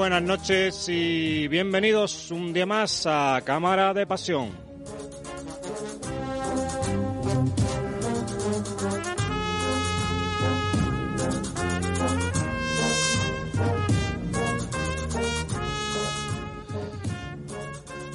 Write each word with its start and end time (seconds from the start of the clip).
Buenas 0.00 0.22
noches 0.22 0.88
y 0.88 1.46
bienvenidos 1.48 2.30
un 2.30 2.54
día 2.54 2.64
más 2.64 3.06
a 3.06 3.42
Cámara 3.44 3.92
de 3.92 4.06
Pasión. 4.06 4.50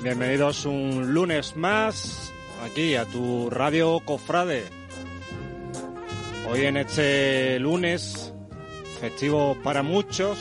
Bienvenidos 0.02 0.66
un 0.66 1.13
lunes 1.13 1.56
más 1.56 2.33
aquí 2.66 2.95
a 2.95 3.06
tu 3.06 3.52
radio 3.52 4.00
Cofrade. 4.03 4.63
Hoy 6.50 6.61
en 6.66 6.78
este 6.78 7.59
lunes, 7.59 8.33
festivo 9.00 9.56
para 9.63 9.83
muchos, 9.83 10.39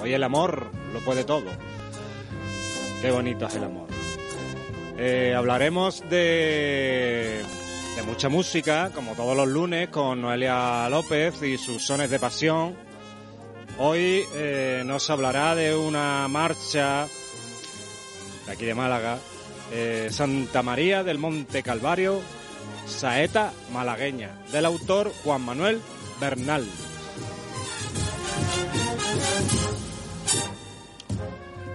hoy 0.00 0.14
el 0.14 0.22
amor 0.22 0.77
lo 0.92 1.00
puede 1.00 1.24
todo. 1.24 1.50
Qué 3.00 3.10
bonito 3.10 3.46
es 3.46 3.54
el 3.54 3.64
amor. 3.64 3.88
Eh, 4.98 5.34
hablaremos 5.36 6.02
de, 6.10 7.42
de 7.96 8.02
mucha 8.02 8.28
música, 8.28 8.90
como 8.94 9.14
todos 9.14 9.36
los 9.36 9.46
lunes, 9.46 9.88
con 9.90 10.20
Noelia 10.20 10.88
López 10.88 11.40
y 11.42 11.56
sus 11.56 11.84
sones 11.86 12.10
de 12.10 12.18
pasión. 12.18 12.74
Hoy 13.78 14.24
eh, 14.34 14.82
nos 14.84 15.08
hablará 15.08 15.54
de 15.54 15.74
una 15.76 16.26
marcha 16.26 17.06
de 18.46 18.52
aquí 18.52 18.64
de 18.64 18.74
Málaga, 18.74 19.18
eh, 19.70 20.08
Santa 20.10 20.64
María 20.64 21.04
del 21.04 21.18
Monte 21.18 21.62
Calvario, 21.62 22.20
Saeta 22.86 23.52
Malagueña, 23.72 24.30
del 24.50 24.64
autor 24.64 25.12
Juan 25.22 25.42
Manuel 25.42 25.80
Bernal. 26.20 26.66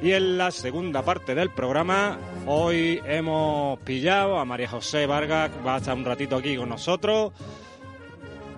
Y 0.03 0.11
en 0.11 0.37
la 0.37 0.51
segunda 0.51 1.01
parte 1.01 1.33
del 1.33 1.49
programa, 1.49 2.19
hoy 2.45 3.01
hemos 3.05 3.79
pillado 3.79 4.37
a 4.37 4.43
María 4.43 4.67
José 4.67 5.05
Vargas, 5.05 5.49
que 5.49 5.61
va 5.61 5.75
a 5.75 5.77
estar 5.77 5.95
un 5.95 6.03
ratito 6.03 6.35
aquí 6.35 6.57
con 6.57 6.67
nosotros, 6.67 7.31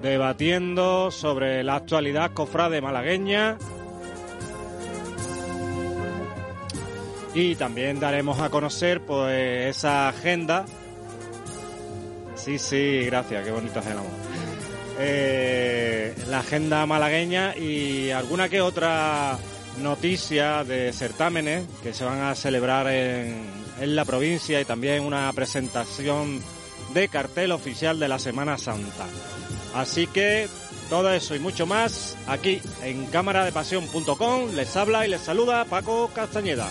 debatiendo 0.01 1.11
sobre 1.11 1.63
la 1.63 1.75
actualidad 1.75 2.31
cofrade 2.31 2.81
malagueña. 2.81 3.59
Y 7.35 7.53
también 7.53 7.99
daremos 7.99 8.39
a 8.39 8.49
conocer 8.49 9.01
pues 9.01 9.77
esa 9.77 10.09
agenda. 10.09 10.65
Sí, 12.33 12.57
sí, 12.57 13.01
gracias, 13.05 13.45
qué 13.45 13.51
bonito 13.51 13.81
es 13.81 13.85
el 13.85 13.91
amor. 13.91 14.11
Eh, 14.97 16.15
la 16.27 16.39
agenda 16.39 16.87
malagueña 16.87 17.55
y 17.55 18.09
alguna 18.09 18.49
que 18.49 18.61
otra 18.61 19.37
noticia 19.77 20.63
de 20.63 20.91
certámenes 20.93 21.65
que 21.83 21.93
se 21.93 22.03
van 22.03 22.21
a 22.21 22.35
celebrar 22.35 22.87
en, 22.87 23.35
en 23.79 23.95
la 23.95 24.05
provincia 24.05 24.59
y 24.61 24.65
también 24.65 25.03
una 25.03 25.31
presentación 25.33 26.41
de 26.93 27.07
cartel 27.09 27.51
oficial 27.51 27.99
de 27.99 28.07
la 28.07 28.19
Semana 28.19 28.57
Santa. 28.57 29.05
Así 29.73 30.07
que 30.07 30.47
todo 30.89 31.11
eso 31.11 31.35
y 31.35 31.39
mucho 31.39 31.65
más 31.65 32.15
aquí 32.27 32.61
en 32.83 33.05
cámaradepasión.com 33.07 34.51
les 34.55 34.75
habla 34.77 35.05
y 35.05 35.09
les 35.09 35.21
saluda 35.21 35.65
Paco 35.65 36.09
Castañeda. 36.13 36.69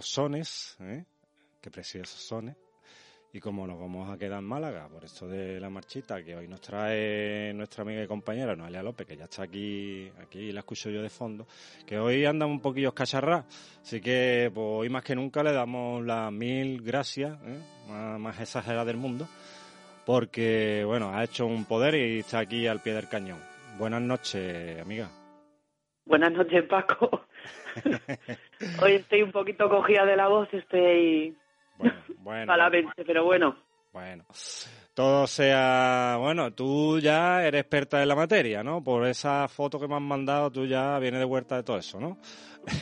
Sones, 0.00 0.76
¿eh? 0.80 1.04
qué 1.60 1.70
preciosos 1.70 2.20
sones, 2.20 2.56
y 3.32 3.40
como 3.40 3.66
nos 3.66 3.80
vamos 3.80 4.08
a 4.08 4.16
quedar 4.16 4.38
en 4.38 4.44
Málaga 4.44 4.88
por 4.88 5.04
esto 5.04 5.26
de 5.26 5.58
la 5.58 5.68
marchita 5.68 6.22
que 6.22 6.36
hoy 6.36 6.46
nos 6.46 6.60
trae 6.60 7.52
nuestra 7.52 7.82
amiga 7.82 8.02
y 8.02 8.06
compañera 8.06 8.54
Noelia 8.54 8.82
López, 8.82 9.06
que 9.06 9.16
ya 9.16 9.24
está 9.24 9.42
aquí, 9.42 10.08
aquí 10.22 10.52
la 10.52 10.60
escucho 10.60 10.88
yo 10.88 11.02
de 11.02 11.10
fondo, 11.10 11.46
que 11.84 11.98
hoy 11.98 12.24
anda 12.24 12.46
un 12.46 12.60
poquillo 12.60 12.88
escacharrá, 12.88 13.44
así 13.82 14.00
que 14.00 14.52
pues, 14.54 14.66
hoy 14.68 14.88
más 14.88 15.02
que 15.02 15.16
nunca 15.16 15.42
le 15.42 15.52
damos 15.52 16.04
las 16.04 16.30
mil 16.32 16.80
gracias, 16.82 17.36
¿eh? 17.44 17.58
más, 17.88 18.20
más 18.20 18.40
exageradas 18.40 18.86
del 18.86 18.98
mundo, 18.98 19.26
porque 20.06 20.84
bueno, 20.86 21.10
ha 21.12 21.24
hecho 21.24 21.46
un 21.46 21.64
poder 21.64 21.96
y 21.96 22.20
está 22.20 22.38
aquí 22.38 22.66
al 22.66 22.80
pie 22.80 22.94
del 22.94 23.08
cañón. 23.08 23.40
Buenas 23.78 24.02
noches, 24.02 24.80
amiga. 24.80 25.08
Buenas 26.06 26.32
noches, 26.32 26.64
Paco. 26.68 27.26
Hoy 28.82 28.92
estoy 28.94 29.22
un 29.22 29.32
poquito 29.32 29.68
cogida 29.68 30.04
de 30.04 30.16
la 30.16 30.28
voz, 30.28 30.48
estoy 30.52 31.36
Bueno, 31.76 31.94
bueno. 32.18 32.46
malamente, 32.46 33.04
pero 33.04 33.24
bueno. 33.24 33.56
Bueno, 33.92 34.24
todo 34.92 35.28
sea, 35.28 36.16
bueno, 36.18 36.52
tú 36.52 36.98
ya 36.98 37.46
eres 37.46 37.60
experta 37.60 38.02
en 38.02 38.08
la 38.08 38.16
materia, 38.16 38.64
¿no? 38.64 38.82
Por 38.82 39.06
esa 39.06 39.46
foto 39.46 39.78
que 39.78 39.86
me 39.86 39.94
han 39.94 40.02
mandado, 40.02 40.50
tú 40.50 40.66
ya 40.66 40.98
vienes 40.98 41.20
de 41.20 41.24
vuelta 41.26 41.54
de 41.54 41.62
todo 41.62 41.78
eso, 41.78 42.00
¿no? 42.00 42.18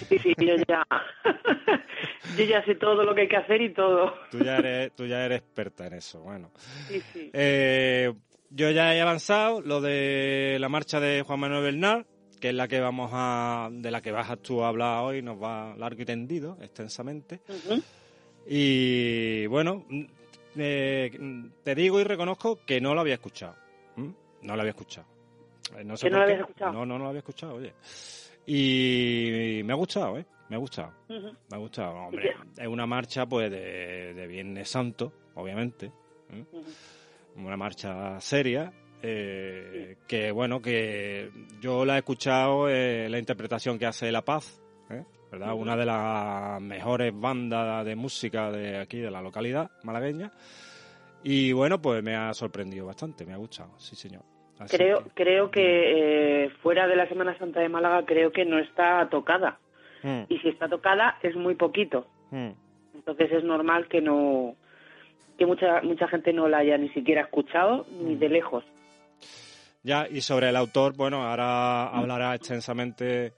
Sí, 0.08 0.18
sí, 0.18 0.32
yo 0.38 0.54
ya, 0.66 0.86
yo 2.38 2.44
ya 2.44 2.64
sé 2.64 2.76
todo 2.76 3.04
lo 3.04 3.14
que 3.14 3.22
hay 3.22 3.28
que 3.28 3.36
hacer 3.36 3.60
y 3.60 3.74
todo. 3.74 4.14
Tú 4.30 4.38
ya 4.38 4.56
eres, 4.56 4.96
tú 4.96 5.04
ya 5.06 5.22
eres 5.26 5.40
experta 5.42 5.86
en 5.86 5.92
eso, 5.94 6.20
bueno. 6.20 6.50
Sí, 6.88 7.02
sí. 7.12 7.30
Eh, 7.34 8.10
yo 8.48 8.70
ya 8.70 8.94
he 8.94 9.00
avanzado 9.02 9.60
lo 9.60 9.82
de 9.82 10.56
la 10.60 10.70
marcha 10.70 10.98
de 10.98 11.20
Juan 11.20 11.40
Manuel 11.40 11.62
Bernal, 11.64 12.06
que 12.42 12.48
es 12.48 12.54
la 12.56 12.66
que 12.66 12.80
vamos 12.80 13.08
a, 13.14 13.68
de 13.70 13.88
la 13.92 14.02
que 14.02 14.10
vas 14.10 14.36
tú 14.42 14.64
a 14.64 14.68
hablar 14.68 15.04
hoy, 15.04 15.22
nos 15.22 15.40
va 15.40 15.76
largo 15.76 16.02
y 16.02 16.04
tendido, 16.04 16.58
extensamente. 16.60 17.40
Y 18.46 19.46
bueno, 19.46 19.84
mm, 19.88 20.02
eh, 20.56 21.50
te 21.62 21.74
digo 21.76 22.00
y 22.00 22.04
reconozco 22.04 22.58
que 22.66 22.80
no 22.80 22.94
lo 22.94 23.00
había 23.00 23.14
escuchado. 23.14 23.54
No 24.42 24.56
lo 24.56 24.62
había 24.62 24.70
escuchado. 24.70 25.06
Eh, 25.78 25.84
No 25.84 25.96
sé 25.96 26.06
¿Que 26.08 26.10
no 26.10 26.18
lo 26.18 26.26
qué. 26.26 26.32
habías 26.32 26.48
escuchado? 26.48 26.72
No, 26.72 26.84
no, 26.84 26.98
no 26.98 27.04
lo 27.04 27.08
había 27.10 27.20
escuchado, 27.20 27.54
oye. 27.54 27.72
Y 28.44 29.60
me 29.64 29.72
ha 29.72 29.76
gustado, 29.76 30.18
¿eh? 30.18 30.26
Me 30.48 30.56
ha 30.56 30.58
gustado. 30.58 30.92
Me 31.08 31.32
ha 31.52 31.58
gustado. 31.58 31.94
Hombre, 31.94 32.34
es 32.58 32.66
una 32.66 32.86
marcha 32.86 33.24
pues 33.24 33.52
de, 33.52 34.14
de 34.14 34.26
Viernes 34.26 34.68
Santo, 34.68 35.12
obviamente. 35.36 35.92
Una 37.36 37.56
marcha 37.56 38.20
seria. 38.20 38.72
Eh, 39.02 39.96
que 40.06 40.30
bueno, 40.30 40.60
que 40.62 41.30
yo 41.60 41.84
la 41.84 41.96
he 41.96 41.98
escuchado, 41.98 42.68
eh, 42.68 43.08
la 43.10 43.18
interpretación 43.18 43.78
que 43.78 43.86
hace 43.86 44.10
La 44.12 44.22
Paz, 44.22 44.62
¿eh? 44.90 45.02
¿verdad? 45.30 45.54
Una 45.54 45.76
de 45.76 45.86
las 45.86 46.60
mejores 46.60 47.12
bandas 47.18 47.84
de 47.84 47.96
música 47.96 48.50
de 48.50 48.78
aquí, 48.78 48.98
de 48.98 49.10
la 49.10 49.20
localidad 49.22 49.70
malagueña. 49.82 50.30
Y 51.24 51.52
bueno, 51.52 51.80
pues 51.80 52.02
me 52.02 52.16
ha 52.16 52.32
sorprendido 52.34 52.86
bastante, 52.86 53.24
me 53.24 53.32
ha 53.32 53.36
gustado, 53.36 53.70
sí 53.78 53.94
señor. 53.96 54.22
Así 54.58 54.76
Creo, 54.76 55.02
que- 55.04 55.10
creo 55.14 55.50
que 55.50 56.44
eh, 56.44 56.50
fuera 56.62 56.86
de 56.86 56.96
la 56.96 57.08
Semana 57.08 57.36
Santa 57.38 57.60
de 57.60 57.68
Málaga 57.68 58.04
creo 58.06 58.30
que 58.32 58.44
no 58.44 58.58
está 58.58 59.08
tocada. 59.08 59.58
Mm, 60.02 60.22
Y 60.28 60.38
si 60.38 60.48
está 60.48 60.68
tocada 60.68 61.18
es 61.22 61.34
muy 61.36 61.54
poquito. 61.54 62.06
mm. 62.30 62.50
Entonces 62.94 63.32
es 63.32 63.42
normal 63.44 63.88
que 63.88 64.00
no 64.00 64.54
que 65.38 65.46
mucha 65.46 65.80
mucha 65.82 66.06
gente 66.08 66.32
no 66.32 66.46
la 66.46 66.58
haya 66.58 66.76
ni 66.76 66.88
siquiera 66.90 67.22
escuchado 67.22 67.86
ni 67.90 68.14
Mm. 68.14 68.18
de 68.18 68.28
lejos. 68.28 68.64
Ya, 69.82 70.06
y 70.08 70.20
sobre 70.20 70.48
el 70.48 70.56
autor, 70.56 70.94
bueno, 70.96 71.28
ahora 71.28 71.88
hablará 71.88 72.34
extensamente 72.34 73.34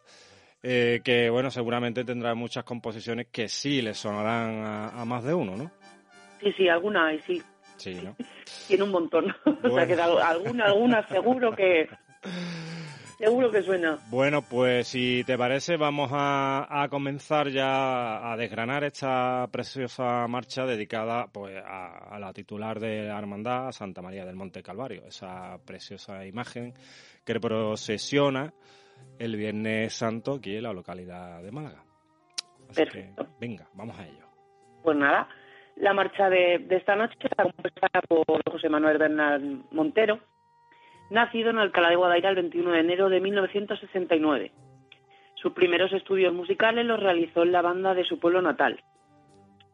eh, 0.62 1.00
que, 1.02 1.31
bueno, 1.31 1.50
seguramente 1.50 2.05
tendrá 2.05 2.35
muchas 2.35 2.64
composiciones 2.64 3.29
que 3.31 3.49
sí 3.49 3.81
le 3.81 3.94
sonarán 3.94 4.62
a, 4.62 4.88
a 4.88 5.05
más 5.05 5.25
de 5.25 5.35
uno, 5.35 5.56
¿no? 5.56 5.70
Sí, 6.41 6.52
sí, 6.52 6.69
alguna 6.69 7.06
hay, 7.06 7.20
sí. 7.20 7.43
Sí, 7.76 8.00
¿no? 8.02 8.17
Tiene 8.69 8.82
un 8.82 8.91
montón. 8.91 9.35
o 9.62 9.75
sea 9.75 9.87
que 9.87 9.94
alguna, 9.94 10.67
alguna 10.67 11.06
seguro 11.08 11.55
que 11.55 11.88
Seguro 13.25 13.50
que 13.50 13.62
suena. 13.62 13.99
Bueno, 14.11 14.43
pues 14.43 14.88
si 14.88 15.25
te 15.25 15.38
parece, 15.38 15.79
vamos 15.79 16.11
a, 16.12 16.87
comenzar 16.91 17.49
ya 17.49 18.31
a 18.31 18.37
desgranar 18.37 18.85
esta 18.85 19.47
preciosa 19.50 20.29
marcha 20.29 20.67
dedicada 20.67 21.29
pues 21.32 21.56
a, 21.65 22.19
la 22.19 22.35
titular 22.35 22.79
de 22.79 23.05
la 23.05 23.19
hermandad, 23.19 23.73
Santa 23.73 24.03
María 24.03 24.26
del 24.26 24.37
Monte 24.37 24.62
Calvario, 24.62 25.06
esa 25.06 25.56
preciosa 25.65 26.26
imagen 26.26 26.75
que 27.25 27.41
procesiona 27.41 28.53
el 29.19 29.37
Viernes 29.37 29.94
Santo 29.94 30.35
aquí 30.35 30.56
en 30.56 30.65
la 30.65 30.75
localidad 30.75 31.43
de 31.43 31.50
Málaga. 31.50 31.82
Perfecto. 32.75 33.26
venga, 33.41 33.67
vamos 33.73 33.99
a 33.99 34.06
ello. 34.06 34.26
Pues 34.82 34.99
nada, 34.99 35.29
la 35.76 35.94
marcha 35.94 36.29
de, 36.29 36.59
de 36.59 36.76
esta 36.76 36.94
noche 36.94 37.15
está 37.23 37.44
compuesta 37.44 37.88
por 38.06 38.43
José 38.53 38.69
Manuel 38.69 38.99
Bernal 38.99 39.65
Montero, 39.71 40.21
nacido 41.10 41.50
en 41.50 41.58
Alcalá 41.58 41.90
de 41.90 41.96
Guadaira 41.96 42.30
el 42.30 42.36
21 42.36 42.70
de 42.72 42.80
enero 42.80 43.08
de 43.08 43.20
1969. 43.20 44.52
Sus 45.34 45.52
primeros 45.52 45.92
estudios 45.92 46.32
musicales 46.32 46.86
los 46.86 47.00
realizó 47.00 47.42
en 47.42 47.52
la 47.52 47.62
banda 47.62 47.94
de 47.94 48.04
su 48.04 48.18
pueblo 48.18 48.40
natal. 48.40 48.82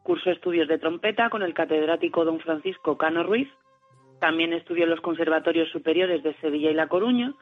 Cursó 0.03 0.31
estudios 0.31 0.67
de 0.67 0.79
trompeta 0.79 1.29
con 1.29 1.43
el 1.43 1.53
catedrático 1.53 2.25
don 2.25 2.39
Francisco 2.39 2.97
Cano 2.97 3.23
Ruiz. 3.23 3.49
También 4.19 4.53
estudió 4.53 4.83
en 4.83 4.89
los 4.89 5.01
conservatorios 5.01 5.69
superiores 5.69 6.23
de 6.23 6.33
Sevilla 6.35 6.71
y 6.71 6.73
La 6.73 6.87
Coruña, 6.87 7.33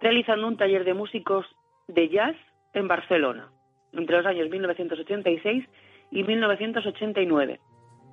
realizando 0.00 0.46
un 0.46 0.56
taller 0.56 0.84
de 0.84 0.94
músicos 0.94 1.46
de 1.86 2.08
jazz 2.08 2.36
en 2.74 2.88
Barcelona 2.88 3.50
entre 3.92 4.16
los 4.16 4.26
años 4.26 4.48
1986 4.48 5.64
y 6.10 6.22
1989. 6.22 7.60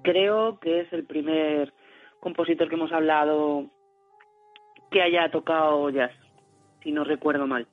Creo 0.03 0.59
que 0.59 0.81
es 0.81 0.94
el 0.94 1.06
primer 1.06 1.73
compositor 2.19 2.69
que 2.69 2.75
hemos 2.75 2.91
hablado 2.91 3.65
que 4.89 5.01
haya 5.01 5.30
tocado 5.31 5.89
jazz, 5.89 6.12
si 6.83 6.91
no 6.91 7.03
recuerdo 7.03 7.47
mal. 7.47 7.68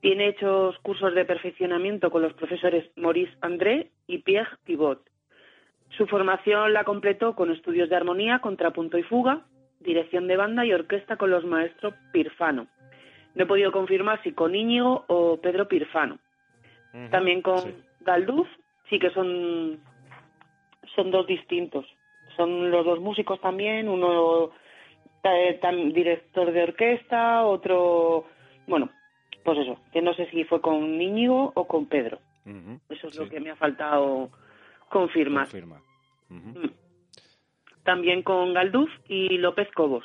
Tiene 0.00 0.28
hechos 0.28 0.78
cursos 0.82 1.14
de 1.14 1.24
perfeccionamiento 1.24 2.10
con 2.10 2.22
los 2.22 2.32
profesores 2.34 2.90
Maurice 2.96 3.32
André 3.40 3.90
y 4.06 4.18
Pierre 4.18 4.56
Pivot. 4.64 5.00
Su 5.96 6.06
formación 6.06 6.72
la 6.72 6.84
completó 6.84 7.34
con 7.34 7.50
estudios 7.50 7.88
de 7.88 7.96
armonía, 7.96 8.40
contrapunto 8.40 8.98
y 8.98 9.02
fuga, 9.02 9.42
dirección 9.80 10.26
de 10.26 10.36
banda 10.36 10.64
y 10.64 10.72
orquesta 10.72 11.16
con 11.16 11.30
los 11.30 11.44
maestros 11.44 11.94
Pirfano. 12.12 12.66
No 13.34 13.44
he 13.44 13.46
podido 13.46 13.72
confirmar 13.72 14.22
si 14.22 14.32
con 14.32 14.54
Íñigo 14.54 15.04
o 15.08 15.38
Pedro 15.40 15.68
Pirfano. 15.68 16.18
También 17.10 17.42
con 17.42 17.74
Galduz, 18.00 18.48
sí 18.88 18.98
que 18.98 19.10
son, 19.10 19.78
son 20.94 21.10
dos 21.10 21.26
distintos. 21.26 21.84
Son 22.36 22.70
los 22.70 22.86
dos 22.86 23.00
músicos 23.00 23.38
también, 23.40 23.88
uno 23.88 24.50
director 25.92 26.52
de 26.52 26.62
orquesta, 26.62 27.44
otro, 27.44 28.26
bueno, 28.66 28.90
pues 29.44 29.58
eso, 29.58 29.78
que 29.92 30.02
no 30.02 30.14
sé 30.14 30.28
si 30.30 30.44
fue 30.44 30.60
con 30.60 31.00
Íñigo 31.00 31.52
o 31.54 31.66
con 31.66 31.86
Pedro. 31.86 32.18
Eso 32.88 33.08
es 33.08 33.18
lo 33.18 33.28
que 33.28 33.40
me 33.40 33.50
ha 33.50 33.56
faltado 33.56 34.30
confirmar. 34.88 35.48
Mm. 36.28 36.66
También 37.82 38.22
con 38.22 38.54
Galduz 38.54 38.90
y 39.08 39.38
López 39.38 39.68
Cobos. 39.72 40.04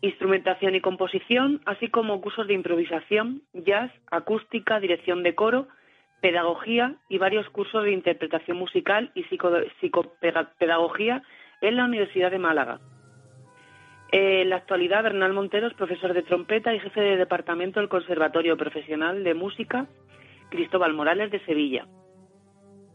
Instrumentación 0.00 0.74
y 0.74 0.80
composición, 0.80 1.62
así 1.66 1.88
como 1.88 2.20
cursos 2.20 2.46
de 2.46 2.54
improvisación, 2.54 3.42
jazz, 3.52 3.90
acústica, 4.10 4.78
dirección 4.78 5.22
de 5.22 5.34
coro, 5.34 5.68
pedagogía 6.20 6.96
y 7.08 7.18
varios 7.18 7.48
cursos 7.50 7.84
de 7.84 7.92
interpretación 7.92 8.56
musical 8.56 9.10
y 9.14 9.24
psicopedagogía 9.24 11.22
en 11.60 11.76
la 11.76 11.84
Universidad 11.84 12.30
de 12.30 12.38
Málaga. 12.38 12.80
En 14.12 14.50
la 14.50 14.56
actualidad, 14.56 15.02
Bernal 15.02 15.32
Montero 15.32 15.66
es 15.66 15.74
profesor 15.74 16.14
de 16.14 16.22
trompeta 16.22 16.72
y 16.72 16.80
jefe 16.80 17.00
de 17.00 17.16
departamento 17.16 17.80
del 17.80 17.88
Conservatorio 17.88 18.56
Profesional 18.56 19.24
de 19.24 19.34
Música 19.34 19.86
Cristóbal 20.48 20.94
Morales 20.94 21.30
de 21.32 21.44
Sevilla. 21.44 21.86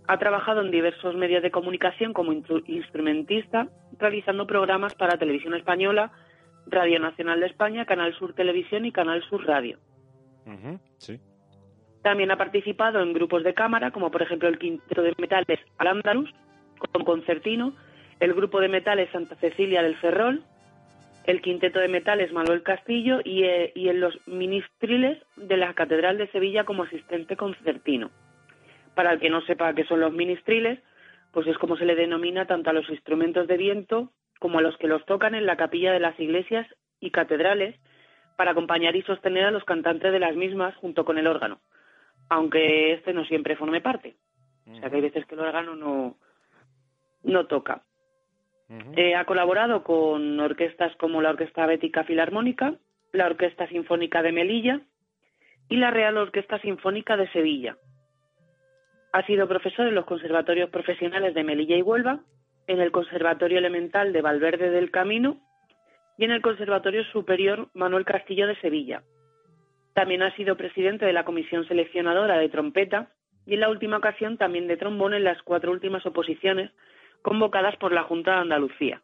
Ha 0.08 0.18
trabajado 0.18 0.62
en 0.62 0.72
diversos 0.72 1.16
medios 1.16 1.44
de 1.44 1.52
comunicación 1.52 2.14
como 2.14 2.34
instrumentista, 2.66 3.68
realizando 4.00 4.48
programas 4.48 4.96
para 4.96 5.18
Televisión 5.18 5.54
Española, 5.54 6.12
Radio 6.68 7.00
Nacional 7.00 7.40
de 7.40 7.48
España, 7.48 7.86
Canal 7.86 8.14
Sur 8.16 8.34
Televisión 8.34 8.86
y 8.86 8.92
Canal 8.92 9.22
Sur 9.24 9.46
Radio. 9.46 9.80
También 12.02 12.32
ha 12.32 12.38
participado 12.38 13.02
en 13.02 13.14
grupos 13.14 13.44
de 13.44 13.54
cámara, 13.54 13.92
como 13.92 14.12
por 14.12 14.22
ejemplo 14.22 14.50
el 14.50 14.58
Quinteto 14.58 15.02
de 15.02 15.14
Metales 15.18 15.60
Al 15.78 15.88
Andalus, 15.88 16.34
con 16.94 17.04
concertino, 17.04 17.74
el 18.20 18.34
grupo 18.34 18.60
de 18.60 18.70
metales 18.70 19.10
Santa 19.12 19.36
Cecilia 19.36 19.84
del 19.84 19.98
Ferrol, 19.98 20.44
el 21.26 21.42
quinteto 21.42 21.80
de 21.80 21.88
metales 21.88 22.32
Manuel 22.32 22.64
Castillo 22.64 23.20
y, 23.24 23.44
eh, 23.44 23.72
y, 23.76 23.90
en 23.90 24.00
los 24.00 24.18
ministriles 24.26 25.22
de 25.36 25.58
la 25.58 25.74
Catedral 25.74 26.18
de 26.18 26.32
Sevilla 26.32 26.64
como 26.64 26.84
asistente 26.84 27.36
concertino. 27.36 28.12
Para 28.96 29.14
el 29.14 29.20
que 29.20 29.30
no 29.30 29.42
sepa 29.42 29.74
qué 29.74 29.86
son 29.86 30.00
los 30.00 30.12
ministriles, 30.12 30.80
pues 31.32 31.48
es 31.48 31.58
como 31.58 31.78
se 31.78 31.86
le 31.86 31.96
denomina 31.96 32.46
tanto 32.46 32.70
a 32.70 32.74
los 32.74 32.90
instrumentos 32.90 33.48
de 33.48 33.58
viento 33.58 34.12
como 34.40 34.60
a 34.60 34.62
los 34.62 34.76
que 34.78 34.88
los 34.88 35.06
tocan 35.06 35.36
en 35.36 35.46
la 35.46 35.56
capilla 35.56 35.94
de 35.94 36.00
las 36.00 36.20
iglesias 36.20 36.68
y 37.00 37.12
catedrales 37.12 37.76
para 38.36 38.52
acompañar 38.52 38.96
y 38.96 39.04
sostener 39.04 39.46
a 39.46 39.52
los 39.52 39.64
cantantes 39.64 40.12
de 40.12 40.20
las 40.20 40.36
mismas 40.36 40.76
junto 40.78 41.06
con 41.06 41.18
el 41.18 41.28
órgano, 41.28 41.62
aunque 42.28 42.94
este 42.94 43.14
no 43.14 43.24
siempre 43.26 43.56
forme 43.56 43.82
parte. 43.82 44.16
O 44.68 44.76
sea 44.76 44.90
que 44.90 44.96
hay 44.96 45.02
veces 45.02 45.26
que 45.26 45.36
el 45.36 45.42
órgano 45.42 45.76
no, 45.76 46.18
no 47.24 47.46
toca. 47.46 47.84
Eh, 48.96 49.16
ha 49.16 49.26
colaborado 49.26 49.84
con 49.84 50.40
orquestas 50.40 50.96
como 50.96 51.22
la 51.22 51.32
Orquesta 51.32 51.66
Bética 51.66 52.06
Filarmónica, 52.06 52.76
la 53.12 53.26
Orquesta 53.26 53.68
Sinfónica 53.68 54.22
de 54.22 54.32
Melilla 54.32 54.80
y 55.68 55.76
la 55.76 55.92
Real 55.92 56.18
Orquesta 56.18 56.60
Sinfónica 56.60 57.18
de 57.18 57.30
Sevilla. 57.32 57.76
Ha 59.12 59.26
sido 59.26 59.48
profesor 59.48 59.88
en 59.88 59.96
los 59.96 60.06
conservatorios 60.06 60.70
profesionales 60.70 61.34
de 61.34 61.44
Melilla 61.44 61.76
y 61.76 61.82
Huelva, 61.82 62.22
en 62.68 62.80
el 62.80 62.92
Conservatorio 62.92 63.58
Elemental 63.58 64.14
de 64.14 64.22
Valverde 64.22 64.70
del 64.70 64.90
Camino 64.90 65.42
y 66.18 66.24
en 66.24 66.32
el 66.32 66.42
Conservatorio 66.42 67.04
Superior 67.12 67.68
Manuel 67.74 68.06
Castillo 68.06 68.48
de 68.48 68.56
Sevilla. 68.62 69.04
También 69.94 70.22
ha 70.22 70.34
sido 70.38 70.56
presidente 70.56 71.06
de 71.06 71.12
la 71.12 71.26
Comisión 71.26 71.68
Seleccionadora 71.68 72.38
de 72.38 72.48
Trompeta 72.48 73.10
y 73.46 73.56
en 73.56 73.60
la 73.60 73.70
última 73.70 73.98
ocasión 73.98 74.38
también 74.38 74.68
de 74.68 74.78
trombón 74.78 75.14
en 75.14 75.26
las 75.26 75.42
cuatro 75.42 75.72
últimas 75.74 76.06
oposiciones 76.06 76.72
convocadas 77.22 77.76
por 77.78 77.92
la 77.92 78.04
Junta 78.04 78.36
de 78.36 78.42
Andalucía. 78.42 79.02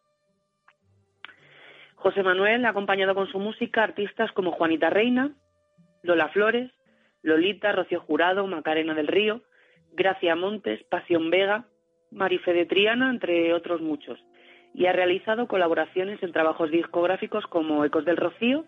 José 1.96 2.24
Manuel 2.24 2.66
ha 2.66 2.70
acompañado 2.70 3.16
con 3.16 3.28
su 3.28 3.40
música 3.40 3.84
artistas 3.84 4.32
como 4.32 4.52
Juanita 4.52 4.90
Reina, 4.90 5.32
Lola 6.04 6.30
Flores, 6.30 6.72
Lolita, 7.24 7.72
Rocío 7.72 8.00
Jurado, 8.00 8.46
Macarena 8.48 8.94
del 8.94 9.08
Río, 9.08 9.42
Gracia 9.94 10.36
Montes, 10.36 10.84
Pasión 10.84 11.30
Vega, 11.32 11.66
Marife 12.12 12.54
de 12.54 12.66
Triana, 12.66 13.10
entre 13.10 13.54
otros 13.54 13.82
muchos, 13.82 14.24
y 14.74 14.86
ha 14.86 14.94
realizado 14.94 15.48
colaboraciones 15.48 16.22
en 16.22 16.32
trabajos 16.32 16.70
discográficos 16.70 17.46
como 17.48 17.84
Ecos 17.84 18.06
del 18.06 18.18
Rocío, 18.18 18.66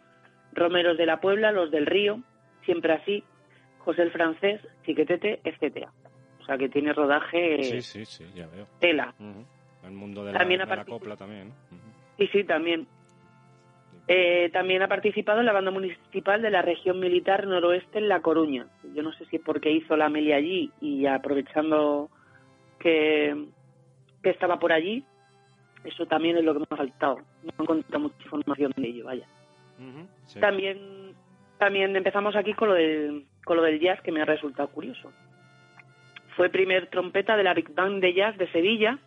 Romeros 0.54 0.98
de 0.98 1.06
la 1.06 1.22
Puebla, 1.22 1.52
Los 1.52 1.70
del 1.70 1.86
Río, 1.86 2.22
Siempre 2.66 2.94
Así, 2.94 3.24
José 3.78 4.02
el 4.02 4.12
Francés, 4.12 4.60
Chiquetete, 4.84 5.40
etcétera 5.44 5.92
sea 6.50 6.58
que 6.58 6.70
tiene 6.70 6.94
rodaje 6.94 7.64
sí, 7.64 7.82
sí, 7.82 8.06
sí, 8.06 8.26
ya 8.36 8.48
veo. 8.48 8.68
tela. 8.80 9.14
El 9.84 9.92
mundo 9.92 10.26
de 10.26 10.34
la, 10.34 10.86
copla 10.86 11.16
también. 11.16 11.54
Sí, 12.18 12.28
sí, 12.28 12.44
también. 12.44 12.88
Eh, 14.08 14.50
también 14.52 14.82
ha 14.82 14.88
participado 14.88 15.40
en 15.40 15.46
la 15.46 15.54
banda 15.54 15.70
municipal 15.70 16.42
de 16.42 16.50
la 16.50 16.64
región 16.64 17.00
militar 17.00 17.46
noroeste 17.46 18.00
en 18.00 18.10
La 18.10 18.22
Coruña. 18.22 18.66
Yo 18.96 19.04
no 19.04 19.14
sé 19.14 19.26
si 19.26 19.36
es 19.36 19.42
porque 19.44 19.72
hizo 19.72 19.96
la 19.96 20.10
meli 20.10 20.34
allí 20.34 20.72
y 20.82 21.06
aprovechando 21.06 22.10
que, 22.80 23.46
que 24.24 24.30
estaba 24.32 24.58
por 24.58 24.74
allí, 24.74 25.06
eso 25.84 26.08
también 26.08 26.38
es 26.38 26.44
lo 26.44 26.54
que 26.54 26.60
me 26.60 26.66
ha 26.72 26.76
faltado. 26.76 27.20
No 27.44 27.52
he 27.58 27.62
encontrado 27.62 28.00
mucha 28.00 28.24
información 28.24 28.74
de 28.76 28.88
ello, 28.88 29.06
vaya. 29.06 29.28
También 30.40 31.14
también 31.60 31.96
empezamos 31.96 32.36
aquí 32.36 32.54
con 32.54 32.70
lo 32.70 32.74
del 32.74 33.26
con 33.46 33.58
lo 33.58 33.64
del 33.64 33.80
jazz 33.80 34.02
que 34.02 34.12
me 34.12 34.22
ha 34.22 34.26
resultado 34.26 34.70
curioso. 34.70 35.12
Fue 36.40 36.48
primer 36.48 36.88
trompeta 36.88 37.36
de 37.36 37.44
la 37.44 37.54
Big 37.54 37.76
Band 37.76 38.02
de 38.02 38.14
Jazz 38.14 38.38
de 38.38 38.50
Sevilla, 38.54 38.98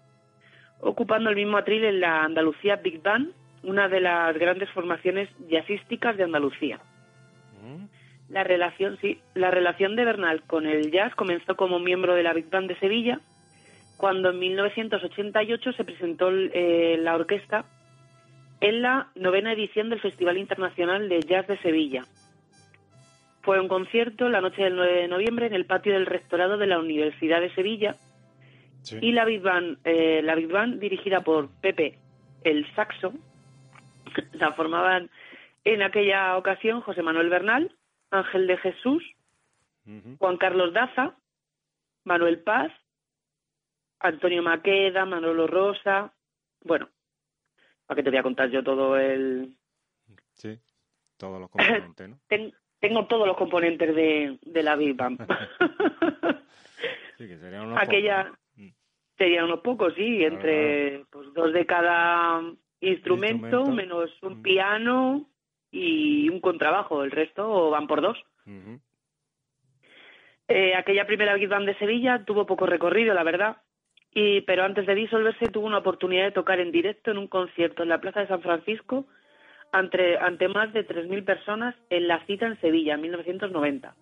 ocupando 0.83 1.31
el 1.31 1.37
mismo 1.37 1.57
atril 1.57 1.83
en 1.83 1.99
la 1.99 2.25
Andalucía 2.25 2.77
Big 2.77 3.01
Band, 3.01 3.33
una 3.63 3.89
de 3.89 4.03
las 4.03 4.37
grandes 4.37 4.69
formaciones 4.69 5.31
jazzísticas 5.49 6.19
de 6.19 6.25
Andalucía. 6.25 6.79
Mm. 7.63 7.85
La 8.29 8.45
relación, 8.45 8.99
sí, 9.01 9.19
la 9.33 9.51
relación 9.51 9.97
de 9.97 10.05
Bernal 10.05 10.43
con 10.43 10.67
el 10.67 10.91
jazz 10.93 11.15
comenzó 11.15 11.57
como 11.57 11.79
miembro 11.79 12.15
de 12.15 12.23
la 12.23 12.35
Big 12.35 12.51
Band 12.51 12.69
de 12.69 12.79
Sevilla, 12.79 13.19
cuando 13.97 14.29
en 14.29 14.39
1988 14.39 15.73
se 15.73 15.85
presentó 15.85 16.31
eh, 16.31 16.99
la 17.01 17.15
orquesta 17.15 17.65
en 18.61 18.83
la 18.83 19.09
novena 19.15 19.55
edición 19.55 19.89
del 19.89 20.03
Festival 20.03 20.37
Internacional 20.37 21.09
de 21.09 21.21
Jazz 21.21 21.47
de 21.47 21.57
Sevilla, 21.63 22.05
fue 23.43 23.61
un 23.61 23.69
concierto 23.69 24.29
la 24.29 24.41
noche 24.41 24.63
del 24.63 24.77
9 24.77 24.93
de 25.03 25.09
noviembre 25.09 25.47
en 25.47 25.55
el 25.55 25.67
patio 25.67 25.93
del 25.93 26.07
rectorado 26.07 26.57
de 26.59 26.67
la 26.67 26.79
Universidad 26.79 27.41
de 27.41 27.55
Sevilla 27.55 27.95
y 29.01 29.13
la 29.13 29.25
Big 29.25 29.41
Band, 29.43 29.79
eh, 29.85 30.23
la 30.23 30.35
Big 30.35 30.49
Band 30.49 30.81
dirigida 30.81 31.21
por 31.21 31.49
Pepe 31.61 31.99
el 32.45 32.67
Saxo, 32.75 33.13
la 34.33 34.53
formaban 34.53 35.11
En 35.65 35.83
aquella 35.83 36.37
ocasión, 36.37 36.81
José 36.81 37.03
Manuel 37.03 37.29
Bernal, 37.31 37.71
Ángel 38.11 38.47
de 38.47 38.57
Jesús. 38.59 39.05
Juan 40.19 40.37
Carlos 40.37 40.73
Daza, 40.73 41.17
Manuel 42.05 42.41
Paz, 42.41 42.73
Antonio 44.01 44.43
Maqueda, 44.43 45.05
Manolo 45.05 45.47
Rosa. 45.47 46.13
Bueno, 46.65 46.89
¿para 47.87 47.97
qué 47.97 48.03
te 48.05 48.11
voy 48.11 48.19
a 48.19 48.23
contar 48.23 48.51
yo 48.51 48.63
todo 48.63 48.97
el. 48.97 49.57
Sí, 50.35 50.59
todos 51.17 51.41
los 51.41 51.51
componentes, 51.51 52.09
¿no? 52.09 52.19
Ten- 52.29 52.53
tengo 52.83 53.07
todos 53.07 53.27
los 53.27 53.37
componentes 53.37 53.95
de, 53.95 54.39
de 54.43 54.63
la 54.63 54.77
Big 54.77 54.95
Bang. 54.97 55.17
Sí, 57.19 57.29
que 57.29 57.39
serían 57.39 57.67
unos 57.67 57.81
Aquella. 57.81 58.25
pocos. 58.25 58.39
Mm. 58.57 58.69
Serían 59.17 59.45
unos 59.45 59.61
pocos, 59.61 59.95
sí, 59.95 60.25
entre 60.25 61.05
pues, 61.11 61.33
dos 61.35 61.53
de 61.53 61.65
cada 61.67 62.41
instrumento, 62.81 63.61
Instrumento. 63.61 63.71
menos 63.71 64.11
un 64.23 64.39
Mm. 64.41 64.43
piano 64.43 65.29
y 65.71 66.29
un 66.31 66.41
contrabajo. 66.41 67.05
El 67.05 67.13
resto 67.13 67.71
van 67.71 67.87
por 67.87 68.01
dos. 68.01 68.19
Eh, 70.49 70.75
aquella 70.75 71.07
primera 71.07 71.35
Big 71.35 71.49
Band 71.49 71.67
de 71.67 71.79
Sevilla 71.79 72.25
tuvo 72.25 72.45
poco 72.47 72.67
recorrido, 72.67 73.15
la 73.15 73.23
verdad, 73.23 73.59
y, 74.13 74.41
pero 74.41 74.65
antes 74.65 74.85
de 74.87 74.95
disolverse 74.97 75.47
tuvo 75.47 75.67
una 75.67 75.79
oportunidad 75.79 76.25
de 76.25 76.33
tocar 76.33 76.59
en 76.59 76.73
directo 76.73 77.13
en 77.13 77.19
un 77.19 77.29
concierto 77.29 77.85
en 77.85 77.89
la 77.89 78.01
Plaza 78.01 78.21
de 78.21 78.27
San 78.27 78.43
Francisco 78.43 79.07
ante, 79.73 80.19
ante 80.19 80.49
más 80.49 80.73
de 80.73 80.87
3.000 80.87 81.25
personas 81.25 81.75
en 81.91 82.07
la 82.07 82.25
cita 82.27 82.47
en 82.47 82.61
Sevilla 82.61 82.95
en 82.95 83.01
1990. 83.01 83.95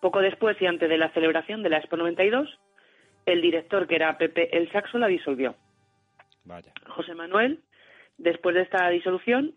Poco 0.00 0.20
después 0.20 0.60
y 0.60 0.66
antes 0.66 0.88
de 0.88 0.98
la 0.98 1.10
celebración 1.12 1.62
de 1.62 1.70
la 1.70 1.78
Expo 1.78 1.96
92, 1.96 2.58
el 3.24 3.40
director, 3.40 3.86
que 3.86 3.94
era 3.94 4.18
Pepe 4.18 4.56
El 4.56 4.70
Saxo, 4.72 4.98
la 4.98 5.06
disolvió. 5.06 5.54
Vaya. 6.44 6.72
José 6.88 7.14
Manuel, 7.14 7.60
después 8.18 8.56
de 8.56 8.62
esta 8.62 8.88
disolución, 8.88 9.54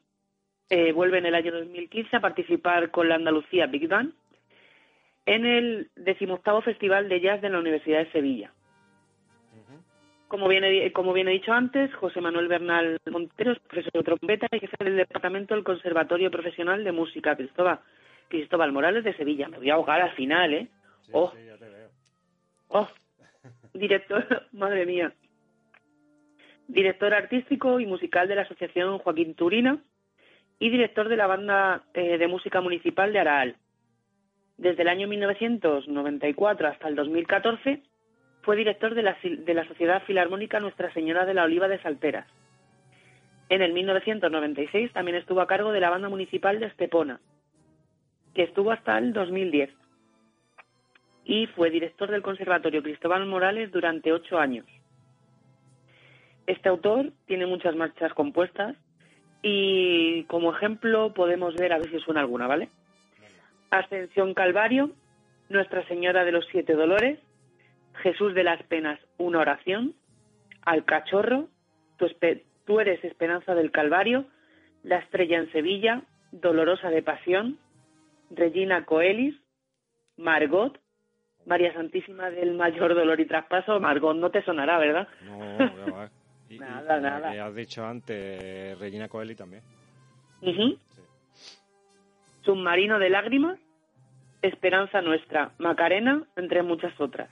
eh, 0.70 0.92
vuelve 0.92 1.18
en 1.18 1.26
el 1.26 1.36
año 1.36 1.52
2015 1.52 2.16
a 2.16 2.22
participar 2.22 2.92
con 2.92 3.10
la 3.10 3.16
Andalucía 3.16 3.66
Big 3.66 3.88
Band 3.88 4.14
en 5.26 5.46
el 5.46 5.90
decimoctavo 5.96 6.62
Festival 6.62 7.10
de 7.10 7.22
Jazz 7.22 7.42
de 7.42 7.50
la 7.50 7.60
Universidad 7.60 8.00
de 8.00 8.12
Sevilla. 8.12 8.52
Como 10.28 10.48
bien, 10.48 10.92
como 10.92 11.14
bien 11.14 11.28
he 11.28 11.32
dicho 11.32 11.54
antes, 11.54 11.94
José 11.96 12.20
Manuel 12.20 12.48
Bernal 12.48 13.00
Montero 13.12 13.52
es 13.52 13.60
profesor 13.60 13.92
de 13.94 14.04
trompeta 14.04 14.48
y 14.52 14.60
jefe 14.60 14.84
del 14.84 14.98
Departamento 14.98 15.54
del 15.54 15.64
Conservatorio 15.64 16.32
Profesional 16.32 16.84
de 16.84 16.92
Música 16.92 17.36
Cristóbal, 17.36 17.80
Cristóbal 18.28 18.72
Morales 18.72 19.04
de 19.04 19.16
Sevilla. 19.16 19.48
Me 19.48 19.58
voy 19.58 19.70
a 19.70 19.76
ahogar 19.76 20.02
al 20.02 20.12
final, 20.14 20.54
¿eh? 20.54 20.68
Sí, 21.02 21.12
Oh. 21.14 21.32
sí, 21.36 21.46
ya 21.46 21.58
te 21.58 21.70
veo. 21.70 21.90
Oh, 22.70 22.88
director, 23.74 24.48
madre 24.52 24.86
mía. 24.86 25.14
Director 26.68 27.14
artístico 27.14 27.80
y 27.80 27.86
musical 27.86 28.28
de 28.28 28.36
la 28.36 28.42
Asociación 28.42 28.98
Joaquín 28.98 29.36
Turina 29.36 29.78
y 30.58 30.70
director 30.72 31.08
de 31.08 31.18
la 31.18 31.28
Banda 31.28 31.84
eh, 31.94 32.18
de 32.18 32.28
Música 32.28 32.62
Municipal 32.62 33.14
de 33.14 33.20
Araal. 33.20 33.56
Desde 34.58 34.82
el 34.82 34.88
año 34.88 35.08
1994 35.08 36.68
hasta 36.68 36.88
el 36.88 36.96
2014 36.96 37.84
fue 38.46 38.56
director 38.56 38.94
de 38.94 39.02
la, 39.02 39.18
de 39.24 39.54
la 39.54 39.68
Sociedad 39.68 40.04
Filarmónica 40.04 40.60
Nuestra 40.60 40.94
Señora 40.94 41.26
de 41.26 41.34
la 41.34 41.44
Oliva 41.44 41.68
de 41.68 41.82
Salteras. 41.82 42.28
En 43.50 43.62
el 43.62 43.74
1996 43.74 44.94
también 44.94 45.18
estuvo 45.18 45.42
a 45.42 45.48
cargo 45.48 45.72
de 45.72 45.80
la 45.80 45.90
Banda 45.90 46.10
Municipal 46.10 46.60
de 46.60 46.68
Estepona, 46.68 47.20
que 48.34 48.44
estuvo 48.44 48.72
hasta 48.72 48.98
el 48.98 49.14
2010 49.14 49.72
y 51.26 51.48
fue 51.48 51.72
director 51.72 52.10
del 52.12 52.22
Conservatorio 52.22 52.84
Cristóbal 52.84 53.26
Morales 53.26 53.72
durante 53.72 54.14
ocho 54.14 54.38
años. 54.38 54.66
Este 56.46 56.70
autor 56.70 57.12
tiene 57.26 57.48
muchas 57.48 57.76
marchas 57.76 58.14
compuestas 58.14 58.76
y 59.42 60.24
como 60.26 60.56
ejemplo 60.56 61.14
podemos 61.14 61.56
ver, 61.56 61.74
a 61.74 61.80
ver 61.80 61.90
si 61.90 62.00
suena 62.00 62.20
alguna, 62.22 62.46
¿vale? 62.46 62.70
Ascensión 63.72 64.36
Calvario, 64.36 64.92
Nuestra 65.50 65.86
Señora 65.88 66.24
de 66.24 66.32
los 66.32 66.46
Siete 66.52 66.74
Dolores, 66.74 67.20
Jesús 68.02 68.34
de 68.34 68.44
las 68.44 68.62
Penas, 68.64 69.00
una 69.18 69.40
oración, 69.40 69.94
Al 70.62 70.86
Cachorro, 70.86 71.48
tú, 72.66 72.80
eres 72.80 73.04
Esperanza 73.04 73.54
del 73.56 73.72
Calvario, 73.72 74.26
La 74.84 74.98
Estrella 74.98 75.38
en 75.40 75.52
Sevilla, 75.52 76.02
Dolorosa 76.32 76.90
de 76.90 77.02
Pasión, 77.04 77.58
Regina 78.32 78.86
Coelis, 78.86 79.36
Margot, 80.18 80.80
María 81.46 81.74
Santísima 81.74 82.30
del 82.32 82.54
Mayor 82.56 82.96
Dolor 82.96 83.20
y 83.20 83.26
Traspaso, 83.28 83.80
Margot 83.80 84.16
no 84.16 84.32
te 84.32 84.44
sonará, 84.44 84.80
¿verdad? 84.80 85.08
No, 85.24 85.58
qué 85.58 85.92
va. 85.92 86.10
Y- 86.50 86.60
Nada, 86.60 87.00
nada. 87.00 87.32
Que 87.32 87.40
has 87.40 87.56
dicho 87.56 87.86
antes, 87.86 88.78
Regina 88.80 89.08
Coeli 89.08 89.36
también. 89.36 89.62
Sí. 90.42 90.78
Submarino 92.44 93.00
de 93.00 93.10
Lágrimas, 93.10 93.60
Esperanza 94.42 95.02
Nuestra, 95.02 95.52
Macarena, 95.58 96.24
entre 96.36 96.62
muchas 96.62 96.94
otras. 97.00 97.30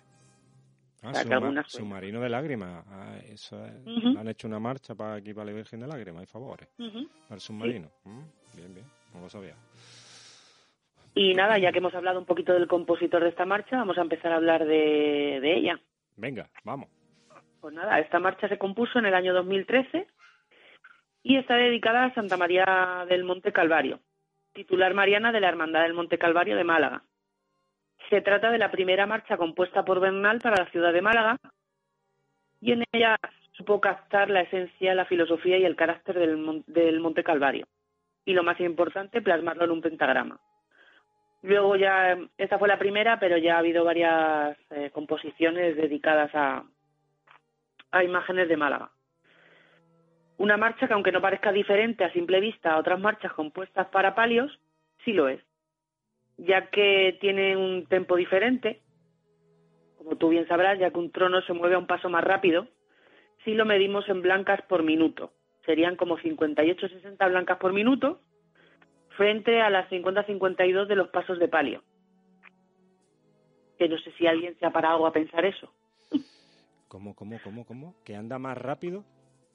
Ah, 1.03 1.13
sea, 1.13 1.25
que 1.25 1.33
algunas 1.33 1.71
submarino 1.71 2.21
de 2.21 2.29
lágrimas. 2.29 2.85
Ah, 2.89 3.17
eso 3.27 3.63
es- 3.65 3.73
Ujú. 3.85 4.17
Han 4.17 4.27
hecho 4.29 4.47
una 4.47 4.59
marcha 4.59 4.95
para 4.95 5.15
aquí, 5.15 5.33
para 5.33 5.45
la 5.47 5.51
Virgen 5.53 5.81
de 5.81 5.87
Lágrimas, 5.87 6.21
hay 6.21 6.25
favores. 6.27 6.67
Ujú. 6.79 7.07
Para 7.27 7.35
el 7.35 7.41
submarino. 7.41 7.89
Mm, 8.05 8.21
bien, 8.55 8.73
bien. 8.73 8.85
No 9.13 9.21
lo 9.21 9.29
sabía. 9.29 9.55
Y 11.15 11.33
nada, 11.35 11.59
ya 11.59 11.71
que 11.71 11.77
hemos 11.77 11.93
hablado 11.93 12.19
un 12.19 12.25
poquito 12.25 12.53
del 12.53 12.67
compositor 12.67 13.21
de 13.23 13.29
esta 13.29 13.45
marcha, 13.45 13.77
vamos 13.77 13.97
a 13.97 14.01
empezar 14.01 14.31
a 14.31 14.37
hablar 14.37 14.65
de, 14.65 15.39
de 15.41 15.57
ella. 15.57 15.79
Venga, 16.15 16.49
vamos. 16.63 16.89
Pues 17.61 17.73
nada, 17.73 17.99
esta 17.99 18.19
marcha 18.19 18.47
se 18.49 18.57
compuso 18.57 18.97
en 18.99 19.05
el 19.05 19.13
año 19.13 19.33
2013 19.33 20.07
y 21.21 21.37
está 21.37 21.55
dedicada 21.55 22.05
a 22.05 22.13
Santa 22.13 22.35
María 22.37 23.05
del 23.07 23.23
Monte 23.23 23.51
Calvario, 23.53 23.99
titular 24.53 24.93
mariana 24.93 25.31
de 25.31 25.39
la 25.39 25.49
Hermandad 25.49 25.83
del 25.83 25.93
Monte 25.93 26.17
Calvario 26.17 26.55
de 26.57 26.63
Málaga. 26.63 27.03
Se 28.13 28.21
trata 28.21 28.51
de 28.51 28.59
la 28.59 28.69
primera 28.69 29.07
marcha 29.07 29.37
compuesta 29.37 29.83
por 29.83 29.99
Bernal 29.99 30.37
para 30.37 30.63
la 30.65 30.69
ciudad 30.69 30.93
de 30.93 31.01
Málaga 31.01 31.35
y 32.61 32.71
en 32.71 32.83
ella 32.91 33.17
supo 33.53 33.81
captar 33.81 34.29
la 34.29 34.41
esencia, 34.41 34.93
la 34.93 35.05
filosofía 35.05 35.57
y 35.57 35.65
el 35.65 35.75
carácter 35.75 36.19
del, 36.19 36.37
mon- 36.37 36.63
del 36.67 36.99
Monte 36.99 37.23
Calvario. 37.23 37.65
Y 38.23 38.33
lo 38.33 38.43
más 38.43 38.59
importante, 38.59 39.23
plasmarlo 39.23 39.63
en 39.65 39.71
un 39.71 39.81
pentagrama. 39.81 40.39
Luego 41.41 41.75
ya, 41.75 42.15
esta 42.37 42.59
fue 42.59 42.67
la 42.67 42.77
primera, 42.77 43.19
pero 43.19 43.35
ya 43.37 43.55
ha 43.55 43.57
habido 43.57 43.83
varias 43.83 44.59
eh, 44.69 44.91
composiciones 44.93 45.75
dedicadas 45.75 46.29
a 46.35 46.63
imágenes 48.03 48.47
de 48.47 48.57
Málaga. 48.57 48.91
Una 50.37 50.55
marcha 50.57 50.87
que 50.87 50.93
aunque 50.93 51.11
no 51.11 51.19
parezca 51.19 51.51
diferente 51.51 52.03
a 52.03 52.13
simple 52.13 52.39
vista 52.41 52.73
a 52.73 52.77
otras 52.77 52.99
marchas 52.99 53.33
compuestas 53.33 53.87
para 53.87 54.13
palios, 54.13 54.59
sí 55.03 55.13
lo 55.13 55.27
es, 55.29 55.41
ya 56.37 56.69
que 56.69 57.17
tiene 57.21 57.55
un 57.57 57.85
tempo 57.87 58.15
diferente, 58.15 58.81
como 59.97 60.17
tú 60.17 60.29
bien 60.29 60.47
sabrás, 60.47 60.79
ya 60.79 60.91
que 60.91 60.97
un 60.99 61.11
trono 61.11 61.41
se 61.41 61.53
mueve 61.53 61.75
a 61.75 61.79
un 61.79 61.87
paso 61.87 62.09
más 62.09 62.23
rápido, 62.23 62.67
si 63.43 63.53
lo 63.53 63.65
medimos 63.65 64.07
en 64.09 64.21
blancas 64.21 64.61
por 64.63 64.83
minuto. 64.83 65.31
Serían 65.65 65.95
como 65.95 66.17
58-60 66.17 67.29
blancas 67.29 67.57
por 67.57 67.71
minuto, 67.73 68.19
frente 69.17 69.61
a 69.61 69.69
las 69.69 69.89
50-52 69.89 70.87
de 70.87 70.95
los 70.95 71.09
pasos 71.09 71.39
de 71.39 71.47
palio. 71.47 71.83
Que 73.77 73.87
no 73.87 73.97
sé 73.99 74.11
si 74.17 74.27
alguien 74.27 74.57
se 74.59 74.65
ha 74.65 74.71
parado 74.71 75.05
a 75.05 75.13
pensar 75.13 75.45
eso. 75.45 75.71
¿Cómo, 76.87 77.15
cómo, 77.15 77.39
cómo, 77.43 77.65
cómo? 77.65 77.95
¿Que 78.03 78.15
anda 78.15 78.37
más 78.39 78.57
rápido? 78.57 79.03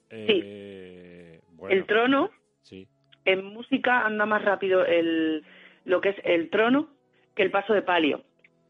Eh, 0.09 1.39
bueno, 1.53 1.73
El 1.75 1.85
trono 1.85 2.29
Sí. 2.63 2.87
en 3.25 3.45
música 3.45 4.05
anda 4.05 4.25
más 4.25 4.43
rápido 4.43 4.83
el, 4.85 5.43
lo 5.85 6.01
que 6.01 6.09
es 6.09 6.15
el 6.23 6.49
trono 6.49 6.89
que 7.35 7.43
el 7.43 7.51
paso 7.51 7.73
de 7.73 7.81
palio. 7.81 8.23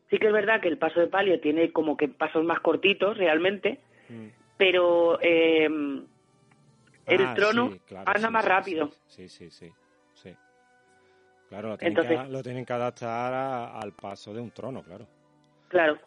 Sí 0.10 0.18
que 0.18 0.28
es 0.28 0.34
verdad 0.34 0.60
que 0.62 0.68
el 0.68 0.78
paso 0.78 1.00
de 1.00 1.08
palio 1.08 1.40
tiene 1.40 1.72
como 1.72 1.96
que 1.98 2.08
pasos 2.08 2.44
más 2.44 2.60
cortitos 2.62 3.18
realmente, 3.18 3.80
Mm. 4.10 4.28
pero 4.58 5.20
eh, 5.22 5.66
el 5.66 7.22
Ah, 7.26 7.34
trono 7.36 7.72
sí, 7.72 7.80
claro, 7.86 8.10
anda 8.10 8.28
sí, 8.28 8.34
más 8.34 8.44
sí, 8.44 8.50
rápido. 8.50 8.92
Sí, 9.08 9.30
sí, 9.30 9.50
sí. 9.52 9.72
Claro, 11.50 11.70
lo 11.70 11.78
tienen, 11.80 11.98
Entonces- 11.98 12.26
que, 12.28 12.32
lo 12.32 12.44
tienen 12.44 12.64
que 12.66 12.74
adaptar 12.74 13.34
a- 13.34 13.80
al 13.80 13.92
paso 13.94 14.34
de 14.36 14.40
un 14.42 14.52
trono, 14.52 14.84
claro. 14.84 15.08
Claro. 15.68 15.98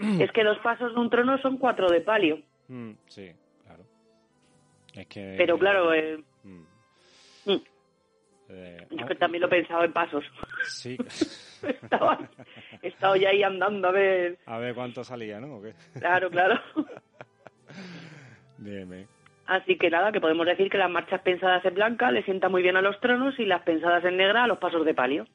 es 0.00 0.30
que 0.32 0.42
los 0.44 0.58
pasos 0.60 0.94
de 0.94 1.00
un 1.00 1.10
trono 1.10 1.36
son 1.38 1.58
cuatro 1.58 1.88
de 1.90 2.00
palio, 2.00 2.40
Mm, 2.68 2.92
sí, 3.06 3.30
claro. 3.64 3.84
Es 4.94 5.06
que... 5.06 5.34
pero 5.36 5.58
claro, 5.58 5.92
eh, 5.92 6.22
Mm. 6.44 6.50
mm, 6.50 6.66
Eh, 8.48 8.86
yo 8.90 9.04
ah, 9.04 9.08
que 9.08 9.14
también 9.14 9.42
lo 9.42 9.46
he 9.48 9.50
pensado 9.50 9.84
en 9.84 9.92
pasos. 9.92 10.24
Sí. 10.64 10.96
Estaba, 11.62 12.18
he 12.82 12.88
estado 12.88 13.16
ya 13.16 13.30
ahí 13.30 13.42
andando 13.42 13.88
a 13.88 13.92
ver. 13.92 14.38
A 14.46 14.58
ver 14.58 14.74
cuánto 14.74 15.02
salía, 15.02 15.40
¿no? 15.40 15.56
¿O 15.56 15.62
qué? 15.62 15.74
Claro, 15.98 16.30
claro. 16.30 16.60
Bien, 18.58 18.88
bien. 18.88 19.06
Así 19.46 19.78
que 19.78 19.88
nada, 19.88 20.12
que 20.12 20.20
podemos 20.20 20.46
decir 20.46 20.68
que 20.68 20.78
las 20.78 20.90
marchas 20.90 21.22
pensadas 21.22 21.64
en 21.64 21.74
blanca 21.74 22.10
le 22.10 22.24
sientan 22.24 22.50
muy 22.50 22.62
bien 22.62 22.76
a 22.76 22.82
los 22.82 23.00
tronos 23.00 23.38
y 23.38 23.44
las 23.44 23.62
pensadas 23.62 24.04
en 24.04 24.16
negra 24.16 24.44
a 24.44 24.46
los 24.46 24.58
pasos 24.58 24.84
de 24.84 24.94
palio. 24.94 25.26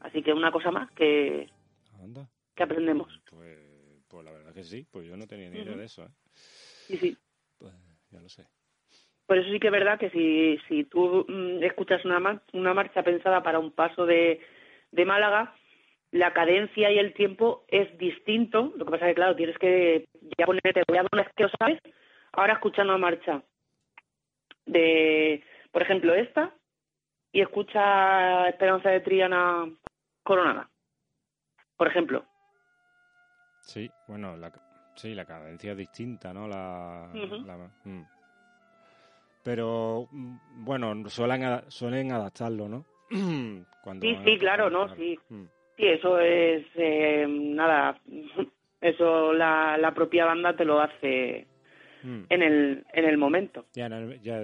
Así 0.00 0.22
que 0.22 0.32
una 0.32 0.50
cosa 0.50 0.70
más 0.70 0.90
que, 0.90 1.48
Anda. 2.02 2.28
que 2.54 2.62
aprendemos. 2.62 3.20
Pues, 3.30 3.58
pues 4.08 4.24
la 4.24 4.32
verdad 4.32 4.52
que 4.52 4.64
sí, 4.64 4.86
pues 4.90 5.06
yo 5.06 5.16
no 5.16 5.26
tenía 5.26 5.48
ni 5.48 5.60
idea 5.60 5.76
de 5.76 5.84
eso, 5.84 6.04
¿eh? 6.04 6.10
Sí, 6.34 6.96
sí. 6.96 7.16
Pues 7.56 7.72
ya 8.10 8.20
lo 8.20 8.28
sé. 8.28 8.46
Por 9.32 9.38
eso 9.38 9.50
sí 9.50 9.58
que 9.60 9.68
es 9.68 9.72
verdad 9.72 9.98
que 9.98 10.10
si, 10.10 10.58
si 10.68 10.84
tú 10.84 11.24
mm, 11.26 11.62
escuchas 11.62 12.04
una, 12.04 12.42
una 12.52 12.74
marcha 12.74 13.02
pensada 13.02 13.42
para 13.42 13.60
un 13.60 13.72
paso 13.72 14.04
de, 14.04 14.42
de 14.90 15.04
Málaga, 15.06 15.54
la 16.10 16.34
cadencia 16.34 16.90
y 16.90 16.98
el 16.98 17.14
tiempo 17.14 17.64
es 17.68 17.96
distinto. 17.96 18.74
Lo 18.76 18.84
que 18.84 18.90
pasa 18.90 19.06
es 19.06 19.12
que, 19.12 19.14
claro, 19.14 19.34
tienes 19.34 19.56
que 19.56 20.06
ya 20.36 20.44
ponerte, 20.44 20.82
voy 20.86 20.98
a 20.98 21.06
una 21.10 21.22
vez 21.22 21.32
que 21.34 21.44
lo 21.44 21.48
sabes, 21.58 21.80
ahora 22.32 22.52
escuchando 22.52 22.92
una 22.92 23.00
marcha 23.00 23.42
de, 24.66 25.42
por 25.70 25.80
ejemplo, 25.80 26.12
esta, 26.12 26.52
y 27.32 27.40
escucha 27.40 28.50
Esperanza 28.50 28.90
de 28.90 29.00
Triana 29.00 29.66
Coronada, 30.24 30.68
por 31.78 31.88
ejemplo. 31.88 32.26
Sí, 33.62 33.90
bueno, 34.08 34.36
la, 34.36 34.52
sí, 34.94 35.14
la 35.14 35.24
cadencia 35.24 35.72
es 35.72 35.78
distinta, 35.78 36.34
¿no? 36.34 36.46
La, 36.46 37.08
mm. 37.84 38.11
Pero, 39.42 40.08
mm, 40.10 40.64
bueno, 40.64 41.08
suelen, 41.08 41.62
suelen 41.68 42.12
adaptarlo, 42.12 42.68
¿no? 42.68 42.84
Cuando, 43.82 44.06
sí, 44.06 44.16
sí, 44.24 44.38
claro, 44.38 44.70
¿no? 44.70 44.94
Sí. 44.96 45.18
Mm. 45.28 45.44
Sí, 45.76 45.86
eso 45.86 46.18
es, 46.18 46.64
eh, 46.76 47.26
nada, 47.28 48.00
eso 48.80 49.32
la, 49.32 49.76
la 49.78 49.92
propia 49.94 50.26
banda 50.26 50.54
te 50.54 50.64
lo 50.64 50.80
hace 50.80 51.46
en, 52.02 52.42
el, 52.42 52.84
en 52.92 53.04
el 53.04 53.16
momento. 53.16 53.66
Ya, 53.74 53.88
ya, 54.22 54.40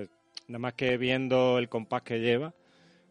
nada 0.48 0.58
más 0.58 0.74
que 0.74 0.96
viendo 0.96 1.58
el 1.58 1.68
compás 1.68 2.02
que 2.02 2.20
lleva, 2.20 2.52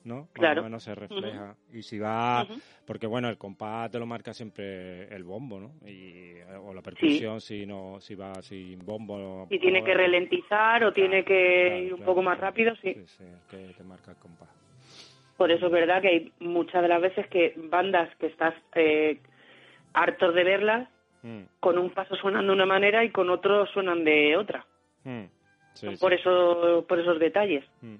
¿no? 0.07 0.29
Claro. 0.33 0.63
menos 0.63 0.83
se 0.83 0.95
refleja. 0.95 1.55
Y 1.73 1.83
si 1.83 1.99
va, 1.99 2.47
porque 2.85 3.05
bueno, 3.05 3.29
el 3.29 3.37
compás 3.37 3.91
te 3.91 3.99
lo 3.99 4.05
marca 4.05 4.33
siempre 4.33 5.13
el 5.13 5.23
bombo, 5.23 5.59
¿no? 5.59 5.87
Y, 5.87 6.35
o 6.63 6.73
la 6.73 6.81
percusión 6.81 7.41
si 7.41 7.65
no, 7.65 7.99
si 7.99 8.15
va 8.15 8.33
sin 8.41 8.79
bombo. 8.79 9.47
Si 9.49 9.59
tiene 9.59 9.83
que 9.83 9.93
ralentizar 9.93 10.83
o 10.85 10.93
tiene 10.93 11.23
que 11.23 11.83
ir 11.85 11.93
un 11.93 12.01
poco 12.01 12.23
más 12.23 12.39
rápido, 12.39 12.73
sí. 12.81 12.93
Sí, 12.93 13.05
sí, 13.05 13.23
que 13.49 13.73
te 13.77 13.83
marca 13.83 14.11
el 14.11 14.17
compás. 14.17 14.49
Por 15.35 15.51
eso 15.51 15.67
es 15.67 15.71
verdad 15.71 16.01
que 16.01 16.07
hay 16.07 16.31
muchas 16.39 16.81
de 16.81 16.87
las 16.87 17.01
veces 17.01 17.27
que 17.27 17.53
bandas 17.55 18.09
que 18.15 18.27
estás 18.27 18.55
eh, 18.75 19.19
hartos 19.93 20.33
de 20.33 20.43
verlas, 20.43 20.89
mm. 21.21 21.41
con 21.59 21.77
un 21.77 21.91
paso 21.91 22.15
suenan 22.15 22.47
de 22.47 22.53
una 22.53 22.65
manera 22.65 23.03
y 23.03 23.11
con 23.11 23.29
otro 23.29 23.67
suenan 23.67 24.03
de 24.03 24.35
otra. 24.37 24.65
Mm. 25.03 25.25
por 25.99 26.13
eso, 26.13 26.85
por 26.87 26.99
esos 26.99 27.19
detalles. 27.19 27.63
Mm. 27.81 27.95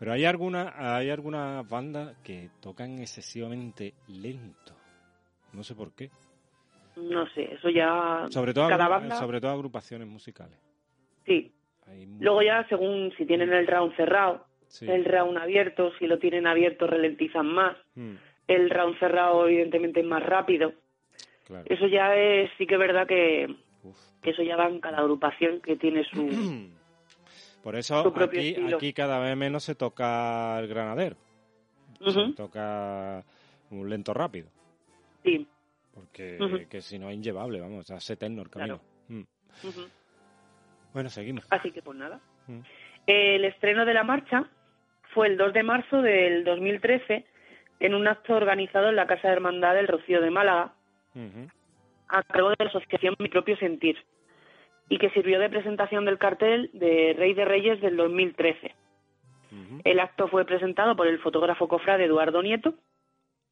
Pero 0.00 0.14
hay 0.14 0.24
alguna, 0.24 0.72
hay 0.78 1.10
algunas 1.10 1.68
bandas 1.68 2.16
que 2.24 2.48
tocan 2.62 2.98
excesivamente 3.00 3.92
lento. 4.08 4.72
No 5.52 5.62
sé 5.62 5.74
por 5.74 5.94
qué. 5.94 6.08
No 6.96 7.28
sé, 7.34 7.52
eso 7.52 7.68
ya. 7.68 8.24
Sobre 8.30 8.54
todo, 8.54 8.66
cada 8.66 8.88
banda... 8.88 9.16
sobre 9.16 9.42
todo 9.42 9.50
agrupaciones 9.50 10.08
musicales. 10.08 10.58
Sí. 11.26 11.52
Luego 12.18 12.40
ya, 12.42 12.66
según 12.68 13.12
si 13.18 13.26
tienen 13.26 13.52
el 13.52 13.66
round 13.66 13.94
cerrado, 13.94 14.46
el 14.80 15.04
round 15.04 15.36
abierto, 15.36 15.92
si 15.98 16.06
lo 16.06 16.18
tienen 16.18 16.46
abierto 16.46 16.86
ralentizan 16.86 17.46
más. 17.46 17.76
Mm. 17.94 18.14
El 18.48 18.70
round 18.70 18.98
cerrado, 18.98 19.46
evidentemente, 19.46 20.00
es 20.00 20.06
más 20.06 20.24
rápido. 20.24 20.72
Eso 21.66 21.86
ya 21.88 22.16
es, 22.16 22.50
sí 22.56 22.66
que 22.66 22.74
es 22.74 22.80
verdad 22.80 23.06
que, 23.06 23.54
que 24.22 24.30
eso 24.30 24.42
ya 24.42 24.56
va 24.56 24.66
en 24.68 24.80
cada 24.80 24.98
agrupación 24.98 25.60
que 25.60 25.76
tiene 25.76 26.04
su. 26.04 26.70
Por 27.62 27.76
eso 27.76 28.12
aquí, 28.16 28.56
aquí 28.74 28.92
cada 28.92 29.18
vez 29.18 29.36
menos 29.36 29.64
se 29.64 29.74
toca 29.74 30.58
el 30.58 30.68
granadero. 30.68 31.16
Se 32.04 32.32
toca 32.32 33.22
un 33.70 33.90
lento 33.90 34.14
rápido. 34.14 34.48
Sí. 35.22 35.46
Porque 35.94 36.66
que 36.70 36.80
si 36.80 36.98
no 36.98 37.10
es 37.10 37.16
inllevable, 37.16 37.60
vamos, 37.60 37.90
eterno 38.10 38.42
el 38.42 38.48
camino. 38.48 38.80
Mm. 39.08 39.22
Bueno, 40.94 41.10
seguimos. 41.10 41.46
Así 41.50 41.70
que 41.70 41.82
pues 41.82 41.98
nada. 41.98 42.20
Mm. 42.46 42.60
El 43.06 43.44
estreno 43.44 43.84
de 43.84 43.94
la 43.94 44.04
marcha 44.04 44.48
fue 45.12 45.26
el 45.26 45.36
2 45.36 45.52
de 45.52 45.62
marzo 45.62 46.00
del 46.00 46.44
2013 46.44 47.26
en 47.80 47.94
un 47.94 48.08
acto 48.08 48.34
organizado 48.34 48.88
en 48.88 48.96
la 48.96 49.06
Casa 49.06 49.28
de 49.28 49.34
Hermandad 49.34 49.74
del 49.74 49.88
Rocío 49.88 50.20
de 50.20 50.30
Málaga, 50.30 50.74
a 52.08 52.22
cargo 52.22 52.50
de 52.50 52.56
la 52.58 52.66
asociación 52.66 53.16
Mi 53.18 53.28
Propio 53.28 53.56
Sentir 53.56 53.96
y 54.90 54.98
que 54.98 55.08
sirvió 55.10 55.38
de 55.38 55.48
presentación 55.48 56.04
del 56.04 56.18
cartel 56.18 56.68
de 56.74 57.14
Rey 57.16 57.32
de 57.32 57.44
Reyes 57.46 57.80
del 57.80 57.96
2013. 57.96 58.74
El 59.84 60.00
acto 60.00 60.28
fue 60.28 60.44
presentado 60.44 60.96
por 60.96 61.06
el 61.06 61.20
fotógrafo 61.20 61.68
cofrade 61.68 62.04
Eduardo 62.04 62.42
Nieto 62.42 62.74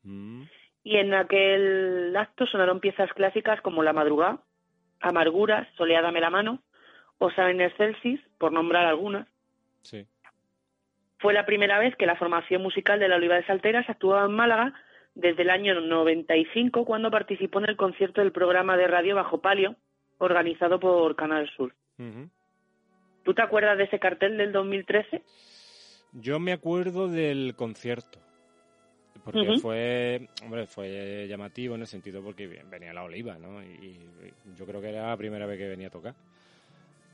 mm. 0.03 0.43
y 0.83 0.97
en 0.97 1.15
aquel 1.15 2.15
acto 2.17 2.47
sonaron 2.47 2.81
piezas 2.81 3.13
clásicas 3.15 3.61
como 3.63 3.83
La 3.83 3.93
Madrugada, 3.93 4.41
Amarguras, 5.01 5.67
Soleádame 5.77 6.21
la 6.21 6.31
mano 6.31 6.61
o 7.19 7.31
Saben 7.31 7.61
Excelsis, 7.61 8.21
por 8.39 8.53
nombrar 8.53 8.87
algunas. 8.87 9.27
Fue 11.21 11.33
la 11.33 11.47
primera 11.47 11.79
vez 11.79 11.97
que 11.97 12.07
la 12.07 12.17
formación 12.17 12.63
musical 12.63 12.99
de 12.99 13.09
la 13.09 13.17
Oliva 13.17 13.37
de 13.37 13.47
Salteras 13.47 13.89
actuaba 13.89 14.25
en 14.25 14.33
Málaga 14.33 14.75
desde 15.15 15.43
el 15.43 15.51
año 15.51 15.81
95 15.81 16.85
cuando 16.85 17.11
participó 17.11 17.61
en 17.61 17.71
el 17.71 17.77
concierto 17.77 18.21
del 18.21 18.33
programa 18.33 18.77
de 18.77 18.87
radio 18.89 19.15
Bajo 19.17 19.41
Palio 19.41 19.77
organizado 20.19 20.79
por 20.79 21.17
Canal 21.17 21.49
Sur. 21.57 21.75
¿Tú 23.25 23.35
te 23.35 23.43
acuerdas 23.43 23.79
de 23.79 23.85
ese 23.85 23.99
cartel 23.99 24.37
del 24.37 24.53
2013? 24.53 25.23
Yo 26.13 26.39
me 26.39 26.53
acuerdo 26.53 27.09
del 27.09 27.55
concierto. 27.57 28.19
Porque 29.25 29.59
fue, 29.61 30.29
hombre, 30.43 30.67
fue 30.67 31.27
llamativo 31.29 31.75
en 31.75 31.83
el 31.83 31.87
sentido 31.87 32.23
porque 32.23 32.47
venía 32.47 32.95
la 32.95 33.03
oliva, 33.03 33.37
¿no? 33.37 33.63
Y, 33.63 33.99
yo 34.57 34.65
creo 34.65 34.81
que 34.81 34.89
era 34.89 35.09
la 35.09 35.17
primera 35.17 35.45
vez 35.45 35.59
que 35.59 35.69
venía 35.69 35.89
a 35.89 35.91
tocar. 35.91 36.15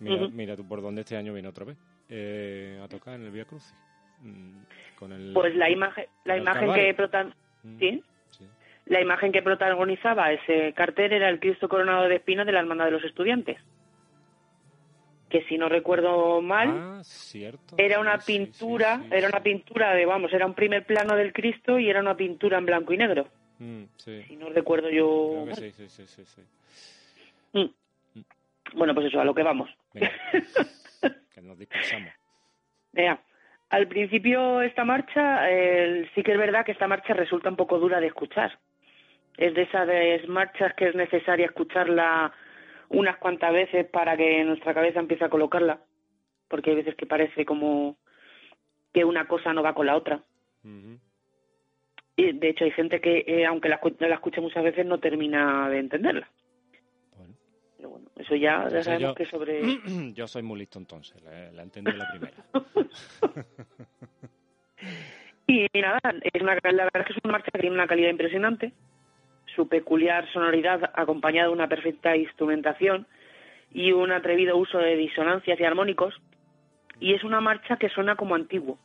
Mira, 0.01 0.57
tú 0.57 0.67
por 0.67 0.83
dónde 0.83 1.01
este 1.01 1.17
año 1.17 1.33
viene 1.33 1.49
otra 1.49 1.64
vez 1.64 1.77
eh, 2.09 2.81
a 2.83 2.88
tocar 2.88 3.14
en 3.14 3.25
el 3.25 3.31
Vía 3.31 3.47
Crucis. 3.47 3.75
Mm, 4.21 4.62
con 4.97 5.12
el, 5.12 5.33
pues 5.33 5.55
la 5.57 5.71
imagen, 5.71 6.07
la 6.25 6.37
imagen 6.37 6.73
que 6.73 6.95
protan... 6.95 7.35
¿Sí? 7.79 8.03
La 8.87 9.01
imagen 9.01 9.33
que 9.33 9.42
protagonizaba 9.42 10.33
ese 10.33 10.75
cartel 10.75 11.12
era 11.12 11.31
el 11.31 11.40
Cristo 11.40 11.68
coronado 11.68 12.07
de 12.07 12.16
espinas 12.16 12.44
de 12.44 12.53
la 12.53 12.61
Hermandad 12.61 12.87
de 12.87 12.90
los 12.90 13.05
Estudiantes. 13.05 13.59
Que 15.31 15.42
si 15.44 15.57
no 15.57 15.68
recuerdo 15.68 16.42
mal, 16.42 16.68
ah, 16.68 17.03
era 17.79 17.99
una 17.99 18.18
pintura, 18.18 19.03
era 19.11 19.29
una 19.29 19.42
pintura 19.42 19.94
de, 19.94 20.05
vamos, 20.05 20.33
era 20.33 20.44
un 20.44 20.55
primer 20.55 20.85
plano 20.85 21.16
del 21.16 21.33
Cristo 21.33 21.79
y 21.79 21.88
era 21.88 22.01
una 22.01 22.14
pintura 22.14 22.59
en 22.59 22.66
blanco 22.66 22.92
y 22.92 22.99
negro. 22.99 23.27
Mm, 23.59 23.85
si 23.97 24.37
no 24.37 24.51
recuerdo 24.51 24.90
yo. 24.90 25.47
sí, 25.55 25.73
sí, 25.73 25.88
sí, 25.88 26.07
sí. 26.07 26.42
Mm. 27.53 28.18
Mm. 28.18 28.25
Bueno, 28.75 28.94
pues 28.94 29.07
eso, 29.07 29.20
a 29.20 29.25
lo 29.25 29.35
que 29.35 29.42
vamos. 29.42 29.70
que 29.92 31.40
nos 31.40 31.59
dispersamos. 31.59 32.12
Al 33.70 33.88
principio 33.88 34.61
esta 34.61 34.85
marcha, 34.85 35.49
sí 36.14 36.23
que 36.23 36.33
es 36.33 36.38
verdad 36.38 36.64
que 36.64 36.73
esta 36.73 36.87
marcha 36.87 37.14
resulta 37.14 37.49
un 37.49 37.57
poco 37.57 37.79
dura 37.79 37.99
de 37.99 38.09
escuchar 38.09 38.57
es 39.37 39.55
de 39.55 39.62
esas 39.62 40.29
marchas 40.29 40.75
que 40.75 40.88
es 40.88 40.94
necesaria 40.94 41.47
escucharla 41.47 42.33
unas 42.88 43.16
cuantas 43.16 43.53
veces 43.53 43.87
para 43.87 44.16
que 44.16 44.44
nuestra 44.44 44.75
cabeza 44.75 45.01
empiece 45.01 45.25
a 45.25 45.31
colocarla, 45.31 45.81
porque 46.49 46.70
hay 46.70 46.77
veces 46.77 46.94
que 46.94 47.07
parece 47.07 47.44
como 47.44 47.97
que 48.92 49.05
una 49.05 49.27
cosa 49.27 49.53
no 49.53 49.62
va 49.62 49.75
con 49.75 49.87
la 49.87 49.97
otra. 49.97 50.23
Y 52.16 52.33
de 52.33 52.49
hecho 52.49 52.64
hay 52.64 52.70
gente 52.70 53.01
que, 53.01 53.25
eh, 53.27 53.44
aunque 53.44 53.68
la, 53.68 53.81
la 53.99 54.14
escuche 54.14 54.40
muchas 54.40 54.62
veces, 54.62 54.87
no 54.87 55.01
termina 55.01 55.68
de 55.68 55.81
entenderla. 55.81 56.31
Bueno. 57.16 57.35
Pero 57.77 57.90
bueno, 57.90 58.07
eso 58.16 58.37
ya, 58.37 58.70
sabemos 58.83 59.16
que 59.16 59.27
sobre... 59.27 59.62
Yo 60.14 60.29
soy 60.29 60.44
muy 60.44 60.61
listo 60.61 60.79
entonces, 60.79 61.20
la, 61.23 61.51
la 61.51 61.62
entendí 61.64 61.90
la 61.92 62.09
primera. 62.11 62.37
y 65.49 65.66
nada, 65.81 65.99
es 66.33 66.40
una, 66.40 66.55
la 66.55 66.85
verdad 66.85 67.01
es 67.01 67.07
que 67.07 67.12
es 67.14 67.18
una 67.25 67.33
marcha 67.33 67.51
que 67.51 67.59
tiene 67.59 67.75
una 67.75 67.88
calidad 67.88 68.11
impresionante 68.11 68.73
su 69.55 69.69
peculiar 69.69 70.31
sonoridad 70.33 70.90
acompañada 70.95 71.49
de 71.49 71.55
una 71.55 71.69
perfecta 71.69 72.17
instrumentación 72.17 73.07
y 73.73 73.93
un 73.93 74.12
atrevido 74.12 74.57
uso 74.57 74.79
de 74.79 74.97
disonancias 74.97 75.59
y 75.59 75.64
armónicos. 75.64 76.14
Y 77.01 77.14
es 77.14 77.25
una 77.25 77.40
marcha 77.40 77.77
que 77.77 77.88
suena 77.88 78.17
como 78.17 78.35
antiguo. 78.35 78.79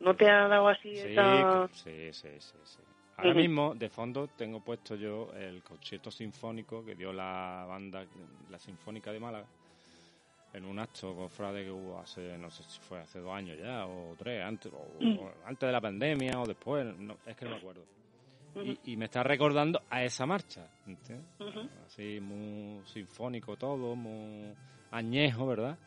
¿No 0.00 0.14
te 0.14 0.30
ha 0.30 0.48
dado 0.48 0.68
así 0.68 0.94
sí, 0.94 1.08
esa...? 1.08 1.68
Sí, 1.72 2.12
sí, 2.12 2.28
sí, 2.38 2.78
Ahora 3.16 3.34
mismo, 3.34 3.74
de 3.74 3.88
fondo, 3.88 4.28
tengo 4.28 4.60
puesto 4.60 4.94
yo 4.94 5.32
el 5.34 5.60
concierto 5.62 6.08
sinfónico 6.08 6.84
que 6.84 6.94
dio 6.94 7.12
la 7.12 7.64
banda, 7.68 8.04
la 8.48 8.58
Sinfónica 8.60 9.10
de 9.10 9.18
Málaga, 9.18 9.46
en 10.52 10.64
un 10.64 10.78
acto 10.78 11.16
cofrade 11.16 11.64
que 11.64 11.70
hubo 11.72 11.98
hace, 11.98 12.38
no 12.38 12.48
sé 12.48 12.62
si 12.62 12.78
fue 12.78 13.00
hace 13.00 13.18
dos 13.18 13.34
años 13.34 13.58
ya, 13.58 13.86
o 13.86 14.14
tres, 14.16 14.44
antes, 14.44 14.70
mm. 15.00 15.18
o, 15.18 15.32
antes 15.46 15.66
de 15.66 15.72
la 15.72 15.80
pandemia, 15.80 16.40
o 16.40 16.46
después, 16.46 16.96
no, 16.96 17.16
es 17.26 17.34
que 17.34 17.44
no 17.44 17.50
me 17.50 17.56
acuerdo 17.56 17.97
y, 18.84 18.96
me 18.96 19.06
está 19.06 19.22
recordando 19.22 19.82
a 19.90 20.04
esa 20.04 20.26
marcha. 20.26 20.68
Así, 21.86 22.20
muy 22.20 22.84
sinfónico 22.86 23.56
todo, 23.56 23.94
muy 23.94 24.54
añejo, 24.90 25.46
¿verdad? 25.46 25.78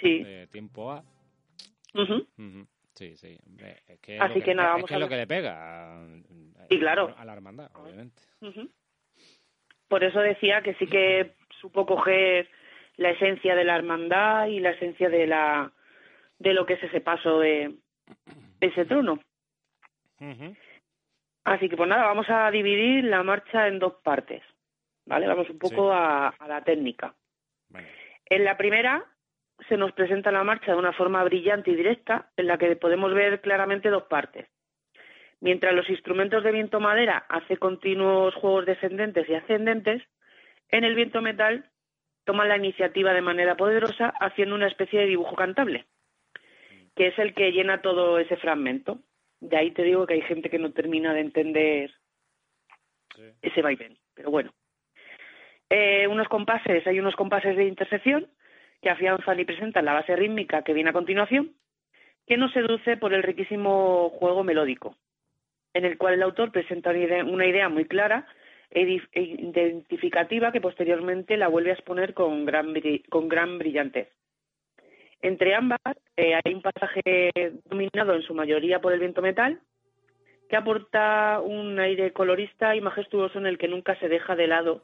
Sí. 0.00 0.22
De 0.22 0.46
tiempo 0.48 0.92
A. 0.92 1.02
Sí, 2.94 3.16
sí. 3.16 3.38
es 3.88 4.00
que 4.00 4.18
Así 4.18 4.42
que, 4.42 4.54
nada, 4.54 4.78
es, 4.78 4.84
que 4.84 4.98
lo 4.98 5.08
que 5.08 5.16
le 5.16 5.26
pega 5.26 5.94
a, 5.94 6.06
claro. 6.68 7.14
a 7.16 7.24
la 7.24 7.32
hermandad, 7.32 7.70
obviamente. 7.74 8.22
Por 9.88 10.04
eso 10.04 10.20
decía 10.20 10.62
que 10.62 10.74
sí 10.74 10.86
que 10.86 11.32
supo 11.60 11.86
coger 11.86 12.48
la 12.96 13.10
esencia 13.10 13.54
de 13.54 13.64
la 13.64 13.76
hermandad 13.76 14.46
y 14.46 14.60
la 14.60 14.70
esencia 14.70 15.08
de 15.08 15.26
la 15.26 15.72
de 16.38 16.54
lo 16.54 16.66
que 16.66 16.74
es 16.74 16.82
ese 16.82 17.00
paso 17.00 17.38
de 17.38 17.74
ese 18.60 18.84
trono. 18.84 19.20
Así 21.44 21.68
que 21.68 21.76
pues 21.76 21.88
nada, 21.88 22.04
vamos 22.04 22.26
a 22.28 22.50
dividir 22.50 23.04
la 23.04 23.22
marcha 23.22 23.66
en 23.66 23.78
dos 23.78 23.94
partes, 24.02 24.42
¿vale? 25.06 25.26
Vamos 25.26 25.50
un 25.50 25.58
poco 25.58 25.92
a, 25.92 26.34
la 26.46 26.62
técnica. 26.62 27.14
En 28.26 28.44
la 28.44 28.56
primera 28.56 29.04
se 29.68 29.76
nos 29.76 29.92
presenta 29.92 30.30
la 30.30 30.44
marcha 30.44 30.72
de 30.72 30.78
una 30.78 30.92
forma 30.92 31.22
brillante 31.24 31.70
y 31.70 31.74
directa, 31.74 32.30
en 32.36 32.46
la 32.46 32.58
que 32.58 32.76
podemos 32.76 33.12
ver 33.12 33.40
claramente 33.40 33.90
dos 33.90 34.04
partes. 34.04 34.48
Mientras 35.40 35.74
los 35.74 35.90
instrumentos 35.90 36.44
de 36.44 36.52
viento 36.52 36.78
madera 36.78 37.26
hacen 37.28 37.56
continuos 37.56 38.34
juegos 38.34 38.66
descendentes 38.66 39.28
y 39.28 39.34
ascendentes, 39.34 40.02
en 40.68 40.84
el 40.84 40.94
viento 40.94 41.20
metal 41.20 41.68
toman 42.24 42.48
la 42.48 42.56
iniciativa 42.56 43.12
de 43.12 43.22
manera 43.22 43.56
poderosa 43.56 44.14
haciendo 44.20 44.54
una 44.54 44.68
especie 44.68 45.00
de 45.00 45.06
dibujo 45.06 45.34
cantable, 45.34 45.86
que 46.94 47.08
es 47.08 47.18
el 47.18 47.34
que 47.34 47.50
llena 47.50 47.82
todo 47.82 48.18
ese 48.20 48.36
fragmento. 48.36 49.00
De 49.42 49.56
ahí 49.56 49.72
te 49.72 49.82
digo 49.82 50.06
que 50.06 50.14
hay 50.14 50.22
gente 50.22 50.48
que 50.48 50.58
no 50.58 50.70
termina 50.70 51.12
de 51.12 51.20
entender 51.20 51.90
ese 53.42 53.60
vaivén. 53.60 53.98
Pero 54.14 54.30
bueno. 54.30 54.52
Eh, 55.68 56.06
unos 56.06 56.28
compases, 56.28 56.86
hay 56.86 57.00
unos 57.00 57.16
compases 57.16 57.56
de 57.56 57.64
intersección 57.64 58.28
que 58.80 58.90
afianzan 58.90 59.40
y 59.40 59.44
presentan 59.44 59.84
la 59.84 59.94
base 59.94 60.14
rítmica 60.14 60.62
que 60.62 60.74
viene 60.74 60.90
a 60.90 60.92
continuación, 60.92 61.56
que 62.26 62.36
nos 62.36 62.52
seduce 62.52 62.96
por 62.96 63.14
el 63.14 63.24
riquísimo 63.24 64.10
juego 64.10 64.44
melódico, 64.44 64.96
en 65.74 65.86
el 65.86 65.98
cual 65.98 66.14
el 66.14 66.22
autor 66.22 66.52
presenta 66.52 66.90
una 66.90 67.46
idea 67.46 67.68
muy 67.68 67.86
clara 67.86 68.28
e, 68.70 69.00
e 69.12 69.22
identificativa 69.22 70.52
que 70.52 70.60
posteriormente 70.60 71.36
la 71.36 71.48
vuelve 71.48 71.70
a 71.70 71.74
exponer 71.74 72.14
con 72.14 72.44
gran, 72.44 72.74
con 73.08 73.28
gran 73.28 73.58
brillantez. 73.58 74.08
Entre 75.22 75.54
ambas 75.54 75.80
eh, 76.16 76.34
hay 76.34 76.52
un 76.52 76.62
pasaje 76.62 77.30
dominado 77.64 78.14
en 78.14 78.22
su 78.22 78.34
mayoría 78.34 78.80
por 78.80 78.92
el 78.92 79.00
viento 79.00 79.22
metal, 79.22 79.60
que 80.48 80.56
aporta 80.56 81.40
un 81.40 81.78
aire 81.78 82.12
colorista 82.12 82.76
y 82.76 82.80
majestuoso 82.80 83.38
en 83.38 83.46
el 83.46 83.56
que 83.56 83.68
nunca 83.68 83.98
se 84.00 84.08
deja 84.08 84.36
de 84.36 84.48
lado 84.48 84.82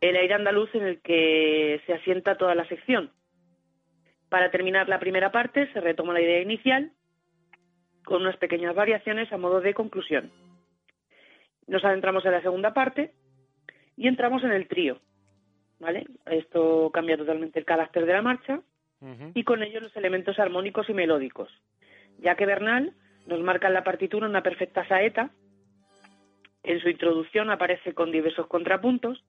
el 0.00 0.16
aire 0.16 0.34
andaluz 0.34 0.72
en 0.74 0.82
el 0.82 1.00
que 1.00 1.80
se 1.86 1.92
asienta 1.92 2.36
toda 2.36 2.54
la 2.54 2.68
sección. 2.68 3.10
Para 4.28 4.50
terminar 4.50 4.88
la 4.88 5.00
primera 5.00 5.32
parte 5.32 5.72
se 5.72 5.80
retoma 5.80 6.12
la 6.12 6.20
idea 6.20 6.40
inicial 6.40 6.92
con 8.04 8.22
unas 8.22 8.36
pequeñas 8.36 8.74
variaciones 8.74 9.32
a 9.32 9.38
modo 9.38 9.60
de 9.60 9.74
conclusión. 9.74 10.30
Nos 11.66 11.84
adentramos 11.84 12.24
en 12.24 12.32
la 12.32 12.42
segunda 12.42 12.72
parte 12.72 13.12
y 13.96 14.08
entramos 14.08 14.44
en 14.44 14.52
el 14.52 14.68
trío. 14.68 15.00
¿Vale? 15.80 16.06
Esto 16.26 16.90
cambia 16.92 17.16
totalmente 17.16 17.58
el 17.58 17.64
carácter 17.64 18.04
de 18.04 18.12
la 18.12 18.22
marcha 18.22 18.60
y 19.34 19.44
con 19.44 19.62
ello 19.62 19.80
los 19.80 19.96
elementos 19.96 20.38
armónicos 20.38 20.88
y 20.88 20.94
melódicos, 20.94 21.50
ya 22.18 22.34
que 22.34 22.46
Bernal 22.46 22.94
nos 23.26 23.40
marca 23.40 23.68
en 23.68 23.74
la 23.74 23.84
partitura 23.84 24.26
una 24.26 24.42
perfecta 24.42 24.86
saeta. 24.88 25.30
En 26.64 26.80
su 26.80 26.88
introducción 26.88 27.50
aparece 27.50 27.94
con 27.94 28.10
diversos 28.10 28.46
contrapuntos 28.46 29.24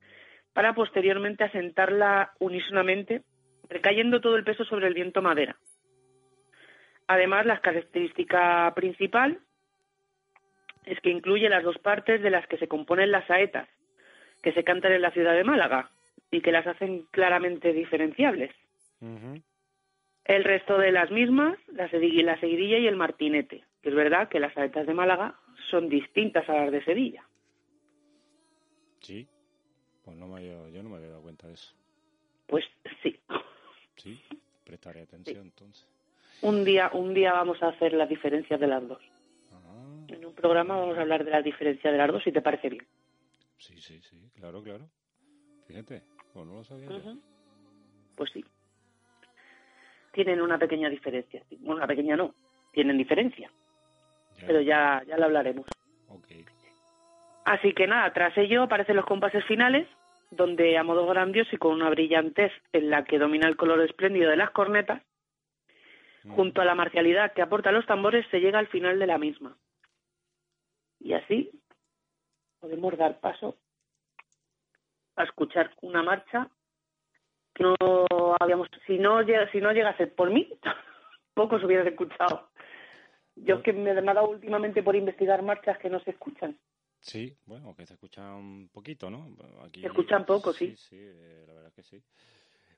para 0.53 0.73
posteriormente 0.73 1.43
asentarla 1.43 2.33
unísonamente, 2.39 3.23
recayendo 3.69 4.21
todo 4.21 4.35
el 4.35 4.43
peso 4.43 4.65
sobre 4.65 4.87
el 4.87 4.93
viento 4.93 5.21
madera. 5.21 5.55
Además, 7.07 7.45
la 7.45 7.59
característica 7.59 8.71
principal 8.75 9.39
es 10.85 10.99
que 11.01 11.09
incluye 11.09 11.49
las 11.49 11.63
dos 11.63 11.77
partes 11.77 12.21
de 12.21 12.29
las 12.29 12.47
que 12.47 12.57
se 12.57 12.67
componen 12.67 13.11
las 13.11 13.27
saetas, 13.27 13.67
que 14.41 14.53
se 14.53 14.63
cantan 14.63 14.93
en 14.93 15.01
la 15.01 15.11
ciudad 15.11 15.33
de 15.33 15.43
Málaga 15.43 15.91
y 16.31 16.41
que 16.41 16.51
las 16.51 16.65
hacen 16.65 17.05
claramente 17.11 17.73
diferenciables. 17.73 18.51
El 20.29 20.43
resto 20.43 20.77
de 20.77 20.91
las 20.91 21.09
mismas, 21.09 21.57
la, 21.73 21.89
seguidilla 21.89 22.77
y 22.77 22.85
el 22.85 22.95
martinete, 22.95 23.63
que 23.81 23.89
es 23.89 23.95
verdad 23.95 24.29
que 24.29 24.39
las 24.39 24.53
saetas 24.53 24.85
de 24.85 24.93
Málaga 24.93 25.39
son 25.71 25.89
distintas 25.89 26.47
a 26.47 26.53
las 26.53 26.71
de 26.71 26.85
Sevilla. 26.85 27.27
Sí, 28.99 29.27
pues 30.05 30.15
no 30.17 30.27
me, 30.27 30.45
yo 30.45 30.83
no 30.83 30.89
me 30.89 30.97
había 30.97 31.09
dado 31.09 31.23
cuenta 31.23 31.47
de 31.47 31.55
eso. 31.55 31.73
Pues 32.45 32.63
sí. 33.01 33.19
Sí, 33.95 34.21
prestaré 34.65 35.01
atención 35.01 35.47
entonces. 35.47 35.87
Un 36.43 36.63
día, 36.63 36.91
un 36.93 37.15
día 37.15 37.33
vamos 37.33 37.63
a 37.63 37.69
hacer 37.69 37.93
las 37.93 38.07
diferencias 38.07 38.59
de 38.59 38.67
las 38.67 38.87
dos. 38.87 39.01
Ah. 39.51 40.05
En 40.09 40.23
un 40.23 40.35
programa 40.35 40.77
vamos 40.77 40.95
a 40.99 41.01
hablar 41.01 41.25
de 41.25 41.31
la 41.31 41.41
diferencia 41.41 41.91
de 41.91 41.97
las 41.97 42.11
dos, 42.11 42.23
si 42.23 42.31
te 42.31 42.43
parece 42.43 42.69
bien. 42.69 42.85
Sí, 43.57 43.81
sí, 43.81 43.99
sí, 44.03 44.29
claro, 44.35 44.61
claro. 44.61 44.87
Fíjate, 45.65 46.03
pues 46.31 46.45
no 46.45 46.53
lo 46.53 46.63
sabía. 46.63 46.87
Pues 48.15 48.29
sí 48.31 48.45
tienen 50.11 50.41
una 50.41 50.57
pequeña 50.57 50.89
diferencia. 50.89 51.43
Bueno, 51.59 51.75
una 51.75 51.87
pequeña 51.87 52.15
no, 52.15 52.33
tienen 52.71 52.97
diferencia. 52.97 53.51
Pero 54.45 54.61
ya, 54.61 55.03
ya 55.05 55.17
lo 55.17 55.25
hablaremos. 55.25 55.65
Así 57.45 57.73
que 57.73 57.87
nada, 57.87 58.13
tras 58.13 58.37
ello 58.37 58.63
aparecen 58.63 58.95
los 58.95 59.05
compases 59.05 59.43
finales, 59.45 59.87
donde 60.31 60.77
a 60.77 60.83
modo 60.83 61.05
grandioso 61.07 61.49
y 61.53 61.57
con 61.57 61.73
una 61.73 61.89
brillantez 61.89 62.51
en 62.71 62.89
la 62.89 63.03
que 63.03 63.17
domina 63.17 63.47
el 63.47 63.57
color 63.57 63.81
espléndido 63.81 64.29
de 64.29 64.37
las 64.37 64.51
cornetas, 64.51 65.01
mm. 66.23 66.35
junto 66.35 66.61
a 66.61 66.65
la 66.65 66.75
marcialidad 66.75 67.33
que 67.33 67.41
aporta 67.41 67.71
los 67.71 67.85
tambores, 67.85 68.25
se 68.29 68.39
llega 68.39 68.59
al 68.59 68.67
final 68.67 68.99
de 68.99 69.07
la 69.07 69.17
misma. 69.17 69.57
Y 70.99 71.13
así 71.13 71.51
podemos 72.59 72.97
dar 72.97 73.19
paso 73.19 73.57
a 75.15 75.23
escuchar 75.23 75.71
una 75.81 76.03
marcha 76.03 76.49
no 77.59 77.98
habíamos, 78.39 78.69
si 78.87 78.97
no, 78.97 79.19
si 79.51 79.61
no 79.61 79.71
llegase 79.71 80.07
por 80.07 80.31
mí, 80.31 80.49
pocos 81.33 81.63
hubieran 81.63 81.87
escuchado. 81.87 82.49
Yo 83.35 83.55
es 83.55 83.63
que 83.63 83.73
me 83.73 83.91
he 83.91 84.01
dado 84.01 84.29
últimamente 84.29 84.83
por 84.83 84.95
investigar 84.95 85.41
marchas 85.43 85.77
que 85.77 85.89
no 85.89 85.99
se 86.01 86.11
escuchan. 86.11 86.57
Sí, 86.99 87.37
bueno, 87.45 87.73
que 87.75 87.85
se 87.85 87.93
escuchan 87.93 88.69
poquito, 88.73 89.09
¿no? 89.09 89.29
Aquí, 89.63 89.81
se 89.81 89.87
escuchan 89.87 90.25
poco, 90.25 90.51
sí. 90.51 90.75
Sí, 90.75 90.97
eh, 90.99 91.45
la 91.47 91.53
verdad 91.53 91.71
que 91.73 91.83
sí. 91.83 92.03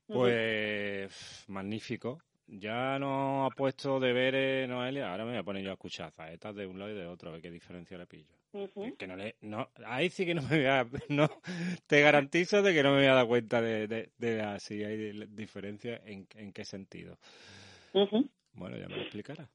Pues 0.05 1.45
magnífico. 1.47 2.21
Ya 2.53 2.99
nos 2.99 3.49
ha 3.49 3.55
puesto 3.55 3.97
deberes 4.01 4.67
Noelia, 4.67 5.09
ahora 5.09 5.23
me 5.23 5.31
voy 5.31 5.39
a 5.39 5.43
poner 5.43 5.63
yo 5.63 5.69
a 5.69 5.73
escuchar 5.73 6.11
zaetas 6.11 6.53
de 6.53 6.67
un 6.67 6.79
lado 6.79 6.91
y 6.91 6.95
de 6.95 7.05
otro, 7.05 7.29
a 7.29 7.31
ver 7.31 7.41
qué 7.41 7.49
diferencia 7.49 7.97
le 7.97 8.05
pillo. 8.05 8.35
Que 8.97 9.07
no 9.07 9.15
le, 9.15 9.35
no, 9.39 9.69
ahí 9.85 10.09
sí 10.09 10.25
que 10.25 10.33
no 10.33 10.41
me 10.41 10.57
voy 10.57 10.65
a, 10.65 10.85
no, 11.07 11.29
te 11.87 12.01
garantizo 12.01 12.61
de 12.61 12.73
que 12.73 12.83
no 12.83 12.91
me 12.91 12.97
voy 12.97 13.05
a 13.05 13.13
dar 13.13 13.25
cuenta 13.25 13.61
de, 13.61 13.87
de, 13.87 14.09
de, 14.17 14.59
si 14.59 14.83
hay 14.83 15.25
diferencia 15.27 16.01
en, 16.03 16.27
en 16.35 16.51
qué 16.51 16.65
sentido. 16.65 17.17
Bueno, 18.51 18.75
ya 18.75 18.89
me 18.89 18.97
lo 18.97 19.01
explicará. 19.03 19.49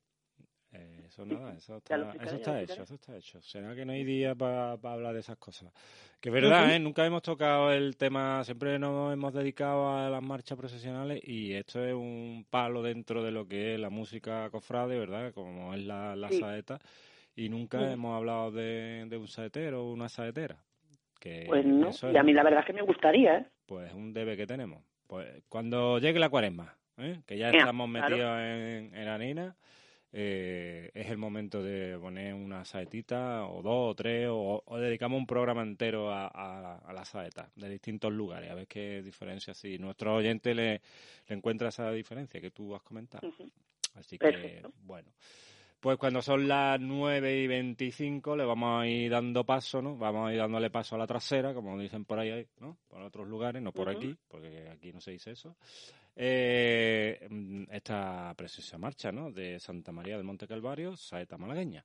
Eso 1.06 1.24
nada, 1.24 1.54
eso 1.54 1.76
está, 1.76 1.96
eso 1.96 2.36
está 2.36 2.60
hecho, 2.60 2.82
eso 2.82 2.94
está 2.94 3.16
hecho. 3.16 3.40
Será 3.40 3.74
que 3.74 3.84
no 3.84 3.92
hay 3.92 4.04
día 4.04 4.34
para 4.34 4.72
hablar 4.72 5.14
de 5.14 5.20
esas 5.20 5.36
cosas. 5.36 5.72
Que 6.20 6.30
es 6.30 6.32
verdad, 6.32 6.74
¿eh? 6.74 6.78
Nunca 6.78 7.06
hemos 7.06 7.22
tocado 7.22 7.72
el 7.72 7.96
tema, 7.96 8.42
siempre 8.44 8.78
nos 8.78 9.12
hemos 9.12 9.32
dedicado 9.32 9.96
a 9.96 10.10
las 10.10 10.22
marchas 10.22 10.58
procesionales 10.58 11.20
y 11.22 11.52
esto 11.52 11.84
es 11.84 11.94
un 11.94 12.46
palo 12.48 12.82
dentro 12.82 13.22
de 13.22 13.30
lo 13.30 13.46
que 13.46 13.74
es 13.74 13.80
la 13.80 13.90
música 13.90 14.50
cofrade, 14.50 14.98
¿verdad? 14.98 15.32
Como 15.32 15.74
es 15.74 15.84
la, 15.84 16.16
la 16.16 16.30
saeta. 16.30 16.78
Y 17.34 17.48
nunca 17.48 17.92
hemos 17.92 18.16
hablado 18.16 18.50
de, 18.50 19.08
un 19.12 19.28
saetero 19.28 19.84
o 19.84 19.92
una 19.92 20.08
saetera. 20.08 20.56
Que 21.20 21.44
pues 21.46 21.64
no, 21.64 21.90
y 22.12 22.16
a 22.16 22.22
mí 22.22 22.32
la 22.32 22.42
verdad 22.42 22.60
es 22.60 22.66
que 22.66 22.72
me 22.72 22.82
gustaría, 22.82 23.38
¿eh? 23.38 23.46
Pues 23.66 23.88
es 23.88 23.94
un 23.94 24.12
debe 24.12 24.36
que 24.36 24.46
tenemos. 24.46 24.82
Pues 25.06 25.42
cuando 25.48 25.98
llegue 25.98 26.18
la 26.18 26.28
cuaresma, 26.28 26.76
¿eh? 26.98 27.20
que 27.26 27.38
ya 27.38 27.50
estamos 27.50 27.88
metidos 27.88 28.38
en, 28.40 28.94
en 28.94 29.08
harina 29.08 29.56
eh, 30.18 30.90
es 30.94 31.10
el 31.10 31.18
momento 31.18 31.62
de 31.62 31.98
poner 31.98 32.32
una 32.32 32.64
saetita 32.64 33.44
o 33.44 33.60
dos 33.60 33.90
o 33.90 33.94
tres 33.94 34.28
o, 34.30 34.62
dedicamos 34.78 35.18
un 35.18 35.26
programa 35.26 35.62
entero 35.62 36.10
a, 36.10 36.28
a, 36.28 36.92
la 36.94 37.04
saeta 37.04 37.50
de 37.54 37.68
distintos 37.68 38.10
lugares 38.10 38.50
a 38.50 38.54
ver 38.54 38.66
qué 38.66 39.02
diferencia 39.02 39.52
si 39.52 39.78
nuestro 39.78 40.14
oyente 40.14 40.54
le, 40.54 40.80
le 41.28 41.36
encuentra 41.36 41.68
esa 41.68 41.90
diferencia 41.90 42.40
que 42.40 42.50
tú 42.50 42.74
has 42.74 42.80
comentado 42.80 43.28
así 43.94 44.16
que 44.16 44.62
bueno 44.84 45.10
pues 45.80 45.98
cuando 45.98 46.22
son 46.22 46.48
las 46.48 46.80
9 46.80 47.42
y 47.42 47.46
25 47.46 48.36
le 48.36 48.44
vamos 48.44 48.82
a 48.82 48.88
ir 48.88 49.10
dando 49.10 49.44
paso, 49.44 49.82
¿no? 49.82 49.96
Vamos 49.96 50.28
a 50.28 50.32
ir 50.32 50.38
dándole 50.38 50.70
paso 50.70 50.94
a 50.94 50.98
la 50.98 51.06
trasera, 51.06 51.52
como 51.52 51.78
dicen 51.78 52.04
por 52.04 52.18
ahí, 52.18 52.46
¿no? 52.58 52.78
Por 52.88 53.02
otros 53.02 53.28
lugares, 53.28 53.62
no 53.62 53.72
por 53.72 53.90
aquí, 53.90 54.16
porque 54.26 54.68
aquí 54.70 54.92
no 54.92 55.00
se 55.00 55.12
dice 55.12 55.32
eso. 55.32 55.54
Eh, 56.18 57.28
esta 57.70 58.32
preciosa 58.34 58.78
marcha, 58.78 59.12
¿no? 59.12 59.30
De 59.30 59.60
Santa 59.60 59.92
María 59.92 60.16
del 60.16 60.24
Monte 60.24 60.48
Calvario, 60.48 60.96
saeta 60.96 61.36
malagueña. 61.36 61.84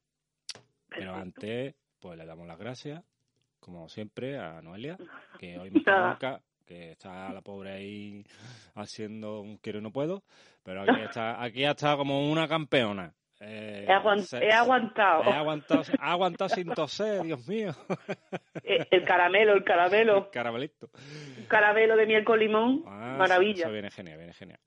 Pero 0.88 1.14
antes, 1.14 1.76
pues 2.00 2.18
le 2.18 2.26
damos 2.26 2.48
las 2.48 2.58
gracias, 2.58 3.04
como 3.60 3.90
siempre, 3.90 4.38
a 4.40 4.62
Noelia, 4.62 4.98
que 5.38 5.60
hoy 5.60 5.70
me 5.70 5.80
está 6.16 6.42
que 6.66 6.92
está 6.92 7.34
la 7.34 7.42
pobre 7.42 7.72
ahí 7.72 8.26
haciendo 8.76 9.42
un 9.42 9.58
quiero 9.58 9.80
y 9.80 9.82
no 9.82 9.92
puedo, 9.92 10.24
pero 10.64 10.84
aquí 10.84 11.02
está, 11.04 11.44
aquí 11.44 11.66
está 11.66 11.98
como 11.98 12.32
una 12.32 12.48
campeona 12.48 13.14
Eh, 13.44 13.86
He, 13.88 13.92
aguant- 13.92 14.22
se- 14.22 14.38
he 14.46 14.52
aguantado. 14.52 15.24
he 15.24 15.34
aguantado, 16.00 16.50
sin 16.50 16.70
toser, 16.70 17.24
Dios 17.24 17.48
mío. 17.48 17.74
Eh, 18.64 18.86
El 18.92 19.04
caramelo, 19.04 19.54
el 19.54 19.64
caramelo. 19.64 20.30
Caramelito. 20.32 20.90
Un 21.40 21.46
caramelo 21.46 21.96
de 21.98 22.06
miel 22.06 22.24
con 22.24 22.38
limón. 22.40 22.84
Ah, 22.86 23.16
Maravilla. 23.18 23.64
Eso 23.64 23.72
viene 23.72 23.90
genial, 23.90 24.18
viene 24.20 24.34
genial. 24.34 24.60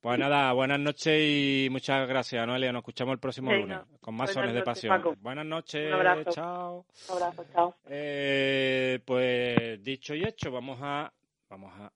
Pues 0.00 0.18
nada, 0.18 0.52
buenas 0.52 0.78
noches 0.78 1.12
y 1.20 1.68
muchas 1.70 2.08
gracias, 2.08 2.46
Noelia. 2.46 2.72
Nos 2.72 2.80
escuchamos 2.80 3.12
el 3.14 3.18
próximo 3.18 3.50
Venga, 3.50 3.78
lunes 3.84 4.00
con 4.00 4.14
más 4.14 4.28
buenas 4.32 4.34
sones 4.34 4.54
de 4.54 4.62
pasión. 4.62 4.96
Paco. 4.96 5.14
Buenas 5.20 5.44
noches, 5.46 5.86
Un 5.88 5.92
abrazo. 5.92 6.30
chao. 6.30 6.86
Un 7.10 7.16
abrazo, 7.16 7.44
chao. 7.52 7.74
Eh, 7.88 9.00
pues 9.04 9.82
dicho 9.82 10.14
y 10.14 10.22
hecho, 10.24 10.50
vamos 10.52 10.78
a 10.80 11.12
vamos 11.50 11.72
a 11.80 11.92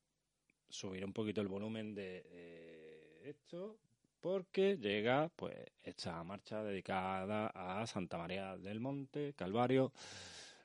subir 0.68 1.04
un 1.04 1.12
poquito 1.12 1.40
el 1.40 1.48
volumen 1.48 1.94
de 1.94 2.24
eh, 2.26 3.20
esto 3.24 3.76
porque 4.24 4.78
llega 4.78 5.28
pues 5.36 5.54
esta 5.82 6.24
marcha 6.24 6.62
dedicada 6.62 7.48
a 7.48 7.86
Santa 7.86 8.16
María 8.16 8.56
del 8.56 8.80
Monte 8.80 9.34
Calvario 9.34 9.92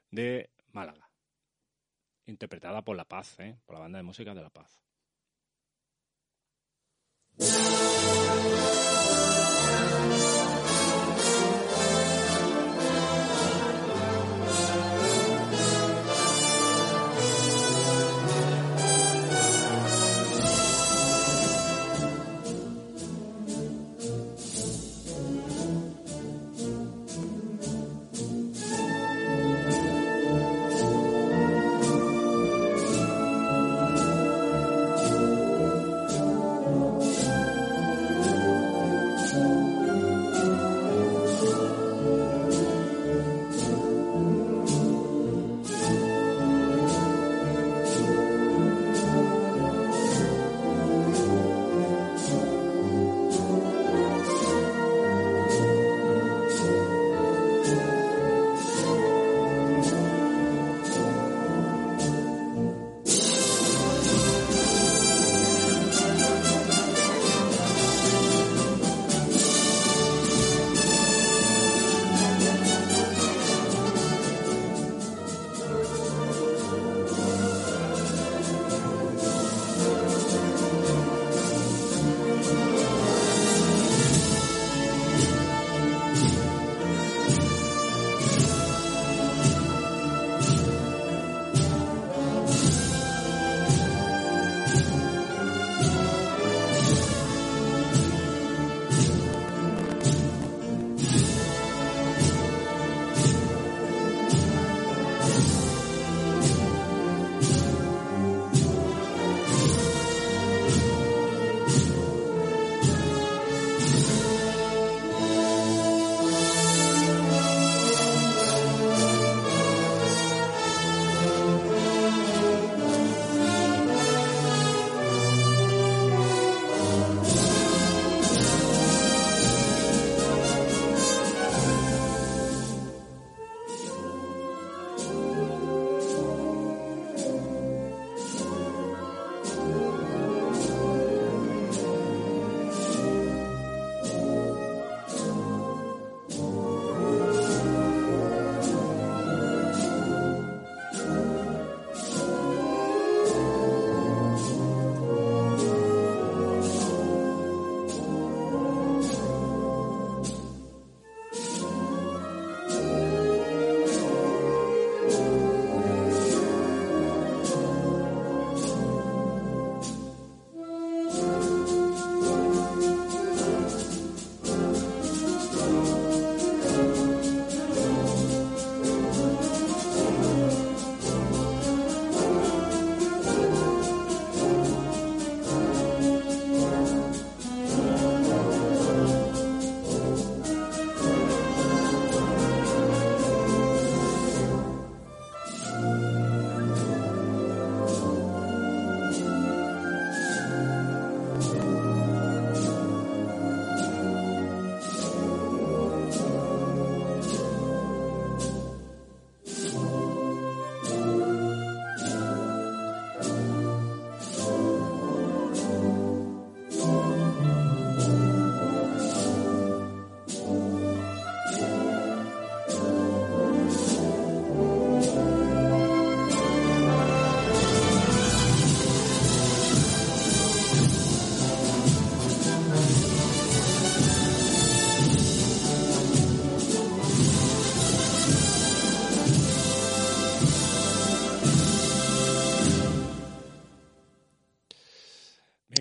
de 0.09 0.49
Málaga, 0.71 1.11
interpretada 2.25 2.81
por 2.81 2.95
La 2.95 3.03
Paz, 3.03 3.37
¿eh? 3.41 3.59
por 3.65 3.75
la 3.75 3.81
banda 3.81 3.97
de 3.97 4.03
música 4.03 4.33
de 4.33 4.43
La 4.43 4.49
Paz. 4.49 4.81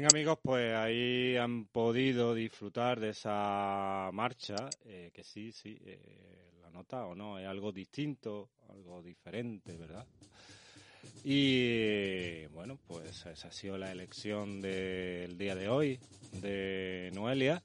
Amigos, 0.09 0.39
pues 0.43 0.75
ahí 0.75 1.37
han 1.37 1.67
podido 1.67 2.35
disfrutar 2.35 2.99
de 2.99 3.11
esa 3.11 4.09
marcha, 4.13 4.57
eh, 4.87 5.11
que 5.13 5.23
sí, 5.23 5.53
sí, 5.53 5.79
eh, 5.85 5.99
la 6.63 6.71
nota 6.71 7.05
o 7.05 7.15
no, 7.15 7.39
es 7.39 7.47
algo 7.47 7.73
distinto, 7.73 8.49
algo 8.71 9.03
diferente, 9.03 9.77
¿verdad? 9.77 10.07
Y 11.25 12.47
bueno, 12.47 12.79
pues 12.87 13.27
esa 13.27 13.49
ha 13.49 13.53
sido 13.53 13.77
la 13.77 13.93
elección 13.93 14.63
del 14.63 15.37
día 15.37 15.55
de 15.55 15.69
hoy 15.69 16.01
de 16.41 17.11
Noelia. 17.15 17.63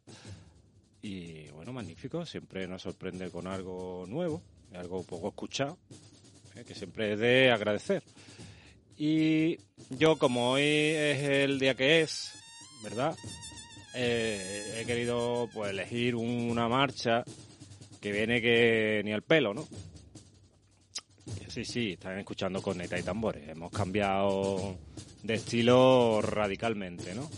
Y 1.02 1.48
bueno, 1.52 1.72
magnífico, 1.72 2.26
siempre 2.26 2.68
nos 2.68 2.82
sorprende 2.82 3.30
con 3.30 3.48
algo 3.48 4.06
nuevo, 4.06 4.42
algo 4.74 5.04
poco 5.04 5.30
escuchado, 5.30 5.78
eh, 6.56 6.66
que 6.66 6.76
siempre 6.76 7.14
es 7.14 7.20
de 7.20 7.52
agradecer. 7.52 8.04
Y 8.98 9.58
yo, 9.98 10.18
como 10.18 10.52
hoy 10.52 10.64
es 10.64 11.24
el 11.24 11.60
día 11.60 11.76
que 11.76 12.02
es, 12.02 12.34
¿verdad? 12.84 13.16
Eh, 13.94 14.80
he 14.80 14.86
querido 14.86 15.50
pues 15.54 15.72
elegir 15.72 16.16
una 16.16 16.68
marcha 16.68 17.24
que 18.02 18.12
viene 18.12 18.42
que 18.42 19.02
ni 19.06 19.14
al 19.14 19.22
pelo, 19.22 19.54
¿no? 19.54 19.68
Sí, 21.48 21.66
sí, 21.66 21.92
están 21.92 22.18
escuchando 22.18 22.62
corneta 22.62 22.98
y 22.98 23.04
tambores. 23.04 23.48
Hemos 23.48 23.72
cambiado 23.72 24.76
de 25.22 25.36
estilo 25.36 26.20
radicalmente, 26.22 27.14
¿no? 27.14 27.30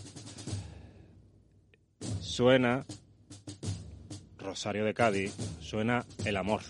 Suena 2.20 2.86
Rosario 4.38 4.84
de 4.84 4.94
Cádiz, 4.94 5.34
suena 5.60 6.06
El 6.24 6.38
Amor. 6.38 6.62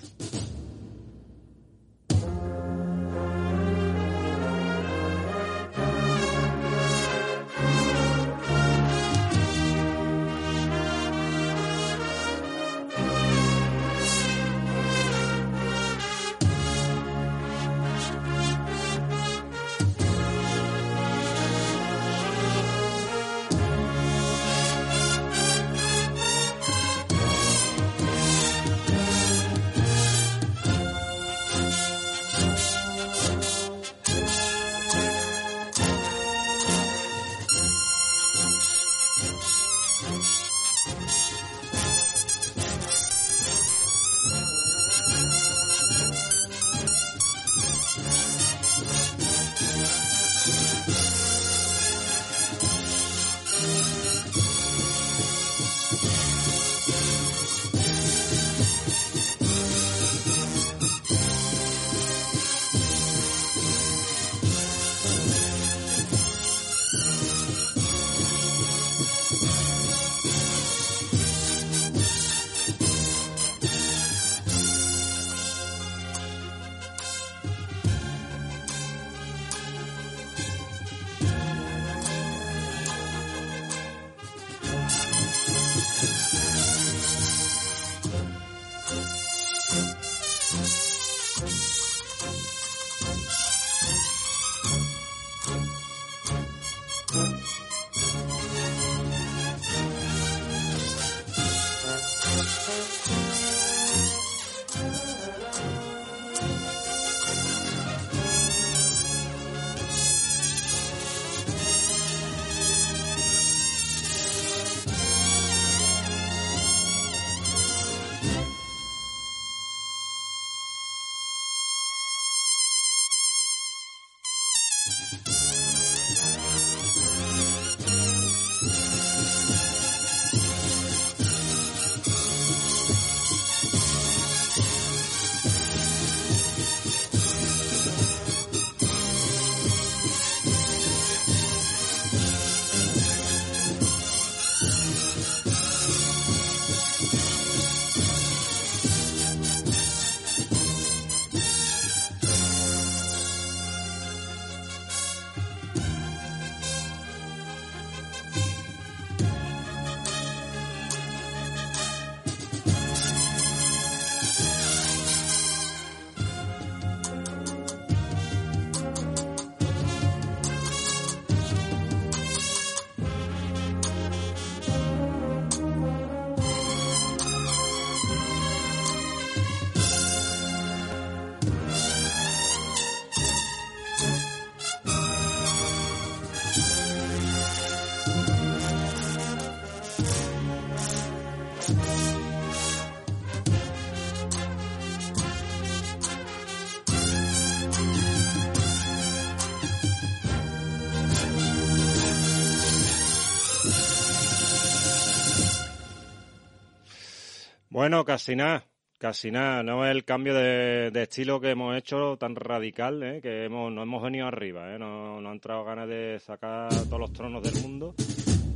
Bueno, 207.87 208.05
casi 208.05 208.35
nada, 208.35 208.67
casi 208.99 209.31
nada. 209.31 209.63
No 209.63 209.87
es 209.87 209.93
el 209.93 210.05
cambio 210.05 210.35
de, 210.35 210.91
estilo 211.01 211.41
que 211.41 211.51
hemos 211.51 211.77
hecho 211.79 212.17
tan 212.17 212.35
radical, 212.35 213.01
¿eh? 213.05 213.21
que 213.23 213.45
hemos, 213.45 213.73
no 213.73 213.81
hemos 213.81 214.03
venido 214.03 214.27
arriba, 214.27 214.75
¿eh? 214.75 214.77
no, 214.77 215.21
no 215.21 215.29
han 215.29 215.35
entrado 215.37 215.63
ganas 215.63 215.89
de 215.89 216.19
sacar 216.19 216.69
todos 216.87 216.99
los 216.99 217.13
tronos 217.13 217.45
del 217.45 217.63
mundo. 217.63 217.95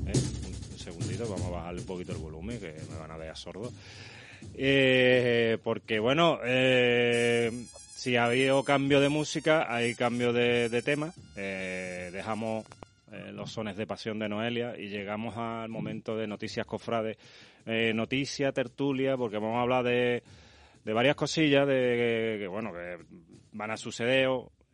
¿eh? 0.08 0.12
Un, 0.12 0.78
segundito, 0.78 1.28
vamos 1.28 1.46
a 1.46 1.50
bajarle 1.50 1.80
un 1.82 1.86
poquito 1.86 2.10
el 2.10 2.18
volumen, 2.18 2.58
que 2.58 2.74
me 2.90 2.98
van 2.98 3.12
a 3.12 3.16
ver 3.16 3.36
sordo. 3.36 3.70
Eh, 4.54 5.58
porque 5.62 6.00
bueno, 6.00 6.40
eh, 6.44 7.52
si 7.94 8.16
ha 8.16 8.24
habido 8.24 8.64
cambio 8.64 8.98
de 8.98 9.10
música, 9.10 9.72
hay 9.72 9.94
cambio 9.94 10.32
de, 10.32 10.68
de 10.68 10.82
tema. 10.82 11.12
Eh, 11.36 12.10
dejamos 12.12 12.66
los 13.32 13.52
sones 13.52 13.76
de 13.76 13.86
pasión 13.86 14.18
de 14.18 14.28
Noelia 14.28 14.76
y 14.76 14.88
llegamos 14.88 15.36
al 15.36 15.68
momento 15.68 16.16
de 16.16 16.26
noticias 16.26 16.66
cofrades 16.66 17.16
eh, 17.66 17.92
noticia, 17.94 18.52
tertulia, 18.52 19.16
porque 19.16 19.38
vamos 19.38 19.58
a 19.58 19.62
hablar 19.62 19.84
de, 19.84 20.22
de 20.84 20.92
varias 20.92 21.16
cosillas 21.16 21.66
de 21.66 22.36
que, 22.38 22.46
bueno, 22.48 22.72
que 22.72 22.98
van 23.52 23.70
a 23.70 23.76
suceder 23.76 24.28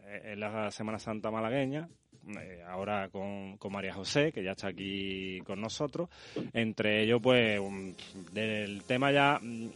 eh, 0.05 0.33
en 0.33 0.41
la 0.41 0.71
Semana 0.71 0.99
Santa 0.99 1.31
malagueña, 1.31 1.89
eh, 2.41 2.63
ahora 2.67 3.09
con, 3.09 3.57
con, 3.57 3.73
María 3.73 3.95
José, 3.95 4.33
que 4.33 4.43
ya 4.43 4.53
está 4.53 4.69
aquí 4.69 5.41
con 5.45 5.61
nosotros. 5.61 6.09
Entre 6.53 7.03
ellos, 7.03 7.21
pues, 7.23 7.61
del 8.33 8.83
tema 8.85 9.13
ya 9.13 9.39
mm, 9.41 9.69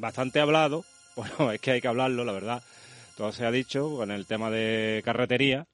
bastante 0.00 0.40
hablado, 0.40 0.84
bueno, 1.16 1.52
es 1.52 1.60
que 1.60 1.72
hay 1.72 1.80
que 1.80 1.88
hablarlo, 1.88 2.24
la 2.24 2.32
verdad. 2.32 2.62
Todo 3.16 3.30
se 3.32 3.46
ha 3.46 3.50
dicho 3.50 3.96
con 3.96 4.10
el 4.10 4.26
tema 4.26 4.50
de 4.50 5.00
carretería 5.04 5.66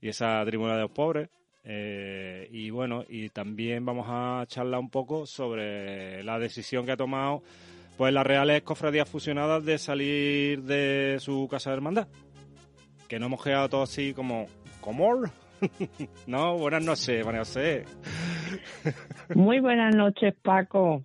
y 0.00 0.08
esa 0.08 0.44
tribuna 0.44 0.74
de 0.74 0.82
los 0.82 0.90
pobres, 0.90 1.28
Eh, 1.64 2.48
y 2.50 2.70
bueno, 2.70 3.04
y 3.08 3.28
también 3.28 3.84
vamos 3.84 4.06
a 4.08 4.44
charlar 4.46 4.80
un 4.80 4.90
poco 4.90 5.26
sobre 5.26 6.22
la 6.22 6.38
decisión 6.38 6.86
que 6.86 6.92
ha 6.92 6.96
tomado 6.96 7.42
pues 7.96 8.12
las 8.12 8.26
Reales 8.26 8.62
Cofradías 8.62 9.08
Fusionadas 9.08 9.64
de 9.64 9.76
salir 9.76 10.62
de 10.62 11.16
su 11.18 11.48
casa 11.50 11.70
de 11.70 11.76
hermandad. 11.76 12.08
Que 13.08 13.18
no 13.18 13.26
hemos 13.26 13.42
quedado 13.42 13.68
todos 13.68 13.90
así 13.90 14.14
como, 14.14 14.46
¿cómo? 14.80 15.22
no, 16.26 16.56
buenas 16.58 16.84
noches, 16.84 17.26
María 17.26 17.40
José. 17.40 17.84
Muy 19.34 19.58
buenas 19.58 19.96
noches, 19.96 20.34
Paco. 20.40 21.02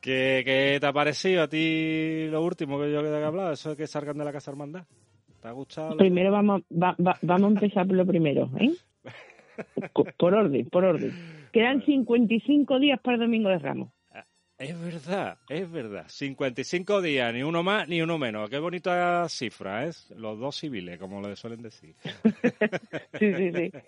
¿Qué, 0.00 0.42
¿Qué, 0.44 0.78
te 0.80 0.86
ha 0.86 0.92
parecido 0.92 1.42
a 1.42 1.48
ti 1.48 2.26
lo 2.30 2.42
último 2.42 2.78
que 2.78 2.92
yo 2.92 3.02
que 3.02 3.08
te 3.08 3.18
he 3.18 3.24
hablado? 3.24 3.52
Eso 3.52 3.70
de 3.70 3.76
que 3.76 3.86
salgan 3.86 4.18
de 4.18 4.24
la 4.24 4.32
casa 4.32 4.50
hermandad. 4.50 4.84
¿Te 5.40 5.48
ha 5.48 5.52
gustado? 5.52 5.96
Primero 5.96 6.30
vamos, 6.30 6.62
vamos 6.68 7.22
a 7.22 7.46
empezar 7.46 7.86
por 7.86 7.96
lo 7.96 8.04
primero, 8.04 8.50
¿eh? 8.58 8.72
Por 10.16 10.34
orden, 10.34 10.68
por 10.68 10.84
orden. 10.84 11.12
Quedan 11.52 11.84
55 11.84 12.78
días 12.78 13.00
para 13.00 13.16
el 13.16 13.20
Domingo 13.20 13.48
de 13.48 13.58
Ramos. 13.58 13.90
Es 14.60 14.78
verdad, 14.78 15.38
es 15.48 15.72
verdad. 15.72 16.04
55 16.06 17.00
días, 17.00 17.32
ni 17.32 17.42
uno 17.42 17.62
más 17.62 17.88
ni 17.88 18.02
uno 18.02 18.18
menos. 18.18 18.50
Qué 18.50 18.58
bonita 18.58 19.26
cifra, 19.30 19.86
¿es? 19.86 20.10
Los 20.10 20.38
dos 20.38 20.54
civiles, 20.54 20.98
como 20.98 21.22
lo 21.22 21.34
suelen 21.34 21.62
decir. 21.62 21.94
sí, 23.18 23.34
sí, 23.34 23.52
sí. 23.52 23.72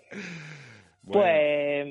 Pues 1.05 1.85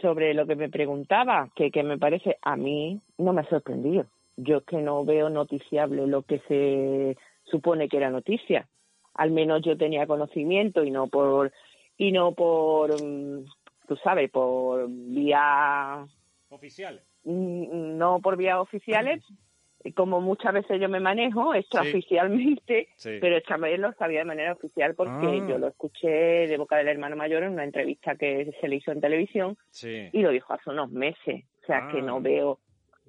sobre 0.00 0.32
lo 0.32 0.46
que 0.46 0.54
me 0.54 0.68
preguntaba, 0.68 1.50
que, 1.56 1.72
que 1.72 1.82
me 1.82 1.98
parece, 1.98 2.38
a 2.40 2.56
mí 2.56 3.00
no 3.18 3.32
me 3.32 3.40
ha 3.40 3.48
sorprendido. 3.48 4.06
Yo 4.36 4.58
es 4.58 4.64
que 4.64 4.76
no 4.76 5.04
veo 5.04 5.28
noticiable 5.28 6.06
lo 6.06 6.22
que 6.22 6.38
se 6.46 7.16
supone 7.50 7.88
que 7.88 7.96
era 7.96 8.10
noticia. 8.10 8.68
Al 9.14 9.32
menos 9.32 9.62
yo 9.62 9.76
tenía 9.76 10.06
conocimiento 10.06 10.84
y 10.84 10.92
no 10.92 11.08
por, 11.08 11.52
y 11.96 12.12
no 12.12 12.32
por, 12.32 13.02
mm, 13.02 13.44
tú 13.88 13.96
sabes, 13.96 14.30
por 14.30 14.86
vía... 14.88 16.06
Oficiales 16.48 17.02
Mm, 17.24 17.96
no 17.96 18.20
por 18.20 18.36
vías 18.36 18.58
oficiales, 18.58 19.22
como 19.96 20.20
muchas 20.20 20.52
veces 20.52 20.80
yo 20.80 20.88
me 20.88 21.00
manejo 21.00 21.54
extraoficialmente, 21.54 22.88
pero 23.02 23.36
esta 23.36 23.56
vez 23.56 23.78
lo 23.78 23.92
sabía 23.94 24.20
de 24.20 24.24
manera 24.26 24.52
oficial 24.52 24.94
porque 24.94 25.26
ah. 25.26 25.46
yo 25.48 25.58
lo 25.58 25.68
escuché 25.68 26.08
de 26.46 26.56
boca 26.56 26.76
del 26.76 26.88
hermano 26.88 27.16
mayor 27.16 27.42
en 27.42 27.52
una 27.52 27.64
entrevista 27.64 28.14
que 28.14 28.54
se 28.60 28.68
le 28.68 28.76
hizo 28.76 28.92
en 28.92 29.00
televisión 29.00 29.56
y 29.82 30.20
lo 30.20 30.30
dijo 30.30 30.52
hace 30.52 30.70
unos 30.70 30.90
meses. 30.90 31.44
O 31.62 31.66
sea, 31.66 31.88
que 31.90 32.02
no 32.02 32.16
ah. 32.16 32.20
veo... 32.20 32.60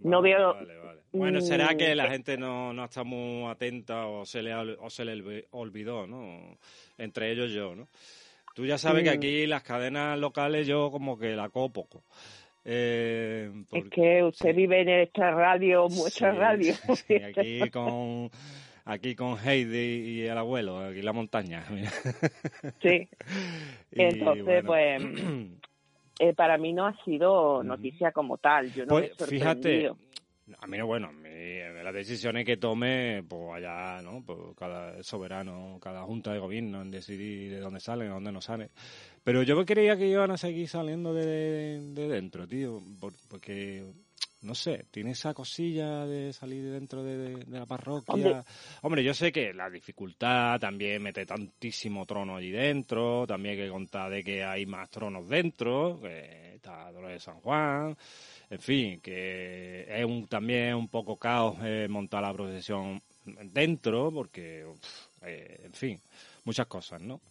no 0.01 0.21
veo 0.21 0.55
Bueno, 1.11 1.41
será 1.41 1.75
que 1.75 1.93
la 1.93 2.09
gente 2.09 2.37
no, 2.37 2.71
no 2.71 2.85
está 2.85 3.03
muy 3.03 3.49
atenta 3.49 4.07
o 4.07 4.25
se, 4.25 4.41
le, 4.41 4.53
o 4.53 4.89
se 4.89 5.03
le 5.03 5.47
olvidó, 5.51 6.07
¿no? 6.07 6.57
Entre 6.97 7.31
ellos 7.31 7.51
yo, 7.51 7.75
¿no? 7.75 7.87
Tú 8.55 8.65
ya 8.65 8.77
sabes 8.77 9.03
que 9.03 9.09
mm. 9.09 9.17
aquí 9.17 9.47
las 9.47 9.63
cadenas 9.63 10.17
locales 10.17 10.65
yo 10.65 10.89
como 10.89 11.19
que 11.19 11.35
la 11.35 11.49
cojo 11.49 11.73
poco. 11.73 12.03
Eh, 12.63 13.51
es 13.73 13.89
que 13.89 14.23
usted 14.23 14.55
vive 14.55 14.81
en 14.81 14.89
esta 14.89 15.29
radio, 15.31 15.89
muestra 15.89 16.31
radio. 16.31 16.73
aquí 17.27 17.69
con 17.69 18.31
aquí 18.85 19.13
con 19.13 19.37
Heidi 19.37 20.09
y 20.09 20.21
el 20.21 20.37
abuelo, 20.37 20.79
aquí 20.79 20.99
en 20.99 21.05
la 21.05 21.11
montaña. 21.11 21.65
sí. 22.81 23.09
Entonces, 23.91 24.63
pues 24.65 25.03
eh, 26.19 26.33
para 26.33 26.57
mí 26.57 26.71
no 26.71 26.87
ha 26.87 26.95
sido 27.03 27.61
noticia 27.61 28.13
como 28.13 28.37
tal. 28.37 28.71
Yo 28.73 28.85
no 28.85 28.91
pues, 28.91 29.11
Fíjate, 29.27 29.91
a 30.59 30.67
mí, 30.67 30.81
bueno, 30.81 31.11
mí, 31.35 31.83
las 31.83 31.93
decisiones 31.93 32.45
que 32.45 32.57
tome, 32.57 33.23
pues 33.23 33.55
allá, 33.55 34.01
¿no? 34.01 34.23
Pues 34.25 34.39
cada 34.57 35.01
soberano, 35.03 35.77
cada 35.81 36.03
junta 36.03 36.33
de 36.33 36.39
gobierno 36.39 36.81
en 36.81 36.91
decidir 36.91 37.51
de 37.51 37.59
dónde 37.59 37.79
salen, 37.79 38.07
de 38.07 38.13
dónde 38.13 38.31
no 38.31 38.41
salen. 38.41 38.69
Pero 39.23 39.43
yo 39.43 39.65
creía 39.65 39.97
que 39.97 40.07
iban 40.07 40.31
a 40.31 40.37
seguir 40.37 40.67
saliendo 40.67 41.13
de, 41.13 41.79
dentro, 41.93 42.47
tío, 42.47 42.79
porque, 43.27 43.83
no 44.41 44.53
sé, 44.53 44.85
tiene 44.91 45.11
esa 45.11 45.33
cosilla 45.33 46.05
de 46.05 46.31
salir 46.31 46.63
de 46.63 46.69
dentro 46.71 47.03
de, 47.03 47.43
la 47.47 47.65
parroquia. 47.65 48.43
Hombre. 48.81 49.03
yo 49.03 49.13
sé 49.13 49.31
que 49.31 49.51
la 49.53 49.69
dificultad 49.69 50.59
también 50.59 51.01
mete 51.01 51.25
tantísimo 51.25 52.05
trono 52.05 52.35
allí 52.37 52.51
dentro, 52.51 53.25
también 53.25 53.57
hay 53.59 53.65
que 53.65 53.71
contar 53.71 54.11
de 54.11 54.23
que 54.23 54.43
hay 54.43 54.67
más 54.67 54.89
tronos 54.91 55.27
dentro, 55.27 55.99
que 55.99 56.44
está 56.65 56.91
Dolores 56.91 57.15
de 57.15 57.19
San 57.19 57.39
Juan, 57.41 57.95
en 58.49 58.59
fin, 58.59 58.99
que 59.01 59.85
es 59.87 60.05
un, 60.05 60.27
también 60.27 60.75
un 60.75 60.87
poco 60.87 61.17
caos 61.17 61.57
eh, 61.63 61.87
montar 61.89 62.23
la 62.23 62.33
procesión 62.33 63.01
dentro, 63.25 64.11
porque, 64.11 64.65
eh, 65.21 65.61
en 65.65 65.73
fin, 65.73 65.99
muchas 66.43 66.65
cosas, 66.65 67.01
¿no? 67.01 67.21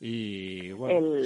Y 0.00 0.72
bueno, 0.72 1.20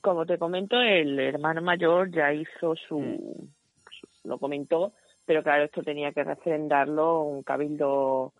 como 0.00 0.24
te 0.24 0.38
comento, 0.38 0.80
el 0.80 1.18
hermano 1.18 1.60
mayor 1.60 2.10
ya 2.10 2.32
hizo 2.32 2.74
su, 2.76 2.98
mm. 2.98 4.28
lo 4.28 4.38
comentó, 4.38 4.92
pero 5.26 5.42
claro, 5.42 5.64
esto 5.64 5.82
tenía 5.82 6.12
que 6.12 6.24
refrendarlo 6.24 7.22
un 7.22 7.42
cabildo 7.42 8.32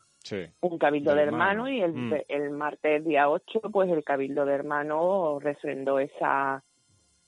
un 0.60 0.78
cabildo 0.78 1.14
de, 1.14 1.22
hermano, 1.22 1.66
y 1.66 1.80
el, 1.80 1.94
mm. 1.94 2.14
el 2.28 2.50
martes 2.50 3.04
día 3.04 3.30
8 3.30 3.60
pues 3.72 3.90
el 3.90 4.04
cabildo 4.04 4.44
de 4.44 4.52
hermano 4.52 5.38
refrendó 5.40 5.98
esa 5.98 6.62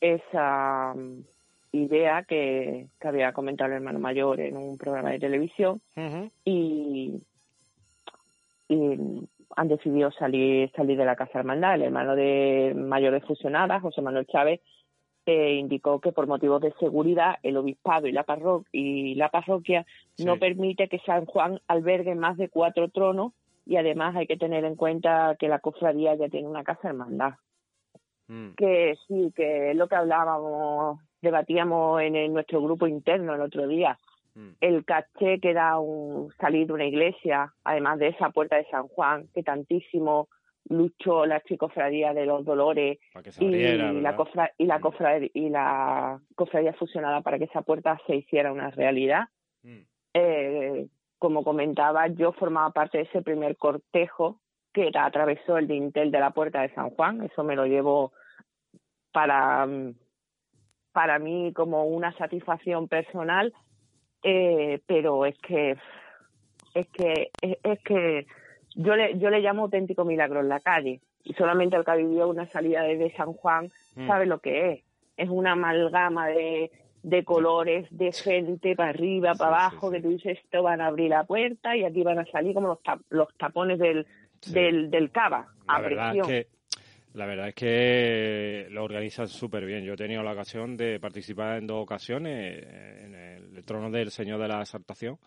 esa 0.03 0.95
mm, 0.95 1.25
idea 1.73 2.25
que, 2.25 2.89
que, 3.01 3.09
había 3.09 3.33
comentado 3.33 3.71
el 3.71 3.77
hermano 3.77 4.01
mayor 4.01 4.41
en 4.41 4.57
un 4.57 4.77
programa 4.77 5.11
de 5.11 5.21
televisión 5.21 5.81
y, 6.45 7.23
y 8.69 8.99
han 9.57 9.69
decidido 9.69 10.11
salir 10.11 10.71
salir 10.73 10.99
de 10.99 11.05
la 11.05 11.17
Casa 11.17 11.39
Hermandad. 11.39 11.77
El 11.77 11.83
hermano 11.83 12.17
de 12.17 12.75
mayor 12.77 13.13
de 13.13 13.21
fusionada, 13.21 13.81
José 13.81 14.03
Manuel 14.03 14.27
Chávez, 14.27 14.61
eh, 15.25 15.55
indicó 15.55 16.01
que 16.01 16.11
por 16.11 16.27
motivos 16.27 16.61
de 16.61 16.73
seguridad 16.81 17.37
el 17.45 17.57
obispado 17.57 18.09
y 18.09 18.13
la, 18.13 18.25
parroquia, 18.25 18.69
y 18.73 19.15
la 19.15 19.31
parroquia 19.31 19.87
no 20.19 20.39
permite 20.39 20.89
que 20.89 20.99
San 21.07 21.27
Juan 21.27 21.61
albergue 21.69 22.17
más 22.17 22.37
de 22.39 22.49
cuatro 22.49 22.89
tronos 22.89 23.33
y 23.65 23.77
además 23.77 24.17
hay 24.17 24.27
que 24.27 24.37
tener 24.37 24.65
en 24.65 24.75
cuenta 24.75 25.37
que 25.39 25.47
la 25.47 25.61
cofradía 25.61 26.17
ya 26.17 26.29
tiene 26.29 26.49
una 26.49 26.65
casa 26.65 26.89
hermandad. 26.89 27.35
Mm. 28.33 28.55
Que 28.57 28.97
sí, 29.07 29.33
que 29.37 29.73
es 29.73 29.77
lo 29.77 29.89
que 29.89 29.97
hablábamos, 29.97 31.01
debatíamos 31.21 32.01
en 32.01 32.33
nuestro 32.33 32.63
grupo 32.63 32.87
interno 32.87 33.35
el 33.35 33.41
otro 33.43 33.67
día 33.67 33.99
Mm. 34.35 34.49
el 34.61 34.85
caché 34.85 35.41
que 35.41 35.53
da 35.53 35.79
un, 35.79 36.33
salir 36.41 36.67
de 36.67 36.73
una 36.73 36.87
iglesia, 36.87 37.53
además 37.65 37.99
de 37.99 38.09
esa 38.09 38.31
puerta 38.31 38.57
de 38.57 38.67
San 38.71 38.89
Juan, 38.89 39.29
que 39.35 39.43
tantísimo 39.43 40.29
luchó 40.69 41.27
la 41.27 41.41
chicofradía 41.41 42.15
de 42.15 42.25
los 42.25 42.45
dolores 42.45 42.99
y, 43.41 43.49
la 44.01 44.17
cofra, 44.17 44.53
y, 44.57 44.65
la 44.65 44.81
cofradía, 44.81 45.29
y 45.35 45.51
la 45.51 46.21
cofradía 46.35 46.73
fusionada 46.73 47.21
para 47.21 47.39
que 47.39 47.45
esa 47.45 47.63
puerta 47.63 48.01
se 48.07 48.17
hiciera 48.17 48.53
una 48.53 48.71
realidad. 48.71 49.25
Mm. 49.63 49.81
Eh, 50.15 50.87
como 51.19 51.45
comentaba, 51.45 52.07
yo 52.09 52.33
formaba 52.33 52.71
parte 52.71 52.99
de 52.99 53.05
ese 53.05 53.23
primer 53.23 53.57
cortejo 53.57 54.41
que 54.73 54.91
atravesó 54.95 55.59
el 55.59 55.69
dintel 55.69 56.11
de 56.11 56.21
la 56.21 56.31
puerta 56.31 56.63
de 56.63 56.75
San 56.75 56.91
Juan. 56.91 57.23
Eso 57.23 57.45
me 57.45 57.55
lo 57.55 57.67
llevo 57.67 58.13
para, 59.13 59.69
para 60.93 61.19
mí 61.19 61.53
como 61.55 61.85
una 61.85 62.13
satisfacción 62.13 62.89
personal 62.89 63.53
eh, 64.23 64.81
pero 64.87 65.27
es 65.27 65.37
que 65.39 65.77
es 66.75 66.87
que 66.89 67.31
es, 67.41 67.81
que 67.81 68.27
yo 68.77 68.97
le 68.97 69.19
yo 69.19 69.31
le 69.31 69.41
llamo 69.41 69.63
auténtico 69.63 70.05
milagro 70.05 70.41
en 70.41 70.49
la 70.49 70.61
calle. 70.61 71.01
Y 71.25 71.35
solamente 71.35 71.77
el 71.77 71.85
que 71.85 71.91
ha 71.91 71.97
vivido 71.97 72.29
una 72.29 72.47
salida 72.47 72.83
desde 72.83 73.15
San 73.15 73.33
Juan 73.33 73.69
mm. 73.95 74.07
sabe 74.07 74.27
lo 74.27 74.39
que 74.39 74.73
es. 74.73 74.85
Es 75.17 75.29
una 75.29 75.53
amalgama 75.53 76.29
de 76.29 76.71
de 77.03 77.25
colores, 77.25 77.89
de 77.91 78.13
gente 78.13 78.77
para 78.77 78.91
arriba, 78.91 79.35
para 79.35 79.51
abajo, 79.51 79.91
que 79.91 80.01
tú 80.01 80.11
dices, 80.11 80.39
esto 80.39 80.63
van 80.63 80.81
a 80.81 80.87
abrir 80.87 81.11
la 81.11 81.25
puerta 81.25 81.77
y 81.77 81.83
aquí 81.83 82.05
van 82.05 82.21
a 82.21 82.27
salir 82.27 82.55
como 82.55 82.69
los, 82.69 82.79
los 83.09 83.27
tapones 83.37 83.81
del, 83.81 84.07
del, 84.47 84.89
del 84.89 85.11
cava, 85.11 85.49
a 85.67 85.83
presión. 85.83 86.29
La 87.15 87.27
verdad 87.27 87.49
es 87.49 87.55
que 87.55 88.67
lo 88.71 88.85
organizan 88.85 89.29
súper 89.29 89.67
bien. 89.67 89.85
Yo 89.85 89.95
he 89.95 89.97
tenido 89.97 90.23
la 90.23 90.33
ocasión 90.33 90.77
de 90.77 90.99
participar 90.99 91.59
en 91.59 91.67
dos 91.67 91.83
ocasiones 91.83 92.65
en 93.05 93.15
el 93.15 93.65
trono 93.65 93.91
del 93.91 94.11
Señor 94.11 94.41
de 94.41 94.49
la 94.49 94.63
Exaltación. 94.63 95.19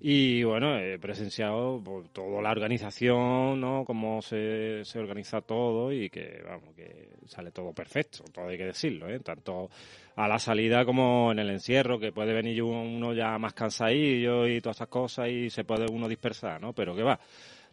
Y 0.00 0.44
bueno, 0.44 0.78
he 0.78 0.96
presenciado 0.98 1.82
pues, 1.84 2.12
toda 2.12 2.40
la 2.40 2.52
organización, 2.52 3.60
¿no? 3.60 3.84
Cómo 3.84 4.22
se, 4.22 4.84
se 4.84 4.98
organiza 5.00 5.40
todo 5.40 5.92
y 5.92 6.08
que, 6.08 6.40
vamos, 6.46 6.72
que 6.76 7.08
sale 7.26 7.50
todo 7.50 7.72
perfecto, 7.72 8.22
todo 8.32 8.46
hay 8.46 8.56
que 8.56 8.66
decirlo, 8.66 9.08
¿eh? 9.08 9.18
Tanto 9.18 9.68
a 10.14 10.28
la 10.28 10.38
salida 10.38 10.84
como 10.84 11.32
en 11.32 11.40
el 11.40 11.50
encierro, 11.50 11.98
que 11.98 12.12
puede 12.12 12.32
venir 12.32 12.62
uno 12.62 13.12
ya 13.12 13.38
más 13.38 13.54
cansadillo 13.54 14.46
y 14.46 14.60
todas 14.60 14.76
esas 14.76 14.88
cosas 14.88 15.30
y 15.30 15.50
se 15.50 15.64
puede 15.64 15.86
uno 15.90 16.06
dispersar, 16.08 16.60
¿no? 16.60 16.72
Pero 16.72 16.94
que 16.94 17.02
va, 17.02 17.18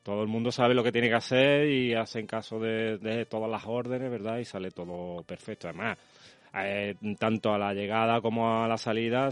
todo 0.06 0.22
el 0.22 0.28
mundo 0.28 0.52
sabe 0.52 0.76
lo 0.76 0.84
que 0.84 0.92
tiene 0.92 1.10
que 1.10 1.16
hacer 1.16 1.68
y 1.68 1.96
hacen 1.96 2.28
caso 2.28 2.60
de, 2.60 3.26
todas 3.28 3.50
las 3.50 3.66
órdenes, 3.66 4.12
¿verdad? 4.12 4.38
Y 4.38 4.46
sale 4.46 4.70
todo 4.70 5.24
perfecto. 5.24 5.68
Además, 5.68 5.98
eh, 6.64 6.94
tanto 7.18 7.52
a 7.52 7.58
la 7.58 7.74
llegada 7.74 8.22
como 8.22 8.64
a 8.64 8.68
la 8.68 8.78
salida, 8.78 9.30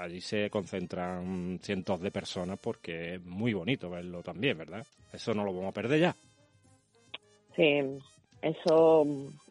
allí 0.00 0.20
se 0.20 0.50
concentran 0.50 1.60
cientos 1.62 2.00
de 2.00 2.10
personas 2.10 2.58
porque 2.58 3.14
es 3.14 3.24
muy 3.24 3.54
bonito 3.54 3.88
verlo 3.88 4.20
también, 4.20 4.58
¿verdad? 4.58 4.84
Eso 5.12 5.32
no 5.32 5.44
lo 5.44 5.54
vamos 5.54 5.68
a 5.68 5.80
perder 5.80 6.00
ya. 6.00 6.14
Sí, 7.54 7.80
Eso, 8.42 9.04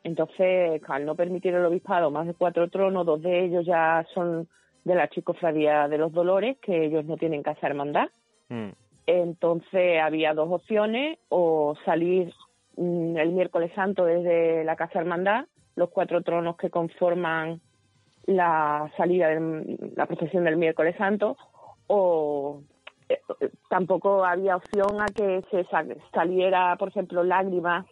entonces, 0.03 0.81
al 0.89 1.05
no 1.05 1.15
permitir 1.15 1.53
el 1.53 1.63
obispado 1.63 2.11
más 2.11 2.27
de 2.27 2.33
cuatro 2.33 2.69
tronos, 2.69 3.05
dos 3.05 3.21
de 3.21 3.45
ellos 3.45 3.65
ya 3.65 4.05
son 4.13 4.49
de 4.83 4.93
la 4.93 5.07
chicofradía 5.07 5.87
de 5.87 5.97
los 5.97 6.11
Dolores, 6.11 6.57
que 6.61 6.87
ellos 6.87 7.05
no 7.05 7.15
tienen 7.15 7.43
casa 7.43 7.65
hermandad. 7.65 8.09
Mm. 8.49 8.82
Entonces 9.05 10.01
había 10.01 10.33
dos 10.33 10.49
opciones, 10.51 11.19
o 11.29 11.75
salir 11.85 12.33
mm, 12.77 13.17
el 13.17 13.31
miércoles 13.31 13.71
santo 13.75 14.05
desde 14.05 14.63
la 14.63 14.75
casa 14.75 14.99
hermandad, 14.99 15.45
los 15.75 15.89
cuatro 15.89 16.21
tronos 16.21 16.57
que 16.57 16.69
conforman 16.69 17.59
la 18.25 18.91
salida 18.95 19.27
de 19.29 19.91
la 19.95 20.05
procesión 20.05 20.45
del 20.45 20.57
miércoles 20.57 20.95
santo, 20.97 21.35
o 21.87 22.61
eh, 23.09 23.19
tampoco 23.69 24.23
había 24.23 24.55
opción 24.55 25.01
a 25.01 25.05
que 25.07 25.43
se 25.51 25.65
saliera, 26.13 26.75
por 26.77 26.89
ejemplo, 26.89 27.23
Lágrimas 27.23 27.85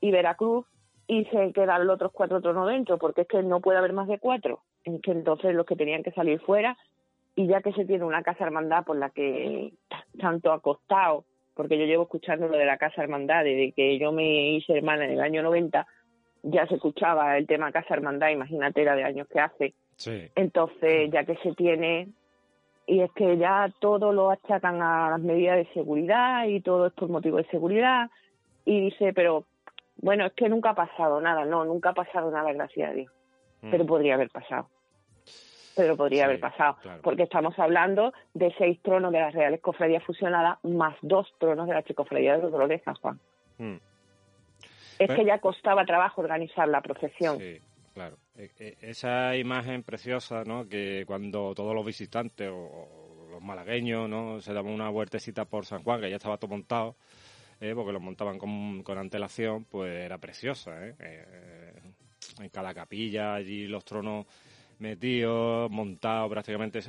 y 0.00 0.10
Veracruz 0.10 0.66
y 1.06 1.24
se 1.26 1.52
quedan 1.52 1.86
los 1.86 1.94
otros 1.94 2.12
cuatro 2.12 2.40
tronos 2.42 2.68
dentro, 2.68 2.98
porque 2.98 3.22
es 3.22 3.28
que 3.28 3.42
no 3.42 3.60
puede 3.60 3.78
haber 3.78 3.94
más 3.94 4.08
de 4.08 4.18
cuatro. 4.18 4.60
Es 4.84 5.00
que 5.00 5.12
entonces 5.12 5.54
los 5.54 5.64
que 5.64 5.76
tenían 5.76 6.02
que 6.02 6.12
salir 6.12 6.38
fuera, 6.40 6.76
y 7.38 7.46
ya 7.46 7.62
que 7.62 7.72
se 7.72 7.84
tiene 7.84 8.04
una 8.04 8.24
casa 8.24 8.42
hermandad 8.42 8.84
por 8.84 8.96
la 8.96 9.10
que 9.10 9.72
tanto 10.20 10.50
ha 10.50 10.58
costado, 10.58 11.24
porque 11.54 11.78
yo 11.78 11.84
llevo 11.84 12.02
escuchando 12.02 12.48
lo 12.48 12.58
de 12.58 12.64
la 12.64 12.78
casa 12.78 13.00
hermandad 13.00 13.44
desde 13.44 13.70
que 13.70 13.96
yo 13.96 14.10
me 14.10 14.56
hice 14.56 14.76
hermana 14.76 15.04
en 15.04 15.12
el 15.12 15.20
año 15.20 15.44
90, 15.44 15.86
ya 16.42 16.66
se 16.66 16.74
escuchaba 16.74 17.38
el 17.38 17.46
tema 17.46 17.70
casa 17.70 17.94
hermandad, 17.94 18.30
imagínate 18.30 18.84
la 18.84 18.96
de 18.96 19.04
años 19.04 19.28
que 19.28 19.38
hace. 19.38 19.74
Entonces, 20.34 21.12
ya 21.12 21.22
que 21.22 21.36
se 21.36 21.54
tiene, 21.54 22.08
y 22.88 23.02
es 23.02 23.12
que 23.12 23.38
ya 23.38 23.72
todo 23.78 24.12
lo 24.12 24.32
achacan 24.32 24.82
a 24.82 25.10
las 25.10 25.20
medidas 25.20 25.58
de 25.58 25.72
seguridad 25.74 26.44
y 26.48 26.60
todo 26.60 26.88
es 26.88 26.92
por 26.92 27.08
motivo 27.08 27.36
de 27.36 27.46
seguridad, 27.50 28.10
y 28.64 28.80
dice, 28.80 29.12
pero 29.12 29.44
bueno, 29.98 30.26
es 30.26 30.32
que 30.32 30.48
nunca 30.48 30.70
ha 30.70 30.74
pasado 30.74 31.20
nada, 31.20 31.44
no, 31.44 31.64
nunca 31.64 31.90
ha 31.90 31.94
pasado 31.94 32.32
nada, 32.32 32.52
gracias 32.52 32.90
a 32.90 32.94
Dios. 32.94 33.12
Mm. 33.62 33.70
Pero 33.70 33.86
podría 33.86 34.14
haber 34.14 34.28
pasado. 34.30 34.68
Pero 35.78 35.96
podría 35.96 36.24
haber 36.24 36.40
pasado. 36.40 36.76
Porque 37.02 37.22
estamos 37.22 37.58
hablando 37.58 38.12
de 38.34 38.52
seis 38.58 38.80
tronos 38.82 39.12
de 39.12 39.20
las 39.20 39.32
Reales 39.32 39.60
Cofradías 39.60 40.02
fusionadas 40.02 40.58
más 40.64 40.96
dos 41.02 41.32
tronos 41.38 41.68
de 41.68 41.74
la 41.74 41.84
Chicofradía 41.84 42.36
de 42.36 42.42
los 42.42 42.52
Dolores 42.52 42.80
de 42.80 42.84
San 42.84 42.94
Juan. 42.96 43.20
Mm. 43.58 43.76
Es 44.98 45.10
que 45.14 45.24
ya 45.24 45.38
costaba 45.38 45.84
trabajo 45.84 46.20
organizar 46.20 46.66
la 46.66 46.80
procesión. 46.80 47.38
Sí, 47.38 47.60
claro. 47.94 48.16
E, 48.36 48.50
e, 48.58 48.76
esa 48.80 49.36
imagen 49.36 49.84
preciosa, 49.84 50.42
¿no? 50.44 50.68
Que 50.68 51.04
cuando 51.06 51.54
todos 51.54 51.74
los 51.74 51.86
visitantes 51.86 52.50
o 52.52 53.28
los 53.30 53.40
malagueños, 53.40 54.08
¿no? 54.08 54.40
Se 54.40 54.52
daban 54.52 54.72
una 54.72 54.90
vueltecita 54.90 55.44
por 55.44 55.64
San 55.64 55.84
Juan, 55.84 56.00
que 56.00 56.10
ya 56.10 56.16
estaba 56.16 56.38
todo 56.38 56.50
montado 56.50 56.96
eh, 57.60 57.72
porque 57.74 57.92
los 57.92 58.02
montaban 58.02 58.38
con, 58.38 58.82
con, 58.82 58.98
antelación, 58.98 59.64
pues 59.64 59.92
era 59.92 60.18
preciosa. 60.18 60.86
¿eh? 60.86 60.94
Eh, 60.98 61.72
en 62.40 62.48
cada 62.50 62.72
capilla, 62.72 63.34
allí 63.34 63.66
los 63.66 63.84
tronos 63.84 64.26
metidos, 64.78 65.70
montados 65.70 66.30
prácticamente 66.30 66.80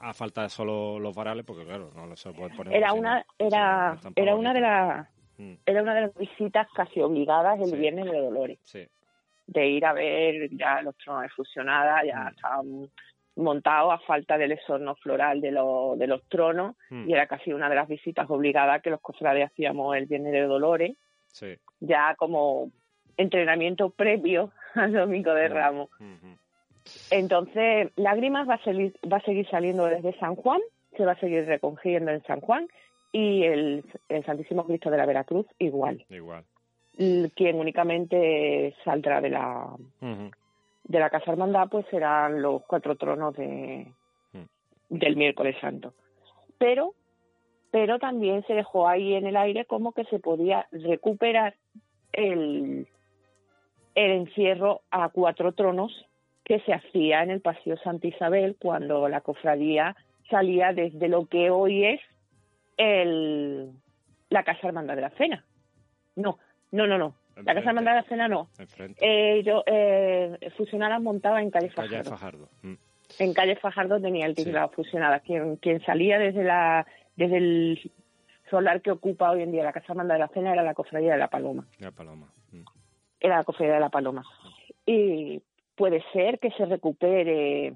a 0.00 0.12
falta 0.12 0.42
de 0.42 0.48
solo 0.48 0.98
los 0.98 1.14
varales, 1.14 1.44
porque 1.44 1.64
claro, 1.64 1.90
no 1.94 2.16
se 2.16 2.32
puede 2.32 2.54
poner. 2.54 2.74
Era 2.74 2.92
una, 2.92 3.24
era, 3.38 3.98
era 4.14 4.34
una 4.34 4.52
de 4.52 4.60
las, 4.60 5.08
mm. 5.38 5.54
era 5.64 5.82
una 5.82 5.94
de 5.94 6.00
las 6.02 6.14
visitas 6.14 6.66
casi 6.74 7.00
obligadas 7.00 7.60
el 7.60 7.78
viernes 7.78 8.06
de 8.06 8.18
Dolores. 8.18 8.58
Sí. 8.64 8.86
De 9.46 9.68
ir 9.68 9.84
a 9.86 9.92
ver 9.92 10.50
ya 10.56 10.82
los 10.82 10.96
tronos 10.96 11.32
fusionadas, 11.32 12.04
ya 12.04 12.24
mm. 12.24 12.28
estaban 12.28 12.90
montado 13.36 13.92
a 13.92 13.98
falta 13.98 14.38
del 14.38 14.52
esorno 14.52 14.94
floral 14.96 15.40
de, 15.40 15.48
de 15.50 16.06
los 16.06 16.24
tronos 16.28 16.74
hmm. 16.90 17.08
y 17.08 17.12
era 17.12 17.26
casi 17.26 17.52
una 17.52 17.68
de 17.68 17.74
las 17.74 17.86
visitas 17.86 18.28
obligadas 18.30 18.82
que 18.82 18.90
los 18.90 19.00
cofrades 19.00 19.50
hacíamos 19.50 19.94
el 19.96 20.06
Viernes 20.06 20.32
de 20.32 20.42
Dolores, 20.42 20.96
ya 21.80 22.14
como 22.16 22.72
entrenamiento 23.16 23.90
previo 23.90 24.52
al 24.74 24.92
Domingo 24.92 25.34
de. 25.34 25.48
Ramos. 25.48 25.90
Hmm, 25.98 26.34
Entonces, 27.10 27.90
Lágrimas 27.96 28.48
va 28.48 28.54
a, 28.54 28.64
seguir, 28.64 28.94
va 29.10 29.18
a 29.18 29.22
seguir 29.22 29.48
saliendo 29.48 29.86
desde 29.86 30.18
San 30.18 30.36
Juan, 30.36 30.60
se 30.96 31.04
va 31.04 31.12
a 31.12 31.20
seguir 31.20 31.44
recogiendo 31.46 32.10
en 32.10 32.22
San 32.24 32.40
Juan 32.40 32.68
y 33.12 33.44
el, 33.44 33.84
Santísimo 34.24 34.66
Cristo 34.66 34.90
de 34.90 34.96
la 34.96 35.06
Veracruz 35.06 35.46
igual. 35.58 36.04
Igual. 36.10 36.44
Quien 36.96 37.56
únicamente 37.56 38.74
saldrá 38.84 39.20
de 39.20 39.30
la 39.30 39.76
de 40.00 41.00
la 41.00 41.10
Casa 41.10 41.32
Hermandad, 41.32 41.68
pues 41.68 41.84
serán 41.90 42.40
los 42.40 42.62
cuatro 42.64 42.96
tronos 42.96 43.34
de, 43.36 43.86
hmm. 44.32 44.44
del 44.88 45.16
miércoles 45.16 45.56
santo. 45.60 45.94
Pero, 46.58 46.94
pero 47.70 47.98
también 47.98 48.44
se 48.46 48.54
dejó 48.54 48.88
ahí 48.88 49.14
en 49.14 49.26
el 49.26 49.36
aire 49.36 49.64
como 49.64 49.92
que 49.92 50.04
se 50.04 50.20
podía 50.20 50.68
recuperar 50.70 51.56
el, 52.12 52.86
el 53.94 54.10
encierro 54.10 54.82
a 54.90 55.08
cuatro 55.08 55.52
tronos 55.52 56.06
que 56.46 56.60
se 56.60 56.72
hacía 56.72 57.24
en 57.24 57.30
el 57.30 57.40
Paseo 57.40 57.76
Santa 57.78 58.06
Isabel 58.06 58.56
cuando 58.58 59.08
la 59.08 59.20
cofradía 59.20 59.96
salía 60.30 60.72
desde 60.72 61.08
lo 61.08 61.26
que 61.26 61.50
hoy 61.50 61.84
es 61.84 62.00
el, 62.76 63.72
la 64.30 64.44
Casa 64.44 64.68
Hermandad 64.68 64.94
de 64.94 65.02
la 65.02 65.10
Cena. 65.10 65.44
No, 66.14 66.38
no, 66.70 66.86
no, 66.86 66.98
no. 66.98 67.16
La 67.42 67.52
Casa 67.52 67.70
Hermandad 67.70 67.92
de 67.92 68.00
la 68.00 68.08
Cena 68.08 68.28
no. 68.28 68.48
Eh, 69.00 69.42
yo, 69.44 69.64
eh, 69.66 70.38
fusionadas 70.56 71.02
montaba 71.02 71.42
en 71.42 71.50
calle 71.50 71.68
Fajardo. 71.68 71.96
Calle 71.96 72.10
Fajardo. 72.10 72.48
Mm. 72.62 72.74
En 73.18 73.34
calle 73.34 73.56
Fajardo 73.56 74.00
tenía 74.00 74.26
el 74.26 74.36
tinglado 74.36 74.68
fusionada. 74.68 75.18
Quien, 75.20 75.56
quien 75.56 75.84
salía 75.84 76.18
desde 76.18 76.44
la 76.44 76.86
desde 77.16 77.38
el 77.38 77.92
solar 78.50 78.82
que 78.82 78.92
ocupa 78.92 79.32
hoy 79.32 79.42
en 79.42 79.50
día 79.50 79.64
la 79.64 79.72
Casa 79.72 79.86
Hermandad 79.88 80.14
de 80.14 80.20
la 80.20 80.28
Cena 80.28 80.52
era 80.52 80.62
la 80.62 80.74
Cofradía 80.74 81.14
de 81.14 81.18
la 81.18 81.28
Paloma. 81.28 81.66
La 81.80 81.90
Paloma. 81.90 82.32
Mm. 82.52 82.62
Era 83.18 83.38
la 83.38 83.44
Cofradía 83.44 83.74
de 83.74 83.80
la 83.80 83.88
Paloma. 83.88 84.24
Y 84.86 85.42
puede 85.76 86.02
ser 86.12 86.38
que 86.38 86.50
se 86.52 86.64
recupere 86.66 87.74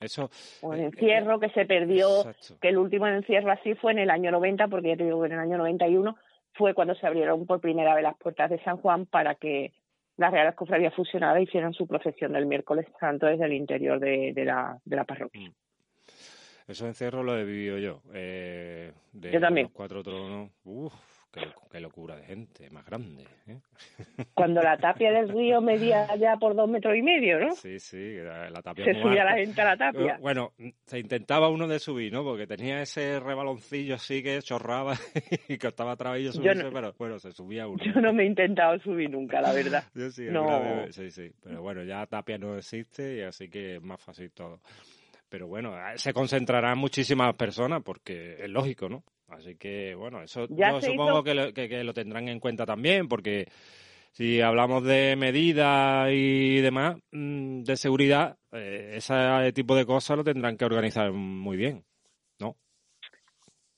eso. 0.00 0.30
O 0.62 0.72
el 0.72 0.80
eh, 0.80 0.84
encierro 0.86 1.38
que 1.38 1.50
se 1.50 1.66
perdió, 1.66 2.24
que 2.60 2.68
el 2.68 2.78
último 2.78 3.06
encierro 3.06 3.52
así 3.52 3.74
fue 3.74 3.92
en 3.92 3.98
el 3.98 4.10
año 4.10 4.30
90, 4.30 4.68
porque 4.68 4.88
ya 4.88 4.96
te 4.96 5.04
digo 5.04 5.20
que 5.20 5.26
en 5.26 5.34
el 5.34 5.40
año 5.40 5.58
91 5.58 6.16
fue 6.54 6.74
cuando 6.74 6.94
se 6.94 7.06
abrieron 7.06 7.46
por 7.46 7.60
primera 7.60 7.94
vez 7.94 8.02
las 8.02 8.16
puertas 8.16 8.48
de 8.50 8.62
San 8.64 8.78
Juan 8.78 9.04
para 9.04 9.34
que 9.34 9.72
las 10.16 10.32
Reales 10.32 10.54
Cofradías 10.54 10.94
Fusionadas 10.94 11.42
hicieran 11.42 11.74
su 11.74 11.86
procesión 11.86 12.32
del 12.32 12.46
miércoles 12.46 12.86
santo 12.98 13.26
desde 13.26 13.44
el 13.44 13.52
interior 13.52 14.00
de, 14.00 14.32
la, 14.36 14.78
de 14.84 14.96
la 14.96 15.04
parroquia. 15.04 15.48
Mm. 15.48 15.52
Eso 16.66 16.86
encierro 16.86 17.22
lo 17.22 17.36
he 17.36 17.44
vivido 17.44 17.78
yo. 17.78 18.00
Eh, 18.14 18.92
de 19.12 19.32
yo 19.32 19.40
también. 19.40 19.66
Los 19.66 19.72
cuatro 19.72 20.02
tronos. 20.02 20.50
Uf, 20.64 20.94
Qué, 21.32 21.80
locura 21.80 22.16
de 22.16 22.24
gente, 22.24 22.68
más 22.70 22.84
grande. 22.84 23.24
¿eh? 23.46 23.58
Cuando 24.34 24.60
la 24.60 24.76
tapia 24.76 25.12
del 25.12 25.28
río 25.28 25.60
medía 25.60 26.16
ya 26.16 26.36
por 26.36 26.56
dos 26.56 26.68
metros 26.68 26.96
y 26.96 27.02
medio, 27.02 27.38
¿no? 27.38 27.54
Sí, 27.54 27.78
sí, 27.78 28.16
la 28.16 28.60
tapia 28.62 28.84
Se 28.84 29.00
subía 29.00 29.22
la 29.22 29.34
gente 29.36 29.60
a 29.60 29.64
la 29.64 29.76
tapia. 29.76 30.18
Bueno, 30.20 30.52
se 30.86 30.98
intentaba 30.98 31.48
uno 31.48 31.68
de 31.68 31.78
subir, 31.78 32.12
¿no? 32.12 32.24
Porque 32.24 32.48
tenía 32.48 32.82
ese 32.82 33.20
rebaloncillo 33.20 33.94
así 33.94 34.24
que 34.24 34.42
chorraba 34.42 34.94
y 35.48 35.56
que 35.56 35.68
estaba 35.68 35.94
traballo 35.94 36.32
subirse, 36.32 36.68
pero 36.72 36.92
bueno, 36.98 37.20
se 37.20 37.30
subía 37.30 37.68
uno. 37.68 37.82
Yo 37.84 38.00
no 38.00 38.12
me 38.12 38.24
he 38.24 38.26
intentado 38.26 38.76
subir 38.80 39.08
nunca, 39.08 39.40
la 39.40 39.52
verdad. 39.52 39.84
Yo 39.94 40.10
sí, 40.10 40.26
no. 40.30 40.86
sí, 40.90 41.12
sí. 41.12 41.30
Pero 41.40 41.62
bueno, 41.62 41.84
ya 41.84 42.04
tapia 42.06 42.38
no 42.38 42.56
existe 42.56 43.18
y 43.18 43.20
así 43.20 43.48
que 43.48 43.76
es 43.76 43.82
más 43.82 44.00
fácil 44.00 44.32
todo. 44.32 44.60
Pero 45.28 45.46
bueno, 45.46 45.76
se 45.94 46.12
concentrarán 46.12 46.76
muchísimas 46.76 47.36
personas 47.36 47.82
porque 47.84 48.34
es 48.40 48.50
lógico, 48.50 48.88
¿no? 48.88 49.04
Así 49.30 49.56
que, 49.56 49.94
bueno, 49.94 50.22
eso 50.22 50.46
yo 50.48 50.80
supongo 50.80 51.22
que, 51.22 51.34
lo, 51.34 51.52
que, 51.52 51.84
lo 51.84 51.94
tendrán 51.94 52.28
en 52.28 52.40
cuenta 52.40 52.66
también, 52.66 53.08
porque 53.08 53.46
si 54.10 54.40
hablamos 54.40 54.84
de 54.84 55.14
medidas 55.16 56.08
y 56.10 56.60
demás, 56.60 56.96
mm, 57.12 57.62
de 57.62 57.76
seguridad, 57.76 58.36
eh, 58.52 58.94
ese 58.96 59.52
tipo 59.52 59.76
de 59.76 59.86
cosas 59.86 60.16
lo 60.16 60.24
tendrán 60.24 60.56
que 60.56 60.64
organizar 60.64 61.12
muy 61.12 61.56
bien, 61.56 61.84
¿no? 62.40 62.56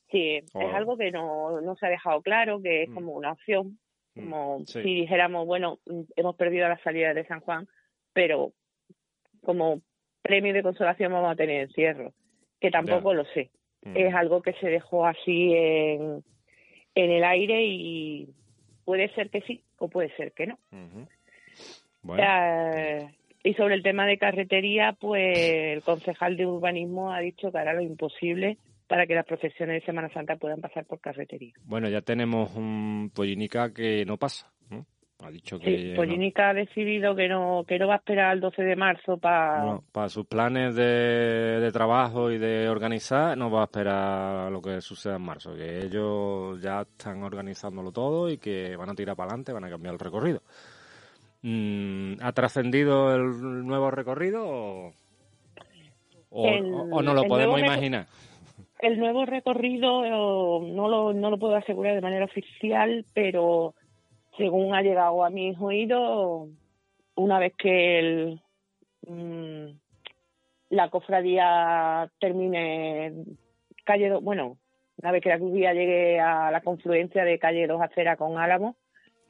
Sí, 0.09 0.37
es 0.37 0.73
algo 0.73 0.97
que 0.97 1.11
no, 1.11 1.61
no 1.61 1.75
se 1.75 1.85
ha 1.85 1.89
dejado 1.89 2.21
claro, 2.21 2.61
que 2.61 2.83
es 2.83 2.89
mm. 2.89 2.93
como 2.95 3.13
una 3.13 3.33
opción, 3.33 3.79
mm, 4.15 4.19
como 4.19 4.65
si 4.65 4.81
dijéramos, 4.81 5.45
bueno, 5.45 5.79
hemos 6.15 6.35
perdido 6.35 6.67
la 6.67 6.81
salida 6.83 7.13
de 7.13 7.27
San 7.27 7.41
Juan, 7.41 7.67
pero 8.11 8.53
como 9.43 9.81
premio 10.23 10.53
de 10.53 10.63
consolación 10.63 11.11
vamos 11.11 11.31
a 11.31 11.35
tener 11.35 11.61
encierro, 11.61 12.13
que 12.59 12.71
tampoco 12.71 13.13
lo 13.13 13.25
sé. 13.25 13.51
Mm. 13.85 13.97
es 13.97 14.13
algo 14.13 14.41
que 14.41 14.53
se 14.53 14.67
dejó 14.67 15.05
así 15.05 15.53
en, 15.53 16.23
en 16.95 17.11
el 17.11 17.23
aire 17.23 17.63
y 17.65 18.29
puede 18.85 19.13
ser 19.13 19.29
que 19.29 19.41
sí 19.41 19.61
o 19.77 19.87
puede 19.87 20.15
ser 20.15 20.31
que 20.31 20.47
no. 20.47 20.57
y 23.43 23.53
sobre 23.55 23.75
el 23.75 23.83
tema 23.83 24.05
de 24.05 24.17
carretería, 24.17 24.93
pues 24.93 25.37
el 25.37 25.81
concejal 25.81 26.37
de 26.37 26.45
urbanismo 26.45 27.11
ha 27.11 27.19
dicho 27.19 27.51
que 27.51 27.57
hará 27.57 27.73
lo 27.73 27.81
imposible 27.81 28.57
para 28.87 29.05
que 29.05 29.15
las 29.15 29.25
procesiones 29.25 29.81
de 29.81 29.85
Semana 29.85 30.09
Santa 30.13 30.35
puedan 30.35 30.61
pasar 30.61 30.85
por 30.85 30.99
carretería. 30.99 31.53
Bueno, 31.65 31.89
ya 31.89 32.01
tenemos 32.01 32.55
un 32.55 33.11
Pollinica 33.13 33.73
que 33.73 34.05
no 34.05 34.17
pasa. 34.17 34.52
Ha 35.23 35.31
dicho 35.31 35.57
que. 35.57 35.95
Sí, 35.95 36.33
ha 36.35 36.53
decidido 36.53 37.15
que 37.15 37.27
no, 37.27 37.63
que 37.65 37.79
no 37.79 37.87
va 37.87 37.93
a 37.93 37.97
esperar 37.97 38.31
al 38.31 38.41
12 38.41 38.61
de 38.61 38.75
marzo 38.75 39.17
para. 39.17 39.79
para 39.91 40.09
sus 40.09 40.25
planes 40.25 40.75
de, 40.75 41.59
de, 41.61 41.71
trabajo 41.71 42.29
y 42.29 42.37
de 42.37 42.67
organizar, 42.67 43.37
no 43.37 43.49
va 43.49 43.61
a 43.61 43.65
esperar 43.65 44.51
lo 44.51 44.61
que 44.61 44.81
suceda 44.81 45.15
en 45.15 45.21
marzo. 45.21 45.55
Que 45.55 45.85
ellos 45.85 46.61
ya 46.61 46.81
están 46.81 47.23
organizándolo 47.23 47.91
todo 47.91 48.29
y 48.29 48.37
que 48.37 48.75
van 48.75 48.89
a 48.89 48.95
tirar 48.95 49.15
para 49.15 49.29
adelante, 49.29 49.53
van 49.53 49.63
a 49.63 49.69
cambiar 49.69 49.93
el 49.93 49.99
recorrido. 49.99 50.41
Mm, 51.43 52.15
¿Ha 52.21 52.31
trascendido 52.31 53.15
el 53.15 53.65
nuevo 53.65 53.91
recorrido 53.91 54.93
o, 56.29 57.01
no 57.01 57.13
lo 57.13 57.23
podemos 57.23 57.59
imaginar? 57.59 58.07
El 58.79 58.99
nuevo 58.99 59.25
recorrido 59.25 60.03
eh, 60.03 60.09
no 60.09 60.89
lo, 60.89 61.13
no 61.13 61.29
lo 61.29 61.37
puedo 61.37 61.55
asegurar 61.55 61.95
de 61.95 62.01
manera 62.01 62.25
oficial, 62.25 63.05
pero 63.13 63.75
según 64.37 64.73
ha 64.73 64.81
llegado 64.81 65.23
a 65.23 65.29
mis 65.29 65.57
oídos, 65.59 66.49
una 67.15 67.39
vez 67.39 67.53
que 67.57 67.99
el, 67.99 68.41
mm, 69.07 69.77
la 70.69 70.89
cofradía 70.89 72.11
termine 72.19 73.13
calle, 73.85 74.11
bueno, 74.17 74.57
una 74.97 75.11
vez 75.11 75.21
que 75.21 75.29
la 75.29 75.39
cofradía 75.39 75.73
llegue 75.73 76.19
a 76.19 76.51
la 76.51 76.61
confluencia 76.61 77.23
de 77.23 77.39
calle 77.39 77.67
Dos 77.67 77.81
Aceras 77.81 78.17
con 78.17 78.37
Álamo, 78.37 78.75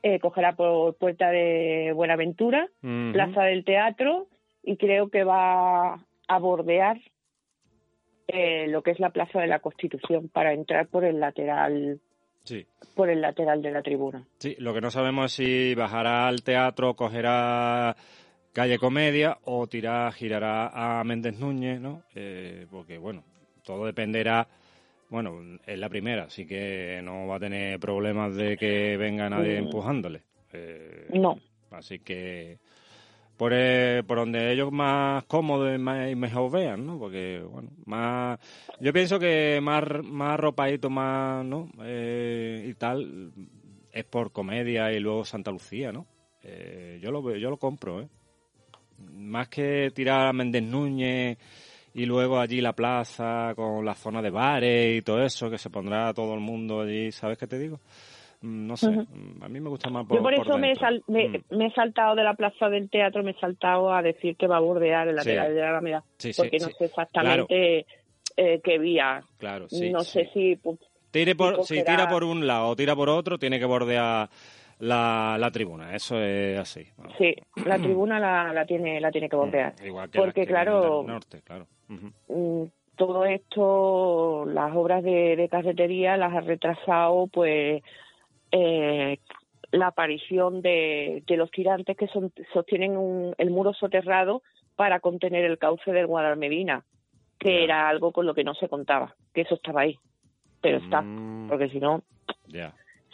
eh, 0.01 0.19
cogerá 0.19 0.55
por 0.55 0.97
Puerta 0.97 1.29
de 1.31 1.91
Buenaventura, 1.95 2.67
Plaza 2.81 3.43
del 3.43 3.63
Teatro, 3.63 4.27
y 4.61 4.77
creo 4.77 5.09
que 5.09 5.23
va 5.23 6.05
a 6.27 6.39
bordear 6.39 6.99
eh, 8.27 8.67
lo 8.67 8.83
que 8.83 8.91
es 8.91 8.99
la 8.99 9.11
Plaza 9.11 9.39
de 9.39 9.47
la 9.47 9.59
Constitución 9.59 10.29
para 10.29 10.53
entrar 10.53 10.87
por 10.87 11.03
el 11.03 11.19
lateral 11.19 11.99
Sí. 12.43 12.65
Por 12.95 13.09
el 13.09 13.21
lateral 13.21 13.61
de 13.61 13.71
la 13.71 13.81
tribuna. 13.81 14.23
Sí, 14.37 14.55
lo 14.59 14.73
que 14.73 14.81
no 14.81 14.91
sabemos 14.91 15.25
es 15.25 15.31
si 15.33 15.75
bajará 15.75 16.27
al 16.27 16.43
teatro, 16.43 16.95
cogerá 16.95 17.95
calle 18.51 18.77
Comedia 18.77 19.37
o 19.45 19.67
tirará, 19.67 20.11
girará 20.11 20.99
a 20.99 21.03
Méndez 21.03 21.39
Núñez, 21.39 21.79
¿no? 21.79 22.03
Eh, 22.13 22.67
porque, 22.69 22.97
bueno, 22.97 23.23
todo 23.63 23.85
dependerá. 23.85 24.47
Bueno, 25.09 25.59
es 25.65 25.77
la 25.77 25.89
primera, 25.89 26.23
así 26.23 26.45
que 26.45 27.01
no 27.03 27.27
va 27.27 27.35
a 27.37 27.39
tener 27.39 27.79
problemas 27.79 28.35
de 28.35 28.57
que 28.57 28.97
venga 28.97 29.29
nadie 29.29 29.61
mm. 29.61 29.65
empujándole. 29.65 30.23
Eh, 30.51 31.07
no. 31.13 31.39
Así 31.71 31.99
que 31.99 32.59
por, 33.37 33.51
eh, 33.53 34.03
por 34.05 34.17
donde 34.17 34.51
ellos 34.51 34.71
más 34.71 35.23
cómodos 35.25 35.75
y, 35.75 35.79
mejor 35.79 36.51
vean, 36.51 36.85
¿no? 36.85 36.99
Porque, 36.99 37.43
bueno, 37.49 37.69
más... 37.85 38.39
Yo 38.79 38.93
pienso 38.93 39.19
que 39.19 39.59
más, 39.61 39.83
más 40.03 40.39
ropadito, 40.39 40.89
más, 40.89 41.43
¿no? 41.45 41.69
Eh, 41.83 42.67
y 42.69 42.73
tal, 42.75 43.31
es 43.91 44.05
por 44.05 44.31
comedia 44.31 44.91
y 44.91 44.99
luego 44.99 45.25
Santa 45.25 45.51
Lucía, 45.51 45.91
¿no? 45.91 46.05
Eh, 46.43 46.99
yo, 47.01 47.11
lo, 47.11 47.35
yo 47.35 47.49
lo 47.49 47.57
compro, 47.57 48.01
¿eh? 48.01 48.07
Más 49.11 49.47
que 49.49 49.91
tirar 49.93 50.27
a 50.27 50.33
Méndez 50.33 50.63
Núñez 50.63 51.37
y 51.93 52.05
luego 52.05 52.39
allí 52.39 52.61
la 52.61 52.73
plaza 52.73 53.53
con 53.55 53.85
la 53.85 53.95
zona 53.95 54.21
de 54.21 54.29
bares 54.29 54.97
y 54.97 55.01
todo 55.01 55.23
eso, 55.23 55.49
que 55.49 55.57
se 55.57 55.69
pondrá 55.69 56.13
todo 56.13 56.33
el 56.33 56.39
mundo 56.39 56.81
allí, 56.81 57.11
¿sabes 57.11 57.37
qué 57.37 57.47
te 57.47 57.59
digo? 57.59 57.79
Mm, 58.43 58.67
no 58.67 58.75
sé, 58.75 58.89
mm, 58.89 59.41
a 59.41 59.47
mí 59.47 59.61
me 59.61 59.69
gusta 59.69 59.89
más 59.89 60.05
por 60.05 60.17
Yo 60.17 60.21
por 60.21 60.33
eso 60.33 60.57
me, 60.57 60.73
mm. 60.73 61.55
me, 61.55 61.65
he 61.67 61.71
saltado 61.71 62.13
de 62.13 62.25
la 62.25 62.33
plaza 62.33 62.67
del 62.67 62.89
teatro, 62.89 63.23
me 63.23 63.31
he 63.31 63.39
saltado 63.39 63.93
a 63.93 64.01
decir 64.01 64.35
que 64.35 64.47
va 64.47 64.57
a 64.57 64.59
bordear 64.59 65.07
el 65.07 65.15
lateral 65.15 65.55
de 65.55 65.61
la 65.61 65.69
Alameda, 65.69 66.03
porque 66.35 66.59
no 66.59 66.67
sé 66.67 66.85
exactamente 66.85 67.85
eh, 68.35 68.59
qué 68.61 68.77
vía. 68.79 69.23
Claro, 69.37 69.67
No 69.91 70.01
sé 70.01 70.29
si... 70.33 70.59
Tire 71.11 71.35
por, 71.35 71.63
si 71.63 71.83
tira 71.85 72.09
por 72.09 72.23
un 72.23 72.45
lado 72.45 72.69
o 72.69 72.75
tira 72.75 72.95
por 72.95 73.07
otro, 73.07 73.37
tiene 73.37 73.59
que 73.59 73.65
bordear 73.65 74.27
la, 74.79 75.37
la 75.39 75.51
tribuna, 75.51 75.95
eso 75.95 76.19
es 76.19 76.59
así. 76.59 76.85
Sí, 77.17 77.35
la 77.63 77.77
tribuna 77.77 78.19
la, 78.19 78.51
la, 78.51 78.65
tiene 78.65 78.99
la 78.99 79.11
tiene 79.11 79.29
que 79.29 79.37
bordear. 79.37 79.73
porque 80.13 80.45
claro, 80.45 81.03
norte, 81.07 81.41
claro. 81.43 81.67
todo 82.97 83.23
esto, 83.23 84.45
las 84.47 84.75
obras 84.75 85.01
de, 85.01 85.37
de 85.37 85.47
carretería 85.47 86.17
las 86.17 86.33
ha 86.33 86.41
retrasado 86.41 87.27
pues 87.27 87.81
eh, 88.53 89.17
la 89.71 89.87
aparición 89.87 90.61
de, 90.61 91.23
los 91.27 91.49
tirantes 91.49 91.97
que 91.97 92.07
son, 92.07 92.31
sostienen 92.53 93.33
el 93.37 93.49
muro 93.49 93.73
soterrado 93.73 94.43
para 94.75 94.99
contener 94.99 95.43
el 95.43 95.57
cauce 95.57 95.91
del 95.91 96.05
Guadalmedina, 96.05 96.83
que 97.39 97.63
era 97.63 97.89
algo 97.89 98.11
con 98.11 98.27
lo 98.27 98.35
que 98.35 98.43
no 98.43 98.53
se 98.53 98.69
contaba, 98.69 99.15
que 99.33 99.41
eso 99.41 99.55
estaba 99.55 99.81
ahí, 99.81 99.97
pero 100.61 100.77
está, 100.77 101.01
mm. 101.01 101.47
porque 101.49 101.69
si 101.69 101.79
no, 101.79 102.03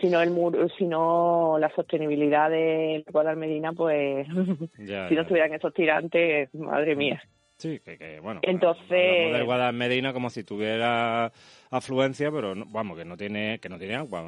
si 0.02 0.10
no 0.10 0.22
el 0.22 0.32
muro, 0.32 0.68
si 0.78 0.86
no 0.86 1.58
la 1.58 1.74
sostenibilidad 1.74 2.50
del 2.50 3.06
Guadalmedina, 3.10 3.72
pues 3.72 4.28
si 4.76 5.16
no 5.16 5.22
estuvieran 5.22 5.54
esos 5.54 5.74
tirantes, 5.74 6.54
madre 6.54 6.98
mía. 6.98 7.24
Sí, 7.60 7.82
que, 7.82 8.22
bueno. 8.22 8.40
Entonces. 8.44 8.88
del 8.90 9.44
Guadalmedina 9.44 10.14
como 10.14 10.30
si 10.30 10.46
tuviera 10.46 11.30
afluencia, 11.70 12.32
pero 12.32 12.54
vamos, 12.68 12.98
que 12.98 13.04
no 13.04 13.18
tiene 13.18 13.60
que 13.60 13.68
no 13.68 13.78
tiene 13.78 13.96
agua. 13.96 14.22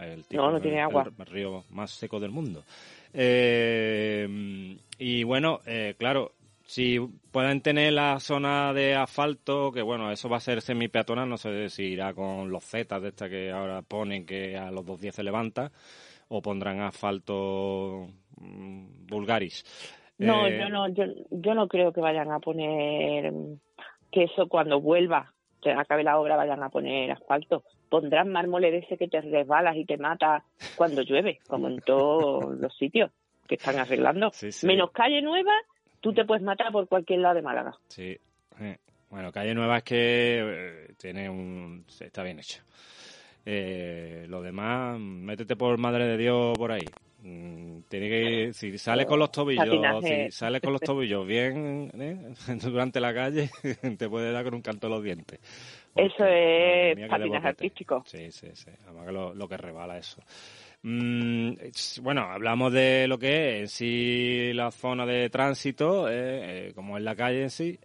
El 0.00 0.24
no, 0.30 0.52
no 0.52 0.60
tiene 0.60 0.80
agua. 0.80 1.10
El, 1.18 1.26
río 1.26 1.64
más 1.70 1.90
seco 1.90 2.20
del 2.20 2.30
mundo. 2.30 2.62
Eh, 3.12 4.76
y 4.96 5.24
bueno, 5.24 5.58
eh, 5.66 5.96
claro, 5.98 6.34
si 6.64 7.00
pueden 7.32 7.62
tener 7.62 7.94
la 7.94 8.20
zona 8.20 8.72
de 8.72 8.94
asfalto, 8.94 9.72
que 9.72 9.82
bueno, 9.82 10.12
eso 10.12 10.28
va 10.28 10.36
a 10.36 10.40
ser 10.40 10.62
semi-peatonal, 10.62 11.28
no 11.28 11.38
sé 11.38 11.68
si 11.68 11.82
irá 11.82 12.14
con 12.14 12.48
los 12.48 12.62
Z 12.62 13.00
de 13.00 13.08
esta 13.08 13.28
que 13.28 13.50
ahora 13.50 13.82
ponen 13.82 14.24
que 14.24 14.56
a 14.56 14.70
los 14.70 14.86
dos 14.86 15.00
días 15.00 15.16
se 15.16 15.24
levanta, 15.24 15.72
o 16.28 16.40
pondrán 16.40 16.80
asfalto 16.80 18.06
mm, 18.36 19.06
vulgaris. 19.08 19.64
No, 20.26 20.46
eh, 20.46 20.58
yo 20.58 20.68
no, 20.68 20.88
yo, 20.88 21.04
yo 21.30 21.54
no 21.54 21.68
creo 21.68 21.92
que 21.92 22.00
vayan 22.00 22.30
a 22.30 22.40
poner 22.40 23.32
que 24.10 24.24
eso 24.24 24.48
cuando 24.48 24.80
vuelva, 24.80 25.32
que 25.60 25.70
acabe 25.70 26.04
la 26.04 26.18
obra, 26.18 26.36
vayan 26.36 26.62
a 26.62 26.68
poner 26.68 27.10
asfalto. 27.10 27.64
Pondrán 27.88 28.30
mármol 28.30 28.62
de 28.62 28.78
ese 28.78 28.96
que 28.96 29.08
te 29.08 29.20
resbalas 29.20 29.76
y 29.76 29.84
te 29.84 29.98
mata 29.98 30.44
cuando 30.76 31.02
llueve, 31.02 31.40
como 31.46 31.68
en 31.68 31.80
todos 31.80 32.58
los 32.58 32.76
sitios 32.76 33.10
que 33.46 33.56
están 33.56 33.78
arreglando. 33.78 34.30
Menos 34.62 34.90
calle 34.92 35.20
nueva, 35.20 35.52
tú 36.00 36.12
te 36.12 36.24
puedes 36.24 36.42
matar 36.42 36.72
por 36.72 36.88
cualquier 36.88 37.20
lado 37.20 37.34
de 37.34 37.42
Málaga. 37.42 37.72
Sí. 37.88 38.16
Bueno, 39.10 39.30
calle 39.30 39.54
nueva 39.54 39.78
es 39.78 39.82
que 39.84 39.96
eh, 39.98 40.94
tiene 40.98 41.28
un, 41.28 41.84
está 42.00 42.22
bien 42.22 42.38
hecho. 42.38 42.62
Eh, 43.44 44.24
lo 44.26 44.40
demás, 44.40 44.98
métete 44.98 45.54
por 45.54 45.76
Madre 45.76 46.06
de 46.06 46.16
Dios 46.16 46.56
por 46.56 46.72
ahí. 46.72 46.86
Mm, 47.24 47.82
tiene 47.88 48.08
que 48.08 48.52
si 48.52 48.76
sale 48.78 49.06
con 49.06 49.20
los 49.20 49.30
tobillos, 49.30 50.04
si 50.04 50.32
sale 50.32 50.60
con 50.60 50.72
los 50.72 50.80
tobillos 50.80 51.24
bien 51.24 51.92
¿eh? 51.94 52.34
durante 52.60 52.98
la 52.98 53.14
calle, 53.14 53.48
te 53.96 54.08
puede 54.08 54.32
dar 54.32 54.42
con 54.44 54.54
un 54.54 54.62
canto 54.62 54.88
los 54.88 55.04
dientes. 55.04 55.38
eso 55.94 56.24
es 56.24 57.08
patinaje 57.08 57.46
artístico. 57.46 58.02
Sí, 58.06 58.32
sí, 58.32 58.48
sí. 58.54 58.70
Además 58.84 59.06
que 59.06 59.12
lo, 59.12 59.48
que 59.48 59.56
rebala 59.56 59.98
eso. 59.98 60.20
Mm, 60.82 61.52
bueno, 62.00 62.22
hablamos 62.22 62.72
de 62.72 63.06
lo 63.06 63.20
que 63.20 63.54
es 63.54 63.60
en 63.60 63.68
sí 63.68 64.52
la 64.52 64.72
zona 64.72 65.06
de 65.06 65.30
tránsito, 65.30 66.08
eh, 66.08 66.70
eh, 66.70 66.72
como 66.74 66.96
es 66.98 67.04
la 67.04 67.14
calle 67.14 67.42
en 67.42 67.50
sí, 67.50 67.78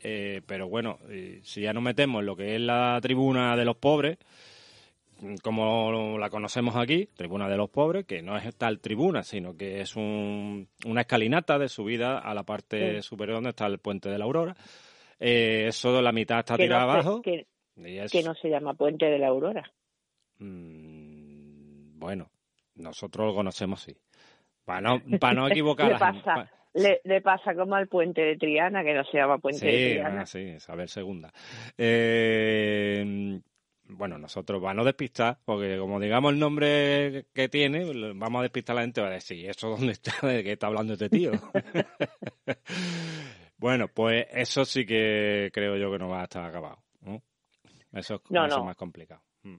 pero 0.48 0.68
bueno, 0.68 0.98
si 1.44 1.62
ya 1.62 1.74
nos 1.74 1.84
metemos 1.84 2.22
en 2.22 2.26
lo 2.26 2.36
que 2.36 2.56
es 2.56 2.62
la 2.62 2.98
tribuna 3.04 3.56
de 3.56 3.66
los 3.66 3.78
pobres, 3.78 4.18
como 5.42 6.18
la 6.18 6.30
conocemos 6.30 6.76
aquí, 6.76 7.08
Tribuna 7.16 7.50
de 7.50 7.58
los 7.58 7.70
Pobres, 7.70 8.06
que 8.06 8.22
no 8.22 8.38
es 8.38 8.56
tal 8.56 8.80
tribuna, 8.80 9.24
sino 9.24 9.56
que 9.56 9.82
es 9.82 9.96
un, 9.96 10.68
una 10.86 11.02
escalinata 11.02 11.58
de 11.58 11.70
subida 11.70 12.20
a 12.20 12.34
la 12.34 12.44
parte 12.44 13.02
superior 13.02 13.38
donde 13.38 13.50
está 13.52 13.66
el 13.66 13.80
puente 13.80 14.10
de 14.10 14.18
la 14.18 14.26
Aurora. 14.26 14.56
Eh, 15.20 15.66
eso 15.68 16.02
la 16.02 16.12
mitad 16.12 16.40
está 16.40 16.56
tirada 16.56 16.84
abajo. 16.84 17.22
Que, 17.22 17.48
no 18.24 18.34
se 18.36 18.50
llama 18.50 18.74
puente 18.74 19.06
de 19.06 19.18
la 19.18 19.28
Aurora. 19.28 19.64
Mm, 20.40 21.98
bueno, 21.98 22.30
nosotros 22.76 23.28
lo 23.28 23.36
conocemos 23.36 23.82
sí. 23.82 23.96
Para 24.66 24.82
no, 24.82 25.02
para 25.20 25.34
no 25.34 25.48
equivocar. 25.48 25.94
le, 25.94 25.98
pasa, 25.98 26.52
le, 26.74 27.22
pasa 27.22 27.56
como 27.56 27.76
al 27.76 27.88
puente 27.88 28.22
de 28.22 28.38
Triana, 28.38 28.84
que 28.84 28.94
no 28.94 29.04
se 29.06 29.18
llama 29.18 29.40
puente 29.40 29.66
de 29.66 29.94
Triana. 29.94 30.26
Sí, 30.26 30.60
sí, 30.60 30.72
ver 30.76 30.90
segunda. 30.90 31.34
Eh, 31.78 33.40
bueno, 33.90 34.18
nosotros 34.18 34.62
vamos 34.62 34.84
a 34.84 34.88
despistar, 34.88 35.38
porque 35.46 35.78
como 35.78 36.00
digamos 36.00 36.34
el 36.34 36.40
nombre 36.40 37.26
que 37.34 37.50
tiene, 37.50 37.86
vamos 38.14 38.40
a 38.40 38.44
despistar 38.44 38.76
a 38.76 38.78
la 38.78 38.82
gente, 38.82 39.02
va 39.02 39.08
a 39.08 39.12
decir, 39.12 39.50
¿eso 39.50 39.70
dónde 39.78 39.94
está? 39.94 40.28
¿De 40.28 40.44
qué 40.44 40.54
está 40.54 40.68
hablando 40.68 40.94
este 40.94 41.10
tío? 41.10 41.32
bueno, 43.58 43.88
pues 43.88 44.28
eso 44.32 44.66
sí 44.66 44.86
que 44.86 45.50
creo 45.54 45.78
yo 45.78 45.92
que 45.92 46.00
no 46.00 46.10
va 46.10 46.22
a 46.22 46.26
estar 46.26 46.44
acabado, 46.44 46.78
¿no? 47.02 47.22
Eso 47.94 48.16
es 48.16 48.32
más 48.32 48.76
complicado. 48.76 49.22
Mm. 49.44 49.58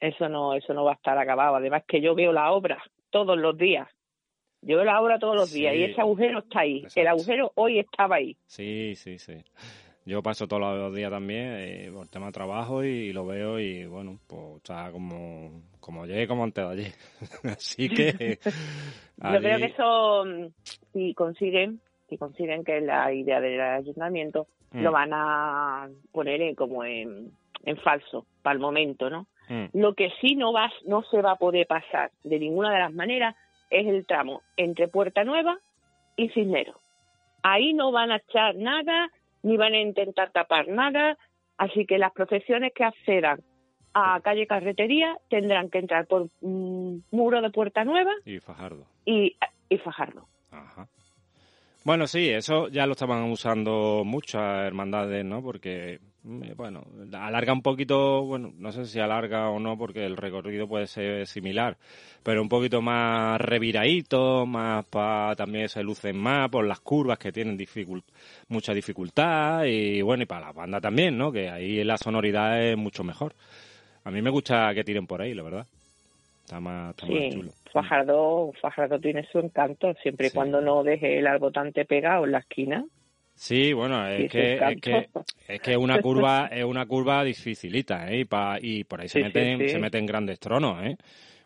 Eso 0.00 0.28
no, 0.28 0.54
eso 0.54 0.74
no 0.74 0.84
va 0.84 0.92
a 0.92 0.96
estar 0.96 1.18
acabado. 1.18 1.56
Además 1.56 1.84
que 1.86 2.00
yo 2.00 2.14
veo 2.14 2.32
la 2.32 2.52
obra 2.52 2.82
todos 3.10 3.38
los 3.38 3.56
días. 3.56 3.88
Yo 4.62 4.76
veo 4.76 4.84
la 4.84 5.00
obra 5.00 5.18
todos 5.18 5.36
los 5.36 5.52
días 5.52 5.74
y 5.76 5.84
ese 5.84 6.00
agujero 6.00 6.40
está 6.40 6.60
ahí. 6.60 6.84
El 6.94 7.06
agujero 7.06 7.52
hoy 7.54 7.78
estaba 7.78 8.16
ahí. 8.16 8.36
Sí, 8.46 8.94
sí, 8.96 9.18
sí. 9.18 9.44
Yo 10.06 10.22
paso 10.22 10.46
todos 10.46 10.62
los 10.62 10.94
días 10.94 11.10
también 11.10 11.56
eh, 11.58 11.90
por 11.92 12.06
tema 12.06 12.26
de 12.26 12.32
trabajo 12.32 12.84
y, 12.84 13.12
lo 13.12 13.26
veo 13.26 13.58
y 13.58 13.86
bueno, 13.86 14.20
pues 14.28 14.58
está 14.58 14.92
como, 14.92 15.62
como 15.80 16.04
ayer, 16.04 16.28
como 16.28 16.44
antes 16.44 16.64
de 16.64 16.72
ayer. 16.72 16.92
Así 17.56 17.88
que... 17.88 18.38
Yo 19.18 19.40
creo 19.40 19.58
que 19.58 19.64
eso, 19.64 20.24
mm, 20.24 20.46
si 20.92 21.12
consiguen, 21.14 21.80
si 22.08 22.18
consiguen 22.18 22.62
que 22.62 22.80
la 22.80 23.12
idea 23.12 23.40
del 23.40 23.60
ayuntamiento, 23.60 24.46
mm. 24.70 24.80
lo 24.80 24.92
van 24.92 25.10
a 25.12 25.88
poner 26.12 26.54
como 26.54 26.84
en, 26.84 27.32
en 27.64 27.76
falso, 27.78 28.26
para 28.42 28.54
el 28.54 28.60
momento, 28.60 29.10
¿no? 29.10 29.26
Mm. 29.48 29.66
Lo 29.72 29.94
que 29.94 30.10
sí 30.20 30.36
no, 30.36 30.52
va, 30.52 30.70
no 30.84 31.02
se 31.02 31.20
va 31.20 31.32
a 31.32 31.36
poder 31.36 31.66
pasar 31.66 32.12
de 32.22 32.38
ninguna 32.38 32.72
de 32.72 32.78
las 32.78 32.94
maneras 32.94 33.34
es 33.70 33.86
el 33.86 34.06
tramo 34.06 34.42
entre 34.56 34.86
Puerta 34.86 35.24
Nueva 35.24 35.58
y 36.16 36.28
Cisneros. 36.28 36.76
Ahí 37.42 37.74
no 37.74 37.90
van 37.92 38.12
a 38.12 38.16
echar 38.16 38.54
nada, 38.56 39.10
ni 39.42 39.56
van 39.56 39.74
a 39.74 39.80
intentar 39.80 40.30
tapar 40.30 40.68
nada, 40.68 41.16
así 41.56 41.86
que 41.86 41.98
las 41.98 42.12
profesiones 42.12 42.72
que 42.74 42.84
accedan 42.84 43.40
a 43.94 44.20
calle 44.20 44.46
Carretería 44.46 45.16
tendrán 45.30 45.70
que 45.70 45.78
entrar 45.78 46.06
por 46.06 46.28
muro 46.42 47.40
de 47.40 47.50
Puerta 47.50 47.84
Nueva 47.84 48.12
y 48.24 48.40
Fajardo. 48.40 48.86
Y, 49.04 49.36
y 49.68 49.78
Fajardo. 49.78 50.28
Ajá. 50.50 50.88
Bueno, 51.84 52.06
sí, 52.06 52.28
eso 52.28 52.68
ya 52.68 52.84
lo 52.84 52.92
estaban 52.92 53.30
usando 53.30 54.02
muchas 54.04 54.66
hermandades, 54.66 55.24
¿no? 55.24 55.40
Porque, 55.40 56.00
bueno, 56.26 56.82
alarga 57.12 57.52
un 57.52 57.62
poquito, 57.62 58.24
bueno, 58.24 58.52
no 58.58 58.72
sé 58.72 58.84
si 58.84 58.98
alarga 58.98 59.48
o 59.50 59.60
no, 59.60 59.78
porque 59.78 60.04
el 60.04 60.16
recorrido 60.16 60.66
puede 60.66 60.88
ser 60.88 61.24
similar, 61.28 61.76
pero 62.24 62.42
un 62.42 62.48
poquito 62.48 62.82
más 62.82 63.40
reviradito, 63.40 64.44
más 64.44 64.84
para 64.86 65.36
también 65.36 65.68
se 65.68 65.84
lucen 65.84 66.16
más 66.16 66.48
por 66.50 66.66
las 66.66 66.80
curvas 66.80 67.18
que 67.18 67.30
tienen 67.30 67.56
mucha 68.48 68.74
dificultad 68.74 69.66
y 69.66 70.02
bueno, 70.02 70.24
y 70.24 70.26
para 70.26 70.46
la 70.46 70.52
banda 70.52 70.80
también, 70.80 71.16
¿no? 71.16 71.30
Que 71.30 71.48
ahí 71.48 71.84
la 71.84 71.96
sonoridad 71.96 72.60
es 72.60 72.76
mucho 72.76 73.04
mejor. 73.04 73.32
A 74.02 74.10
mí 74.10 74.20
me 74.20 74.30
gusta 74.30 74.74
que 74.74 74.82
tiren 74.82 75.06
por 75.06 75.22
ahí, 75.22 75.32
la 75.32 75.44
verdad. 75.44 75.66
Está 76.42 76.58
más, 76.58 76.90
está 76.90 77.06
más 77.06 77.32
chulo. 77.32 77.52
Fajardo, 77.72 78.52
Fajardo 78.60 78.98
tiene 78.98 79.24
su 79.30 79.38
encanto, 79.38 79.94
siempre 80.02 80.28
y 80.28 80.30
cuando 80.30 80.60
no 80.60 80.82
deje 80.82 81.18
el 81.18 81.26
arbotante 81.28 81.84
pegado 81.84 82.24
en 82.24 82.32
la 82.32 82.38
esquina. 82.38 82.84
Sí, 83.36 83.74
bueno, 83.74 84.08
es, 84.08 84.32
que, 84.32 84.54
es 84.54 84.80
que 84.80 85.08
es 85.46 85.60
que 85.60 85.76
una 85.76 86.00
curva 86.00 86.48
es 86.50 86.64
una 86.64 86.86
curva 86.86 87.22
dificilita, 87.22 88.10
¿eh? 88.10 88.20
Y, 88.20 88.24
pa, 88.24 88.56
y 88.60 88.84
por 88.84 89.02
ahí 89.02 89.08
se 89.08 89.22
meten 89.22 89.68
se 89.68 89.78
meten 89.78 90.06
grandes 90.06 90.40
tronos, 90.40 90.82
¿eh? 90.82 90.96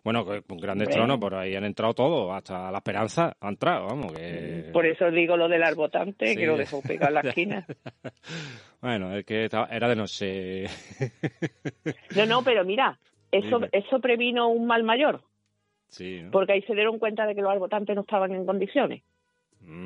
Bueno, 0.03 0.25
con 0.25 0.57
grandes 0.59 0.89
tronos, 0.89 1.19
por 1.19 1.35
ahí 1.35 1.55
han 1.55 1.65
entrado 1.65 1.93
todos, 1.93 2.33
hasta 2.33 2.71
la 2.71 2.79
esperanza 2.79 3.37
ha 3.39 3.49
entrado, 3.49 3.89
vamos. 3.89 4.13
Que... 4.13 4.71
Por 4.73 4.87
eso 4.87 5.11
digo 5.11 5.37
lo 5.37 5.49
del 5.49 5.63
arbotante, 5.63 6.37
que 6.37 6.47
lo 6.47 6.57
dejó 6.57 6.81
pegado 6.81 7.09
en 7.09 7.15
la 7.15 7.21
esquina. 7.29 7.67
bueno, 8.81 9.15
es 9.15 9.27
que 9.27 9.45
era 9.45 9.89
de 9.89 9.97
no 9.97 10.07
sé. 10.07 10.67
no, 12.17 12.25
no, 12.25 12.43
pero 12.43 12.65
mira, 12.65 12.99
eso, 13.31 13.61
eso 13.73 14.01
previno 14.01 14.49
un 14.49 14.67
mal 14.67 14.85
mayor. 14.85 15.23
Sí, 15.89 16.23
Porque 16.31 16.53
ahí 16.53 16.63
se 16.63 16.75
dieron 16.75 17.01
cuenta 17.01 17.27
de 17.27 17.35
que 17.35 17.43
los 17.43 17.51
arbotantes 17.51 17.95
no 17.97 18.03
estaban 18.03 18.33
en 18.33 18.47
condiciones 18.47 19.03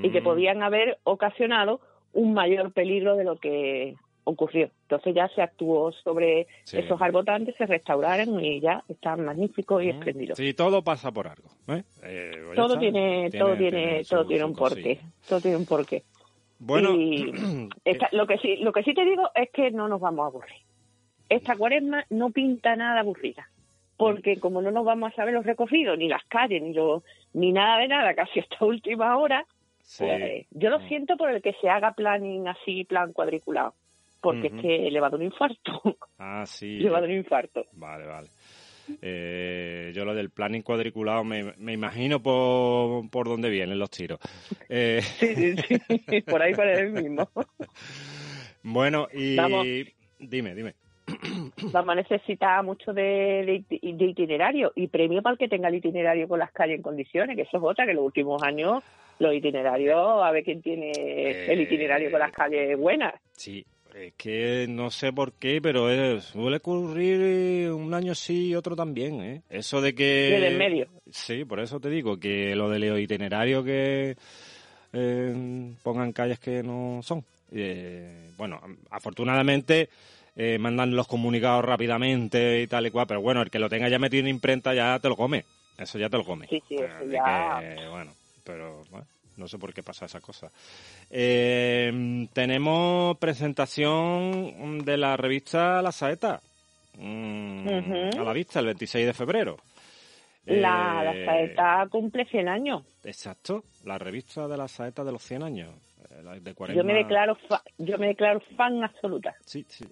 y 0.03 0.11
que 0.11 0.21
mm. 0.21 0.25
podían 0.25 0.63
haber 0.63 0.99
ocasionado 1.03 1.81
un 2.15 2.35
mayor 2.35 2.73
peligro 2.73 3.17
de 3.17 3.25
lo 3.25 3.37
que 3.37 3.97
ocurrió. 4.25 4.71
Entonces 4.83 5.15
ya 5.15 5.29
se 5.29 5.43
actuó 5.43 5.93
sobre 5.93 6.47
esos 6.73 7.01
arbotantes, 7.01 7.55
se 7.57 7.67
restauraron 7.67 8.43
y 8.43 8.61
ya 8.61 8.83
están 8.89 9.25
magníficos 9.25 9.83
y 9.83 9.87
mm. 9.87 9.91
espléndidos. 9.91 10.39
Sí, 10.39 10.55
todo 10.55 10.83
pasa 10.83 11.13
por 11.13 11.29
algo. 11.29 11.49
¿eh? 11.69 11.83
Eh, 12.03 12.53
todo, 12.55 12.79
tiene, 12.79 13.31
todo 13.31 13.57
tiene, 13.57 14.03
todo 14.09 14.27
tiene 14.27 14.45
un 14.45 14.55
porqué. 14.55 15.01
Todo 15.29 15.41
tiene 15.41 15.57
un 15.57 15.67
porqué. 15.67 16.05
Bueno, 16.59 16.91
lo 18.13 18.27
que 18.27 18.39
sí, 18.39 18.57
lo 18.57 18.73
que 18.73 18.83
sí 18.83 18.95
te 18.95 19.05
digo 19.05 19.31
es 19.35 19.51
que 19.51 19.71
no 19.71 19.89
nos 19.89 20.01
vamos 20.01 20.25
a 20.25 20.27
aburrir. 20.29 20.63
Esta 21.29 21.57
cuaresma 21.57 22.05
no 22.11 22.31
pinta 22.31 22.77
nada 22.77 23.01
aburrida 23.01 23.49
porque 23.97 24.39
como 24.39 24.61
no 24.61 24.71
nos 24.71 24.85
vamos 24.85 25.13
a 25.13 25.17
saber 25.17 25.35
los 25.35 25.47
recorridos, 25.47 25.99
ni 25.99 26.09
las 26.09 26.25
calles, 26.25 26.63
ni, 26.63 26.73
lo, 26.73 27.03
ni 27.33 27.53
nada 27.53 27.79
de 27.79 27.89
nada, 27.89 28.15
casi 28.15 28.41
hasta 28.41 28.65
última 28.65 29.17
hora, 29.17 29.47
pues 29.99 30.47
yo 30.51 30.71
lo 30.71 30.81
mm. 30.81 30.89
siento 30.89 31.17
por 31.17 31.31
el 31.31 31.43
que 31.43 31.55
se 31.61 31.69
haga 31.69 31.93
planning 31.93 32.49
así, 32.49 32.85
plan 32.85 33.13
cuadriculado, 33.13 33.75
porque 34.21 34.49
es 34.49 34.53
que 34.61 34.91
le 34.91 35.01
va 35.01 35.09
a 35.09 35.11
dar 35.11 35.21
un 35.21 35.27
infarto. 35.27 35.81
Ah, 36.19 36.45
sí. 36.47 36.79
le 36.81 36.91
va 36.91 36.99
a 36.99 37.01
dar 37.01 37.11
un 37.11 37.17
infarto. 37.17 37.67
Vale, 37.73 38.07
vale. 38.07 38.29
Eh, 39.01 39.93
yo 39.95 40.05
lo 40.05 40.15
del 40.15 40.31
planning 40.31 40.63
cuadriculado 40.63 41.25
me, 41.25 41.55
me 41.57 41.73
imagino 41.73 42.23
por, 42.23 43.09
por 43.11 43.29
dónde 43.29 43.49
vienen 43.49 43.79
los 43.79 43.91
tiros. 43.91 44.19
Eh... 44.69 45.01
Sí, 45.03 45.35
sí, 45.35 45.79
sí, 46.09 46.21
por 46.27 46.43
ahí 46.43 46.55
para 46.55 46.79
el 46.81 46.91
mismo. 46.91 47.29
Bueno, 48.63 49.09
y 49.13 49.37
dime, 50.19 50.55
dime 50.55 50.75
vamos 51.73 51.93
a 51.93 51.95
necesitar 51.97 52.63
mucho 52.65 52.93
de, 52.93 53.65
itinerario 53.71 54.73
y 54.75 54.89
premio 54.89 55.23
para 55.23 55.33
el 55.33 55.39
que 55.39 55.49
tenga 55.49 55.69
el 55.69 55.77
itinerario 55.77 56.29
con 56.29 56.39
las 56.39 56.53
calles 56.53 56.77
en 56.77 56.83
condiciones, 56.83 57.37
que 57.37 57.43
eso 57.43 57.59
es 57.59 57.63
otra, 57.63 57.85
que 57.85 57.91
en 57.91 57.97
los 57.97 58.07
últimos 58.07 58.43
años 58.43 58.83
los 59.19 59.35
itinerarios, 59.35 60.23
a 60.23 60.31
ver 60.31 60.43
quién 60.45 60.61
tiene 60.63 60.91
el 60.91 61.61
itinerario 61.61 62.11
con 62.11 62.21
las 62.21 62.31
eh, 62.31 62.35
calles 62.35 62.79
buenas. 62.79 63.15
Sí, 63.33 63.65
es 63.95 64.13
que 64.15 64.67
no 64.69 64.91
sé 64.91 65.13
por 65.13 65.35
qué, 65.35 65.61
pero 65.63 65.91
es, 65.91 66.25
suele 66.25 66.57
ocurrir 66.57 67.71
un 67.71 67.95
año 67.95 68.15
sí 68.15 68.49
y 68.49 68.55
otro 68.55 68.75
también, 68.75 69.21
¿eh? 69.23 69.43
Eso 69.49 69.81
de 69.81 69.95
que... 69.95 70.31
Desde 70.31 70.49
en 70.49 70.59
medio. 70.59 70.89
Sí, 71.11 71.45
por 71.45 71.61
eso 71.61 71.79
te 71.79 71.91
digo, 71.91 72.19
que 72.19 72.57
lo 72.57 72.69
de 72.71 72.81
los 72.81 72.99
itinerarios 72.99 73.65
que 73.65 74.17
eh, 74.93 75.75
pongan 75.83 76.13
calles 76.13 76.41
que 76.41 76.63
no 76.63 77.01
son. 77.03 77.25
Eh, 77.53 78.31
bueno, 78.37 78.61
afortunadamente 78.91 79.89
eh, 80.37 80.59
mandan 80.59 80.97
los 80.97 81.07
comunicados 81.07 81.65
rápidamente 81.65 82.61
y 82.63 82.67
tal 82.67 82.87
y 82.87 82.91
cual, 82.91 83.07
pero 83.07 83.21
bueno, 83.21 83.43
el 83.43 83.51
que 83.51 83.59
lo 83.59 83.69
tenga 83.69 83.89
ya 83.89 83.99
metido 83.99 84.23
en 84.23 84.29
imprenta 84.29 84.75
ya 84.75 84.99
te 84.99 85.09
lo 85.09 85.17
come, 85.17 85.45
eso 85.79 85.99
ya 85.99 86.09
te 86.09 86.17
lo 86.17 86.25
come. 86.25 86.47
Sí, 86.49 86.63
sí, 86.69 86.77
ya... 87.11 87.61
bueno, 87.91 88.13
pero 88.43 88.83
bueno, 88.91 89.07
no 89.37 89.49
sé 89.49 89.59
por 89.59 89.73
qué 89.73 89.83
pasa 89.83 90.07
esa 90.07 90.21
cosa. 90.21 90.51
Eh, 91.11 92.27
tenemos 92.33 93.17
presentación 93.19 94.85
de 94.85 94.97
la 94.97 95.17
revista 95.17 95.81
La 95.83 95.93
Saeta, 95.93 96.41
mm, 96.99 97.69
a 98.19 98.25
la 98.25 98.33
vista, 98.33 98.61
el 98.61 98.67
26 98.67 99.07
de 99.07 99.15
febrero. 99.15 99.57
La, 100.47 101.03
la, 101.03 101.15
eh, 101.15 101.25
Saeta 101.25 101.87
cumple 101.89 102.27
100 102.27 102.49
años. 102.49 102.83
Exacto, 103.05 103.65
la 103.85 103.99
revista 103.99 104.47
de 104.47 104.57
la 104.57 104.69
Saeta 104.69 105.05
de 105.05 105.13
los 105.13 105.23
100 105.23 105.43
años. 105.43 105.71
De 106.43 106.55
yo 106.75 106.85
me 106.85 106.95
declaro 106.95 107.37
yo 107.79 107.99
me 107.99 108.09
declaro 108.09 108.41
fan 108.57 108.85
absoluta. 108.85 109.35
Sí, 109.45 109.65
sí. 109.69 109.85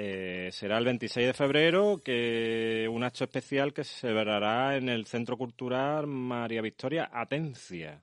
Eh, 0.00 0.50
será 0.52 0.78
el 0.78 0.84
26 0.84 1.26
de 1.26 1.32
febrero, 1.32 2.00
que 2.04 2.86
un 2.88 3.02
acto 3.02 3.24
especial 3.24 3.72
que 3.72 3.82
se 3.82 4.06
celebrará 4.06 4.76
en 4.76 4.88
el 4.88 5.06
Centro 5.06 5.36
Cultural 5.36 6.06
María 6.06 6.62
Victoria 6.62 7.10
Atencia. 7.12 8.00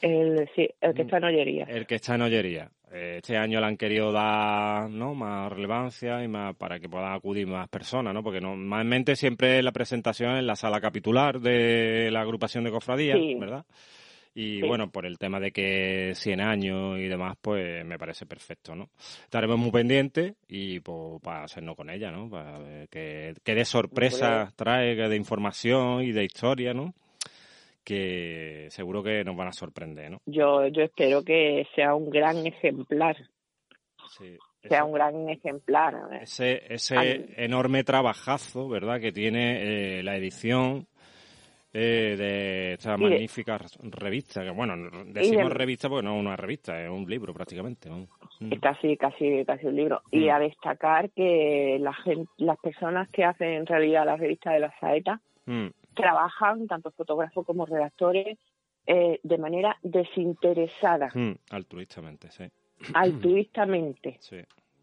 El, 0.00 0.48
sí, 0.54 0.68
el 0.80 0.94
que 0.94 1.02
está 1.02 1.16
en 1.16 1.24
Ollería. 1.24 1.64
El 1.68 1.84
que 1.88 1.96
está 1.96 2.14
en 2.14 2.22
Ollería. 2.22 2.70
Eh, 2.92 3.16
este 3.16 3.36
año 3.36 3.58
le 3.58 3.66
han 3.66 3.76
querido 3.76 4.12
dar 4.12 4.88
¿no? 4.88 5.16
más 5.16 5.50
relevancia 5.50 6.22
y 6.22 6.28
más 6.28 6.54
para 6.54 6.78
que 6.78 6.88
puedan 6.88 7.12
acudir 7.12 7.48
más 7.48 7.68
personas, 7.68 8.14
¿no? 8.14 8.22
Porque 8.22 8.40
normalmente 8.40 9.16
siempre 9.16 9.64
la 9.64 9.72
presentación 9.72 10.36
en 10.36 10.46
la 10.46 10.54
sala 10.54 10.80
capitular 10.80 11.40
de 11.40 12.08
la 12.12 12.20
agrupación 12.20 12.62
de 12.62 12.70
cofradías, 12.70 13.18
¿verdad? 13.36 13.64
Y 14.42 14.62
bueno, 14.62 14.90
por 14.90 15.04
el 15.04 15.18
tema 15.18 15.38
de 15.38 15.52
que 15.52 16.12
100 16.14 16.40
años 16.40 16.98
y 16.98 17.08
demás, 17.08 17.36
pues 17.42 17.84
me 17.84 17.98
parece 17.98 18.24
perfecto, 18.24 18.74
¿no? 18.74 18.88
Estaremos 19.24 19.58
muy 19.58 19.70
pendientes 19.70 20.34
y 20.48 20.80
pues, 20.80 21.20
para 21.22 21.44
hacernos 21.44 21.76
con 21.76 21.90
ella, 21.90 22.10
¿no? 22.10 22.30
Para 22.30 22.86
que, 22.86 23.34
que 23.44 23.54
de 23.54 23.64
sorpresa 23.66 24.50
trae, 24.56 24.96
de 24.96 25.16
información 25.16 26.02
y 26.02 26.12
de 26.12 26.24
historia, 26.24 26.72
¿no? 26.72 26.94
Que 27.84 28.68
seguro 28.70 29.02
que 29.02 29.24
nos 29.24 29.36
van 29.36 29.48
a 29.48 29.52
sorprender, 29.52 30.10
¿no? 30.10 30.22
Yo, 30.24 30.66
yo 30.68 30.84
espero 30.84 31.22
que 31.22 31.66
sea 31.74 31.94
un 31.94 32.08
gran 32.08 32.46
ejemplar. 32.46 33.16
Sí 34.18 34.38
sea 34.68 34.84
un 34.84 34.92
gran 34.92 35.28
ejemplar. 35.28 35.96
Ese, 36.20 36.62
ese 36.68 37.32
enorme 37.36 37.82
trabajazo, 37.84 38.68
¿verdad?, 38.68 39.00
que 39.00 39.12
tiene 39.12 39.98
eh, 39.98 40.02
la 40.02 40.16
edición 40.16 40.86
eh, 41.72 42.16
de 42.18 42.72
esta 42.72 42.96
magnífica 42.96 43.56
revista, 43.82 44.42
que 44.42 44.50
bueno, 44.50 44.74
decimos 45.06 45.52
revista 45.52 45.88
porque 45.88 46.04
no 46.04 46.16
es 46.16 46.20
una 46.20 46.34
revista, 46.34 46.82
es 46.82 46.90
un 46.90 47.08
libro 47.08 47.32
prácticamente. 47.32 47.88
Es 48.50 48.60
casi, 48.60 48.96
casi, 48.96 49.44
casi 49.44 49.66
un 49.66 49.76
libro. 49.76 50.02
Y 50.10 50.26
mm. 50.26 50.30
a 50.30 50.38
destacar 50.40 51.10
que 51.10 51.78
la 51.80 51.96
las 52.38 52.58
personas 52.58 53.08
que 53.10 53.24
hacen 53.24 53.50
en 53.50 53.66
realidad 53.66 54.04
la 54.04 54.16
revista 54.16 54.50
de 54.50 54.60
la 54.60 54.74
Saeta 54.80 55.20
mm. 55.46 55.68
trabajan, 55.94 56.66
tanto 56.66 56.90
fotógrafos 56.90 57.46
como 57.46 57.66
redactores, 57.66 58.36
eh, 58.86 59.20
de 59.22 59.38
manera 59.38 59.76
desinteresada. 59.82 61.10
Mm, 61.14 61.36
altruistamente, 61.50 62.32
sí. 62.32 62.50
Altruistamente. 62.94 64.18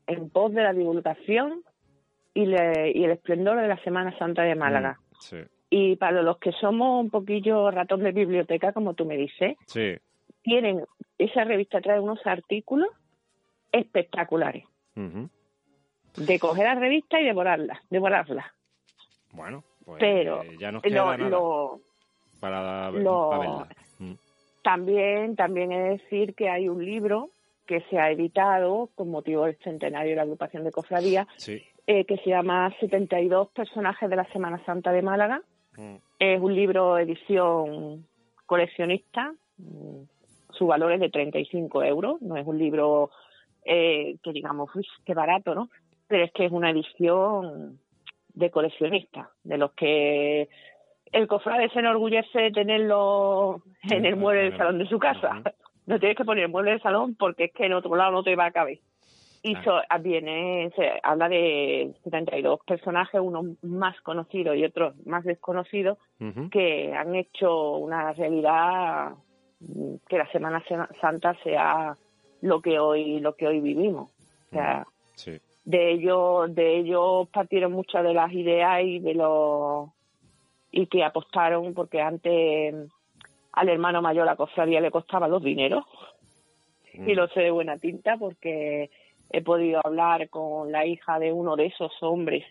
En 0.06 0.30
pos 0.30 0.54
de 0.54 0.64
la 0.64 0.72
divulgación 0.72 1.64
y, 2.34 2.44
y 2.44 3.04
el 3.04 3.12
esplendor 3.12 3.60
de 3.60 3.68
la 3.68 3.78
Semana 3.84 4.18
Santa 4.18 4.44
de 4.44 4.56
Málaga. 4.56 5.02
Sí. 5.20 5.38
Y 5.70 5.97
para 5.97 6.22
los 6.22 6.38
que 6.38 6.51
somos 6.53 7.03
un 7.03 7.09
poquillo 7.09 7.70
ratón 7.72 8.03
de 8.03 8.11
biblioteca, 8.11 8.72
como 8.72 8.93
tú 8.93 9.05
me 9.05 9.18
dices, 9.18 9.57
tienen, 10.41 10.84
esa 11.18 11.43
revista 11.43 11.82
trae 11.82 11.99
unos 11.99 12.26
artículos 12.26 12.89
espectaculares. 13.72 14.65
De 14.95 16.39
coger 16.39 16.65
la 16.65 16.76
revista 16.76 17.20
y 17.20 17.26
devorarla, 17.26 17.82
devorarla. 17.89 18.53
Bueno, 19.34 19.63
pues 19.86 19.99
Pero 19.99 20.43
ya 20.59 20.72
nos 20.72 20.82
queda 20.82 21.18
nada 21.18 21.39
para, 22.39 22.89
verla. 22.91 23.68
Mm. 23.99 24.13
También, 24.63 25.36
también 25.36 25.72
es 25.72 26.01
decir 26.01 26.34
que 26.34 26.49
hay 26.49 26.70
un 26.70 26.84
libro 26.84 27.30
que 27.68 27.82
se 27.89 27.99
ha 27.99 28.09
editado 28.09 28.89
con 28.95 29.11
motivo 29.11 29.45
del 29.45 29.57
centenario 29.57 30.11
de 30.11 30.15
la 30.15 30.22
agrupación 30.24 30.63
de 30.63 30.72
cofradías, 30.72 31.28
eh, 31.45 32.05
que 32.05 32.18
se 32.18 32.30
llama 32.30 32.74
72 32.80 33.49
personajes 33.49 34.09
de 34.09 34.15
la 34.15 34.26
Semana 34.32 34.63
Santa 34.65 34.91
de 34.91 35.01
Málaga, 35.01 35.41
Mm. 35.78 35.96
Es 36.20 36.42
un 36.42 36.56
libro 36.56 36.98
edición 36.98 38.06
coleccionista, 38.46 39.34
mm, 39.58 40.02
su 40.52 40.68
valor 40.68 40.92
es 40.92 41.00
de 41.00 41.10
35 41.10 41.84
euros, 41.84 42.22
no 42.22 42.36
es 42.36 42.46
un 42.46 42.58
libro 42.58 43.12
eh, 43.64 44.18
que 44.24 44.32
digamos, 44.32 44.70
uy, 44.76 44.88
qué 45.06 45.14
barato, 45.14 45.54
¿no? 45.54 45.70
Pero 46.08 46.26
es 46.26 46.32
que 46.32 46.46
es 46.46 46.52
una 46.52 46.72
edición 46.72 47.80
de 48.34 48.50
coleccionista, 48.50 49.30
de 49.44 49.58
los 49.58 49.72
que 49.74 50.50
el 51.12 51.28
cofrade 51.28 51.70
se 51.70 51.80
enorgullece 51.80 52.40
de 52.40 52.52
tenerlo 52.52 53.62
en 53.90 54.06
el 54.06 54.16
mueble 54.16 54.44
del 54.44 54.58
salón 54.58 54.80
de 54.80 54.88
su 54.88 55.00
casa. 55.00 55.42
No 55.86 56.00
tienes 56.00 56.18
que 56.18 56.26
poner 56.26 56.46
el 56.46 56.52
mueble 56.52 56.72
del 56.72 56.82
salón 56.82 57.16
porque 57.16 57.46
es 57.46 57.54
que 57.54 57.66
en 57.66 57.74
otro 57.74 57.96
lado 57.96 58.12
no 58.12 58.24
te 58.24 58.36
va 58.36 58.46
a 58.46 58.52
caber. 58.52 58.80
Y 59.44 59.56
ah, 59.56 59.98
viene, 60.00 60.72
se 60.76 61.00
habla 61.04 61.30
de 61.30 61.94
72 62.04 62.60
personajes, 62.66 63.22
unos 63.22 63.46
más 63.64 64.00
conocidos 64.02 64.56
y 64.58 64.64
otros 64.64 64.96
más 65.06 65.24
desconocidos, 65.24 65.98
que 66.52 66.94
han 66.94 67.16
hecho 67.16 67.78
una 67.78 68.14
realidad 68.14 69.14
que 70.08 70.18
la 70.18 70.32
Semana 70.32 70.64
Santa 71.02 71.36
sea 71.44 71.98
lo 72.42 72.62
que 72.62 72.80
hoy 72.80 73.20
lo 73.20 73.36
que 73.36 73.48
hoy 73.48 73.60
vivimos. 73.60 74.10
O 74.48 74.50
sea, 74.52 74.86
de 75.66 75.92
ellos 75.92 76.54
de 76.54 76.78
ellos 76.78 77.28
partieron 77.30 77.72
muchas 77.72 78.04
de 78.04 78.14
las 78.14 78.32
ideas 78.32 78.82
y 78.84 79.00
de 79.00 79.14
los 79.14 79.90
y 80.72 80.88
que 80.88 81.04
apostaron 81.04 81.74
porque 81.74 82.02
antes 82.02 82.76
al 83.52 83.70
hermano 83.70 84.02
mayor 84.02 84.26
la 84.26 84.36
cofradía 84.36 84.82
le 84.82 84.92
costaba 84.92 85.28
los 85.28 85.44
dineros. 85.44 85.86
Y 86.94 87.14
lo 87.14 87.28
sé 87.28 87.42
de 87.42 87.52
buena 87.52 87.78
tinta 87.78 88.18
porque 88.18 88.90
he 89.30 89.42
podido 89.42 89.82
hablar 89.84 90.30
con 90.30 90.72
la 90.72 90.86
hija 90.86 91.20
de 91.20 91.32
uno 91.32 91.56
de 91.56 91.68
esos 91.68 91.92
hombres 92.02 92.46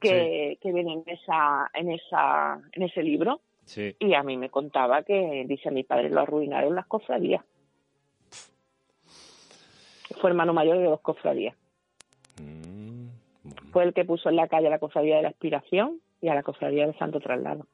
que, 0.00 0.58
que 0.60 0.72
viene 0.72 0.94
en 0.94 1.02
esa, 1.06 1.70
en 1.74 1.90
esa, 1.90 2.60
en 2.72 2.82
ese 2.82 3.02
libro. 3.02 3.40
Y 3.98 4.14
a 4.14 4.22
mí 4.22 4.36
me 4.38 4.48
contaba 4.48 5.02
que, 5.02 5.44
dice 5.46 5.70
mi 5.70 5.84
padre, 5.84 6.08
lo 6.08 6.20
arruinaron 6.20 6.74
las 6.74 6.86
cofradías. 6.86 7.44
Fue 10.20 10.30
hermano 10.30 10.54
mayor 10.54 10.78
de 10.78 10.84
dos 10.84 11.00
cofradías. 11.00 11.54
Mm, 12.40 13.08
Fue 13.72 13.84
el 13.84 13.92
que 13.92 14.04
puso 14.06 14.30
en 14.30 14.36
la 14.36 14.48
calle 14.48 14.70
la 14.70 14.78
cofradía 14.78 15.16
de 15.16 15.22
la 15.22 15.28
aspiración 15.28 16.00
y 16.20 16.28
a 16.28 16.34
la 16.34 16.42
cofradía 16.42 16.86
del 16.86 16.98
Santo 16.98 17.20
Traslado. 17.20 17.66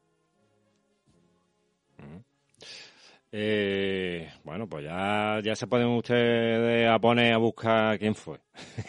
Eh, 3.37 4.31
bueno, 4.45 4.69
pues 4.69 4.85
ya, 4.85 5.41
ya 5.43 5.57
se 5.57 5.67
pueden 5.67 5.89
ustedes 5.89 6.89
a 6.89 7.01
poner 7.01 7.33
a 7.33 7.39
buscar 7.39 7.99
quién 7.99 8.15
fue. 8.15 8.39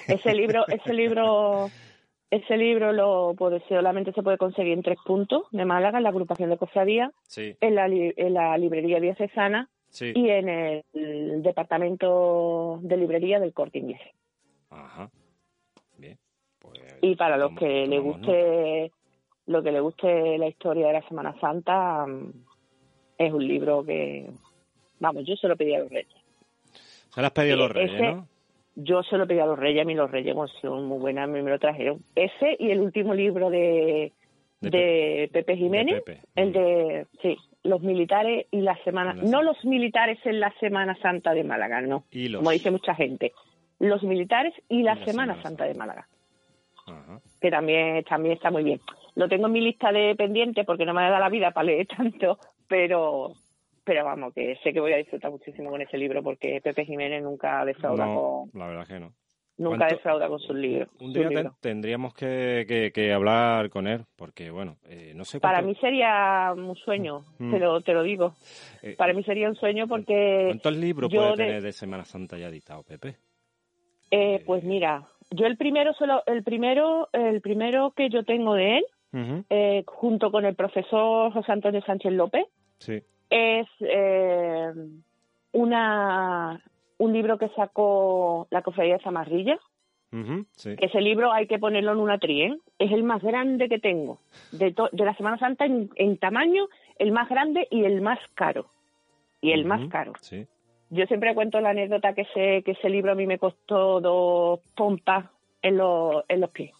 Ese 0.07 0.35
libro, 0.35 0.67
ese 0.67 0.93
libro, 0.93 1.71
ese 2.29 2.55
libro 2.55 2.93
lo 2.93 3.33
puede, 3.35 3.67
solamente 3.67 4.13
se 4.13 4.21
puede 4.21 4.37
conseguir 4.37 4.73
en 4.73 4.83
tres 4.83 4.99
puntos 5.03 5.47
de 5.49 5.65
Málaga, 5.65 5.97
en 5.97 6.03
la 6.03 6.09
agrupación 6.09 6.51
de 6.51 6.59
cofradía, 6.59 7.11
en, 7.35 7.73
la, 7.73 7.87
en 7.87 8.33
la 8.35 8.55
librería 8.59 8.99
diocesana 8.99 9.67
y 9.99 10.29
en 10.29 10.47
el, 10.47 11.41
departamento 11.41 12.77
de 12.83 12.97
librería 12.97 13.39
del 13.39 13.51
Corte 13.51 13.79
Inglés. 13.79 14.01
Ajá. 14.69 15.09
Bien. 15.97 16.19
Pues 16.59 16.79
y 17.01 17.15
para 17.15 17.37
los 17.37 17.57
que 17.57 17.87
le 17.87 17.97
guste, 17.97 18.91
lo 19.47 19.63
que 19.63 19.71
le 19.71 19.79
guste 19.79 20.37
la 20.37 20.47
historia 20.47 20.85
de 20.85 20.93
la 20.93 21.07
Semana 21.07 21.35
Santa. 21.39 22.05
Es 23.17 23.33
un 23.33 23.47
libro 23.47 23.83
que, 23.83 24.29
vamos, 24.99 25.25
yo 25.25 25.35
se 25.35 25.47
lo 25.47 25.55
pedí 25.55 25.73
a 25.73 25.79
los 25.79 25.89
reyes. 25.89 26.15
Se 27.13 27.21
lo 27.21 27.27
has 27.27 27.33
pedido 27.33 27.55
a 27.55 27.59
los 27.59 27.71
reyes, 27.71 28.01
¿no? 28.01 28.27
Yo 28.75 29.03
se 29.03 29.17
lo 29.17 29.25
pedí 29.25 29.39
a 29.39 29.45
los 29.45 29.57
reyes, 29.57 29.83
a 29.83 29.85
mí 29.85 29.93
los 29.93 30.11
reyes 30.11 30.35
son 30.61 30.85
muy 30.85 30.99
buenas, 30.99 31.29
me 31.29 31.41
lo 31.41 31.59
trajeron. 31.59 32.03
Ese 32.13 32.57
y 32.59 32.71
el 32.71 32.81
último 32.81 33.13
libro 33.13 33.49
de, 33.49 34.11
de, 34.59 35.29
Pepe, 35.31 35.55
Jiménez, 35.55 36.03
el 36.35 36.51
de, 36.51 37.07
sí, 37.21 37.37
los 37.63 37.81
militares 37.81 38.47
y 38.51 38.61
la 38.61 38.77
semana, 38.83 39.13
no 39.13 39.41
los 39.41 39.63
militares 39.65 40.19
en 40.25 40.39
la 40.39 40.53
Semana 40.59 40.95
Santa 41.01 41.33
de 41.33 41.43
Málaga, 41.43 41.81
no, 41.81 42.05
como 42.35 42.51
dice 42.51 42.71
mucha 42.71 42.95
gente, 42.95 43.31
los 43.79 44.03
militares 44.03 44.53
y 44.69 44.83
la, 44.83 45.03
Semana, 45.03 45.41
Santa, 45.41 45.65
de 45.65 45.73
Málaga, 45.73 46.07
que 47.41 47.49
también, 47.49 48.03
también 48.03 48.35
está 48.35 48.51
muy 48.51 48.63
bien. 48.63 48.79
Lo 49.15 49.27
tengo 49.27 49.47
en 49.47 49.53
mi 49.53 49.61
lista 49.61 49.91
de 49.91 50.15
pendientes 50.15 50.65
porque 50.65 50.85
no 50.85 50.93
me 50.93 51.01
da 51.01 51.19
la 51.19 51.29
vida 51.29 51.51
para 51.51 51.65
leer 51.65 51.87
tanto, 51.97 52.39
pero 52.67 53.33
pero 53.85 54.03
vamos, 54.03 54.33
que 54.33 54.57
sé 54.63 54.73
que 54.73 54.79
voy 54.79 54.93
a 54.93 54.97
disfrutar 54.97 55.31
muchísimo 55.31 55.69
con 55.69 55.81
ese 55.81 55.97
libro 55.97 56.23
porque 56.23 56.59
Pepe 56.61 56.85
Jiménez 56.85 57.21
nunca 57.21 57.63
defrauda 57.63 58.05
con... 58.05 58.49
la 58.53 58.67
verdad 58.67 58.87
que 58.87 58.99
no. 58.99 59.13
Nunca 59.57 59.87
defrauda 59.87 60.27
con 60.27 60.39
sus 60.39 60.55
libros. 60.55 60.89
Un 60.99 61.13
día 61.13 61.53
tendríamos 61.61 62.13
que, 62.13 62.91
que, 62.93 63.13
hablar 63.13 63.69
con 63.69 63.87
él, 63.87 64.03
porque 64.17 64.49
bueno, 64.49 64.75
eh, 64.83 65.13
no 65.15 65.23
sé 65.23 65.39
Para 65.39 65.61
mí 65.61 65.75
sería 65.75 66.51
un 66.53 66.75
sueño, 66.75 67.21
mm. 67.37 67.51
te, 67.51 67.59
lo, 67.59 67.79
te 67.79 67.93
lo 67.93 68.03
digo. 68.03 68.33
Eh, 68.81 68.95
Para 68.97 69.13
mí 69.13 69.23
sería 69.23 69.47
un 69.47 69.55
sueño 69.55 69.87
porque... 69.87 70.45
¿Cuántos 70.47 70.75
libros 70.75 71.13
puede 71.13 71.35
tener 71.35 71.61
de 71.61 71.71
Semana 71.71 72.03
Santa 72.03 72.37
ya 72.37 72.47
editado, 72.47 72.83
Pepe? 72.83 73.15
Eh, 74.11 74.43
pues 74.45 74.63
mira, 74.63 75.07
yo 75.31 75.45
el 75.45 75.55
primero, 75.55 75.93
solo, 75.93 76.21
el 76.25 76.43
primero, 76.43 77.07
el 77.13 77.39
primero 77.39 77.91
que 77.91 78.09
yo 78.09 78.23
tengo 78.23 78.55
de 78.55 78.79
él, 78.79 78.85
junto 79.85 80.31
con 80.31 80.45
el 80.45 80.55
profesor 80.55 81.31
José 81.33 81.51
Antonio 81.51 81.81
Sánchez 81.81 82.13
López, 82.13 82.45
es 83.29 83.67
eh, 83.79 84.73
una, 85.53 86.61
un 86.97 87.13
libro 87.13 87.37
que 87.37 87.49
sacó 87.49 88.47
la 88.51 88.61
Cofradía 88.61 88.97
de 88.97 89.03
Zamarrilla. 89.03 89.59
Ese 90.63 91.01
libro 91.01 91.33
hay 91.33 91.45
que 91.45 91.59
ponerlo 91.59 91.91
en 91.91 91.99
una 91.99 92.17
tri, 92.17 92.43
¿eh? 92.43 92.57
Es 92.79 92.91
el 92.91 93.03
más 93.03 93.21
grande 93.21 93.67
que 93.67 93.79
tengo. 93.79 94.19
De, 94.51 94.73
de 94.91 95.05
la 95.05 95.13
Semana 95.15 95.37
Santa 95.37 95.65
en, 95.65 96.17
tamaño, 96.17 96.67
el 96.99 97.11
más 97.11 97.27
grande 97.27 97.67
y 97.69 97.83
el 97.83 98.01
más 98.01 98.19
caro. 98.33 98.67
Y 99.41 99.51
el 99.51 99.65
más 99.65 99.89
caro. 99.89 100.13
Yo 100.89 101.05
siempre 101.07 101.35
cuento 101.35 101.59
la 101.59 101.71
anécdota 101.71 102.13
que 102.13 102.21
ese, 102.21 102.63
que 102.63 102.71
ese 102.71 102.89
libro 102.89 103.11
a 103.11 103.15
mí 103.15 103.27
me 103.27 103.39
costó 103.39 103.99
dos 103.99 104.61
pompas 104.75 105.25
en, 105.61 105.77
los, 105.77 106.23
en 106.29 106.39
los 106.39 106.49
pies. 106.51 106.71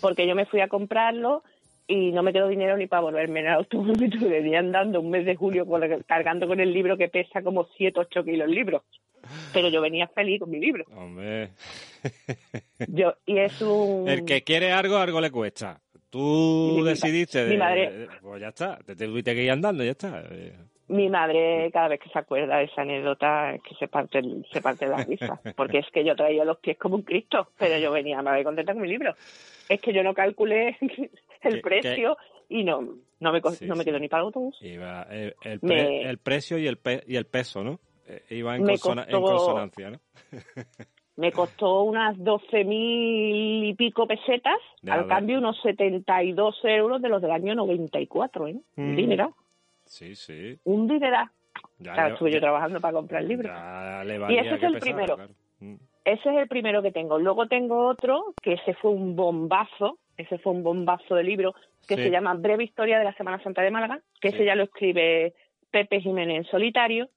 Porque 0.00 0.26
yo 0.26 0.34
me 0.34 0.46
fui 0.46 0.60
a 0.60 0.68
comprarlo 0.68 1.42
y 1.86 2.12
no 2.12 2.22
me 2.22 2.32
quedó 2.32 2.48
dinero 2.48 2.76
ni 2.76 2.86
para 2.86 3.02
volverme 3.02 3.40
en 3.40 3.46
el 3.46 3.52
autobús 3.52 3.98
y 4.00 4.24
venía 4.24 4.60
andando 4.60 5.00
un 5.00 5.10
mes 5.10 5.26
de 5.26 5.36
julio 5.36 5.66
cargando 6.06 6.46
con 6.46 6.60
el 6.60 6.72
libro 6.72 6.96
que 6.96 7.08
pesa 7.08 7.42
como 7.42 7.68
7, 7.76 7.98
8 8.00 8.24
kilos 8.24 8.48
el 8.48 8.54
libro. 8.54 8.84
Pero 9.52 9.68
yo 9.68 9.80
venía 9.80 10.08
feliz 10.08 10.40
con 10.40 10.50
mi 10.50 10.58
libro. 10.58 10.84
Hombre. 10.96 11.50
Yo, 12.88 13.14
y 13.24 13.38
es 13.38 13.62
un... 13.62 14.08
El 14.08 14.24
que 14.24 14.42
quiere 14.42 14.72
algo, 14.72 14.96
algo 14.96 15.20
le 15.20 15.30
cuesta. 15.30 15.80
Tú 16.10 16.82
decidiste... 16.84 17.46
Mi 17.46 17.56
madre... 17.56 18.08
pues 18.20 18.40
ya 18.40 18.48
está, 18.48 18.78
te 18.84 18.96
tuviste 18.96 19.32
que 19.34 19.44
ir 19.44 19.52
andando, 19.52 19.84
ya 19.84 19.92
está. 19.92 20.24
Mi 20.92 21.08
madre, 21.08 21.70
cada 21.72 21.88
vez 21.88 22.00
que 22.00 22.10
se 22.10 22.18
acuerda 22.18 22.58
de 22.58 22.64
esa 22.64 22.82
anécdota, 22.82 23.54
es 23.54 23.62
que 23.62 23.74
se 23.76 23.88
parte, 23.88 24.22
se 24.52 24.60
parte 24.60 24.86
la 24.86 24.98
risa. 24.98 25.40
Porque 25.56 25.78
es 25.78 25.86
que 25.92 26.04
yo 26.04 26.14
traía 26.14 26.44
los 26.44 26.58
pies 26.58 26.78
como 26.78 26.96
un 26.96 27.02
Cristo, 27.02 27.48
pero 27.58 27.78
yo 27.78 27.90
venía, 27.90 28.22
me 28.22 28.30
voy 28.30 28.44
contenta 28.44 28.72
con 28.72 28.82
mi 28.82 28.88
libro. 28.88 29.14
Es 29.68 29.80
que 29.80 29.92
yo 29.92 30.02
no 30.02 30.14
calculé 30.14 30.76
el 31.42 31.60
precio 31.60 32.16
y 32.48 32.64
no 32.64 32.96
no 33.22 33.32
me, 33.32 33.40
no 33.40 33.76
me 33.76 33.84
quedo 33.84 33.98
ni 33.98 34.08
para 34.08 34.22
el 34.22 34.26
autobús. 34.26 34.58
Iba 34.60 35.04
el, 35.04 35.34
el, 35.42 36.18
precio 36.18 36.58
y 36.58 36.66
el, 36.66 36.78
y 37.06 37.16
el 37.16 37.24
peso, 37.26 37.62
¿no? 37.62 37.78
Eh, 38.08 38.22
iba 38.30 38.56
en, 38.56 38.64
consonancia, 38.66 39.90
¿no? 39.90 40.00
me 41.16 41.30
costó 41.30 41.82
unas 41.82 42.18
doce 42.18 42.64
mil 42.64 43.64
y 43.64 43.74
pico 43.74 44.06
pesetas, 44.06 44.58
al 44.88 45.06
cambio 45.06 45.38
unos 45.38 45.56
72 45.62 46.56
euros 46.64 47.00
de 47.00 47.08
los 47.08 47.22
del 47.22 47.30
año 47.30 47.54
94, 47.54 48.48
¿eh? 48.48 48.56
Un 48.76 48.96
dinero. 48.96 49.34
Sí, 49.92 50.16
sí. 50.16 50.58
Un 50.64 50.88
dinero. 50.88 51.18
Ya, 51.78 52.08
estuve 52.08 52.32
yo 52.32 52.40
trabajando 52.40 52.80
para 52.80 52.94
comprar 52.94 53.20
el 53.20 53.28
libro. 53.28 53.52
y 54.30 54.38
ese 54.38 54.54
es 54.54 54.62
el 54.62 54.78
primero. 54.78 55.18
Mm. 55.60 55.74
Ese 56.06 56.30
es 56.30 56.36
el 56.38 56.48
primero 56.48 56.80
que 56.82 56.92
tengo. 56.92 57.18
Luego 57.18 57.46
tengo 57.46 57.88
otro, 57.88 58.32
que 58.40 58.54
ese 58.54 58.72
fue 58.72 58.90
un 58.90 59.14
bombazo, 59.14 59.98
ese 60.16 60.38
fue 60.38 60.54
un 60.54 60.62
bombazo 60.62 61.14
de 61.14 61.24
libro 61.24 61.54
que 61.86 61.96
se 61.96 62.10
llama 62.10 62.32
Breve 62.32 62.64
Historia 62.64 62.98
de 62.98 63.04
la 63.04 63.12
Semana 63.14 63.42
Santa 63.42 63.60
de 63.60 63.70
Málaga, 63.70 64.00
que 64.18 64.28
ese 64.28 64.46
ya 64.46 64.54
lo 64.54 64.62
escribe 64.62 65.34
Pepe 65.70 66.00
Jiménez 66.00 66.38
en 66.38 66.44
solitario. 66.44 67.10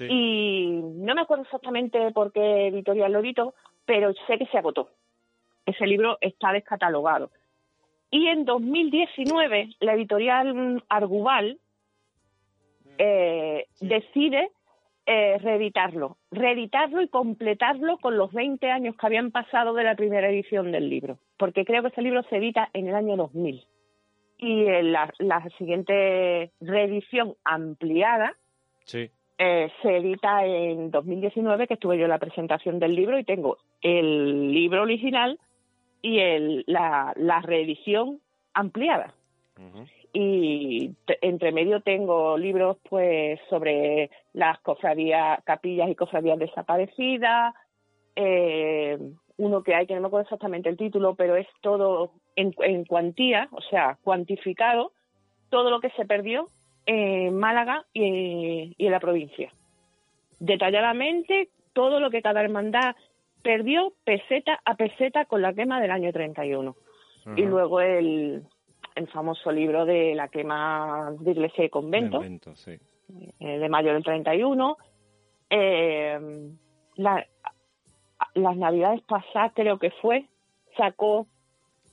Y 0.00 0.80
no 0.82 1.14
me 1.14 1.20
acuerdo 1.20 1.44
exactamente 1.44 2.10
por 2.10 2.32
qué 2.32 2.66
editorial 2.66 3.12
lo 3.12 3.20
editó, 3.20 3.54
pero 3.84 4.12
sé 4.26 4.38
que 4.38 4.46
se 4.46 4.58
agotó. 4.58 4.90
Ese 5.66 5.86
libro 5.86 6.18
está 6.20 6.52
descatalogado. 6.52 7.30
Y 8.10 8.26
en 8.26 8.44
2019, 8.44 9.76
la 9.78 9.94
editorial 9.94 10.82
Argubal 10.88 11.58
eh, 12.98 13.66
decide 13.80 14.50
eh, 15.04 15.38
reeditarlo, 15.38 16.16
reeditarlo 16.30 17.02
y 17.02 17.08
completarlo 17.08 17.98
con 17.98 18.16
los 18.16 18.32
20 18.32 18.70
años 18.70 18.94
que 18.96 19.06
habían 19.06 19.32
pasado 19.32 19.74
de 19.74 19.82
la 19.82 19.96
primera 19.96 20.28
edición 20.28 20.70
del 20.70 20.88
libro, 20.88 21.18
porque 21.36 21.64
creo 21.64 21.82
que 21.82 21.88
ese 21.88 22.02
libro 22.02 22.22
se 22.30 22.36
edita 22.36 22.70
en 22.72 22.88
el 22.88 22.94
año 22.94 23.16
2000. 23.16 23.66
Y 24.38 24.64
la, 24.82 25.12
siguiente 25.58 26.50
reedición 26.60 27.34
ampliada 27.44 28.36
eh, 29.38 29.70
se 29.82 29.96
edita 29.96 30.44
en 30.44 30.92
2019, 30.92 31.66
que 31.66 31.74
estuve 31.74 31.98
yo 31.98 32.04
en 32.04 32.10
la 32.10 32.18
presentación 32.18 32.78
del 32.78 32.94
libro 32.94 33.18
y 33.18 33.24
tengo 33.24 33.58
el 33.80 34.52
libro 34.52 34.82
original 34.82 35.38
y 36.00 36.20
el, 36.20 36.64
la, 36.68 37.42
reedición 37.44 38.20
ampliada. 38.54 39.14
Y 40.12 40.94
entre 41.22 41.52
medio 41.52 41.80
tengo 41.80 42.36
libros 42.36 42.76
pues 42.88 43.40
sobre 43.48 44.10
las 44.34 44.58
cofradías, 44.60 45.42
capillas 45.44 45.88
y 45.88 45.94
cofradías 45.94 46.38
desaparecidas, 46.38 47.54
eh, 48.16 48.98
uno 49.38 49.62
que 49.62 49.74
hay 49.74 49.86
que 49.86 49.94
no 49.94 50.02
me 50.02 50.06
acuerdo 50.08 50.24
exactamente 50.24 50.68
el 50.68 50.76
título, 50.76 51.14
pero 51.14 51.36
es 51.36 51.46
todo 51.62 52.12
en, 52.36 52.54
en 52.60 52.84
cuantía, 52.84 53.48
o 53.52 53.62
sea, 53.62 53.98
cuantificado, 54.02 54.92
todo 55.48 55.70
lo 55.70 55.80
que 55.80 55.90
se 55.90 56.04
perdió 56.04 56.48
en 56.86 57.36
Málaga 57.36 57.84
y, 57.92 58.74
en 58.78 58.92
la 58.92 59.00
provincia. 59.00 59.52
Detalladamente, 60.40 61.48
todo 61.72 62.00
lo 62.00 62.10
que 62.10 62.22
cada 62.22 62.42
hermandad 62.42 62.96
perdió 63.42 63.92
peseta 64.04 64.60
a 64.64 64.74
peseta 64.74 65.24
con 65.24 65.42
la 65.42 65.52
quema 65.54 65.80
del 65.80 65.90
año 65.90 66.12
31. 66.12 66.74
Y 67.36 67.42
luego 67.42 67.80
el, 67.80 68.42
el 68.94 69.08
famoso 69.08 69.50
libro 69.50 69.84
de 69.84 70.14
la 70.14 70.28
quema 70.28 71.12
de 71.18 71.30
iglesia 71.30 71.64
y 71.64 71.68
convento, 71.68 72.22
eh, 72.22 72.78
de 73.38 73.68
mayo 73.68 73.92
del 73.92 74.04
31. 74.04 74.76
Eh, 75.50 76.50
la, 76.96 77.26
las 78.34 78.56
navidades 78.56 79.02
pasadas 79.02 79.52
creo 79.54 79.78
que 79.78 79.90
fue, 79.90 80.26
sacó 80.76 81.26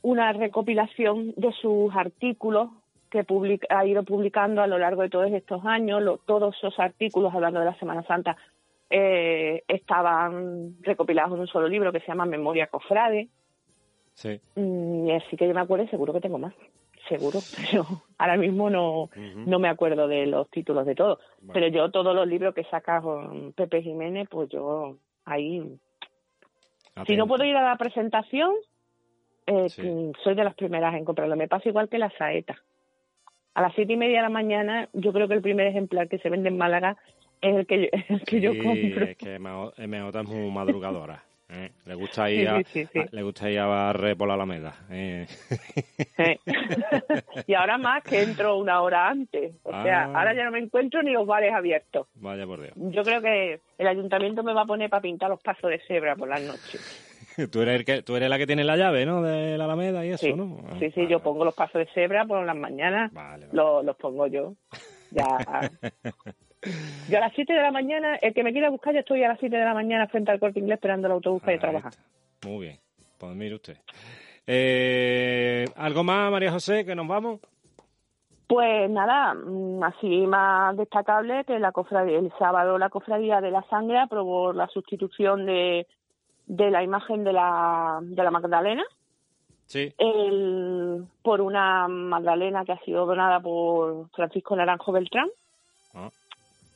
una 0.01 0.31
recopilación 0.33 1.33
de 1.35 1.51
sus 1.53 1.93
artículos 1.95 2.69
que 3.09 3.25
ha 3.69 3.85
ido 3.85 4.03
publicando 4.03 4.61
a 4.61 4.67
lo 4.67 4.77
largo 4.77 5.01
de 5.01 5.09
todos 5.09 5.31
estos 5.31 5.65
años. 5.65 6.21
todos 6.25 6.55
esos 6.55 6.79
artículos 6.79 7.33
hablando 7.33 7.59
de 7.59 7.65
la 7.65 7.79
Semana 7.79 8.03
Santa 8.03 8.37
eh, 8.89 9.63
estaban 9.67 10.75
recopilados 10.81 11.33
en 11.33 11.41
un 11.41 11.47
solo 11.47 11.67
libro 11.67 11.91
que 11.91 11.99
se 11.99 12.07
llama 12.07 12.25
Memoria 12.25 12.67
Cofrade. 12.67 13.27
Sí. 14.13 14.39
Mm, 14.55 15.07
y 15.07 15.11
así 15.11 15.37
que 15.37 15.47
yo 15.47 15.53
me 15.53 15.61
acuerdo, 15.61 15.87
seguro 15.87 16.13
que 16.13 16.21
tengo 16.21 16.37
más 16.37 16.53
seguro, 17.09 17.39
pero 17.57 17.85
ahora 18.17 18.37
mismo 18.37 18.69
no, 18.69 19.09
no 19.15 19.59
me 19.59 19.67
acuerdo 19.67 20.07
de 20.07 20.25
los 20.25 20.49
títulos 20.49 20.85
de 20.85 20.95
todos. 20.95 21.19
Pero 21.51 21.67
yo 21.67 21.91
todos 21.91 22.15
los 22.15 22.27
libros 22.27 22.55
que 22.55 22.63
saca 22.65 23.01
con 23.01 23.51
Pepe 23.53 23.81
Jiménez, 23.81 24.27
pues 24.29 24.49
yo 24.49 24.95
ahí... 25.25 25.77
Si 27.05 27.15
no 27.15 27.27
puedo 27.27 27.45
ir 27.45 27.55
a 27.55 27.63
la 27.63 27.77
presentación, 27.77 28.53
eh, 29.45 29.67
soy 30.23 30.35
de 30.35 30.43
las 30.43 30.53
primeras 30.55 30.95
en 30.95 31.05
comprarlo. 31.05 31.35
Me 31.35 31.47
pasa 31.47 31.69
igual 31.69 31.89
que 31.89 31.97
la 31.97 32.11
saeta. 32.17 32.57
A 33.53 33.61
las 33.61 33.73
siete 33.73 33.93
y 33.93 33.97
media 33.97 34.17
de 34.17 34.23
la 34.23 34.29
mañana, 34.29 34.89
yo 34.93 35.11
creo 35.11 35.27
que 35.27 35.33
el 35.33 35.41
primer 35.41 35.67
ejemplar 35.67 36.07
que 36.07 36.19
se 36.19 36.29
vende 36.29 36.49
en 36.49 36.57
Málaga 36.57 36.97
es 37.41 37.55
el 37.55 37.65
que 37.65 37.81
yo, 37.81 37.87
el 38.09 38.21
que 38.23 38.41
yo 38.41 38.51
compro. 38.51 39.05
Es 39.05 39.17
que 39.17 39.39
MJ 39.39 40.19
es 40.19 40.27
muy 40.27 40.51
madrugadora. 40.51 41.23
Eh, 41.51 41.71
le 41.85 41.95
gusta 41.95 42.29
ir 42.29 42.47
a, 42.47 42.61
le 43.11 43.23
gusta 43.23 43.49
ir 43.49 43.57
a 43.57 43.65
barrer 43.65 44.15
por 44.15 44.27
la 44.27 44.35
Alameda. 44.35 44.75
Eh. 44.91 45.25
y 47.47 47.53
ahora 47.55 47.79
más 47.79 48.03
que 48.03 48.21
entro 48.21 48.57
una 48.57 48.81
hora 48.81 49.09
antes. 49.09 49.55
O 49.63 49.71
sea, 49.71 50.03
ah. 50.03 50.19
ahora 50.19 50.35
ya 50.35 50.45
no 50.45 50.51
me 50.51 50.59
encuentro 50.59 51.01
ni 51.01 51.11
los 51.11 51.25
bares 51.25 51.51
abiertos. 51.51 52.05
Vaya 52.13 52.45
por 52.45 52.61
Dios. 52.61 52.73
Yo 52.75 53.01
creo 53.01 53.21
que 53.21 53.61
el 53.79 53.87
ayuntamiento 53.87 54.43
me 54.43 54.53
va 54.53 54.61
a 54.61 54.65
poner 54.65 54.91
para 54.91 55.01
pintar 55.01 55.31
los 55.31 55.41
pasos 55.41 55.71
de 55.71 55.79
cebra 55.87 56.15
por 56.15 56.29
las 56.29 56.41
noches. 56.41 57.07
tú 57.51 57.61
eres 57.61 57.83
que, 57.83 58.03
tú 58.03 58.15
eres 58.15 58.29
la 58.29 58.37
que 58.37 58.45
tiene 58.45 58.63
la 58.63 58.77
llave, 58.77 59.07
¿no? 59.07 59.23
De 59.23 59.57
la 59.57 59.65
Alameda 59.65 60.05
y 60.05 60.09
eso, 60.09 60.27
¿no? 60.35 60.59
sí, 60.77 60.91
sí, 60.91 61.07
yo 61.07 61.19
pongo 61.19 61.45
los 61.45 61.55
pasos 61.55 61.79
de 61.79 61.87
cebra 61.93 62.25
por 62.25 62.45
las 62.45 62.55
mañanas. 62.55 63.11
Los, 63.51 63.83
los 63.83 63.95
pongo 63.95 64.27
yo. 64.27 64.53
Ya. 65.09 65.71
Yo 67.09 67.17
a 67.17 67.21
las 67.21 67.33
7 67.33 67.53
de 67.53 67.61
la 67.61 67.71
mañana, 67.71 68.15
el 68.15 68.33
que 68.33 68.43
me 68.43 68.51
quiera 68.51 68.69
buscar, 68.69 68.93
ya 68.93 68.99
estoy 68.99 69.23
a 69.23 69.29
las 69.29 69.39
7 69.39 69.55
de 69.55 69.63
la 69.63 69.73
mañana 69.73 70.07
frente 70.07 70.31
al 70.31 70.39
corte 70.39 70.59
inglés 70.59 70.75
esperando 70.75 71.07
el 71.07 71.13
autobús 71.13 71.41
para 71.41 71.53
ir 71.53 71.59
a 71.59 71.61
trabajar. 71.61 71.93
Muy 72.45 72.65
bien, 72.65 72.79
pues 73.17 73.35
mire 73.35 73.55
usted. 73.55 73.77
Eh, 74.45 75.65
¿Algo 75.75 76.03
más, 76.03 76.31
María 76.31 76.51
José, 76.51 76.85
que 76.85 76.95
nos 76.95 77.07
vamos? 77.07 77.39
Pues 78.47 78.89
nada, 78.89 79.35
mm, 79.35 79.83
así 79.83 80.25
más 80.27 80.75
destacable 80.75 81.45
que 81.45 81.59
la 81.59 81.71
cofradía, 81.71 82.17
el 82.17 82.31
sábado 82.39 82.77
la 82.77 82.89
cofradía 82.89 83.41
de 83.41 83.51
la 83.51 83.63
sangre 83.69 83.99
aprobó 83.99 84.53
la 84.53 84.67
sustitución 84.67 85.45
de, 85.45 85.87
de 86.47 86.71
la 86.71 86.83
imagen 86.83 87.23
de 87.23 87.31
la, 87.31 87.99
de 88.01 88.23
la 88.23 88.31
Magdalena. 88.31 88.83
Sí. 89.65 89.93
El, 89.99 91.05
por 91.21 91.41
una 91.41 91.87
Magdalena 91.87 92.65
que 92.65 92.71
ha 92.71 92.79
sido 92.79 93.05
donada 93.05 93.39
por 93.39 94.09
Francisco 94.09 94.55
Naranjo 94.55 94.91
Beltrán. 94.91 95.27
Ah 95.93 96.09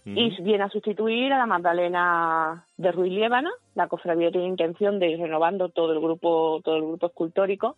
y 0.06 0.42
viene 0.42 0.64
a 0.64 0.70
sustituir 0.70 1.32
a 1.32 1.38
la 1.38 1.46
Magdalena 1.46 2.66
de 2.78 2.92
Ruiz 2.92 3.12
Liébana. 3.14 3.52
La 3.76 3.88
cofradía 3.88 4.32
tiene 4.32 4.48
intención 4.48 5.00
de 5.00 5.10
ir 5.10 5.20
renovando 5.20 5.70
todo 5.70 5.94
el 5.94 6.00
grupo, 6.00 6.62
todo 6.64 6.76
el 6.76 6.84
grupo 6.84 7.08
escultórico 7.08 7.78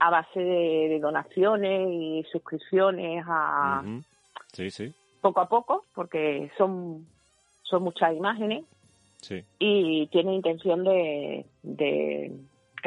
a 0.00 0.10
base 0.10 0.40
de, 0.40 0.98
donaciones 1.00 1.88
y 1.90 2.24
suscripciones 2.30 3.24
a 3.26 3.82
sí, 4.52 4.70
sí. 4.70 4.92
poco 5.20 5.40
a 5.40 5.48
poco, 5.48 5.84
porque 5.94 6.50
son, 6.58 7.06
son 7.62 7.82
muchas 7.82 8.14
imágenes. 8.14 8.64
Y 9.58 10.06
tiene 10.08 10.34
intención 10.34 10.84
de, 10.84 11.44
de 11.64 12.30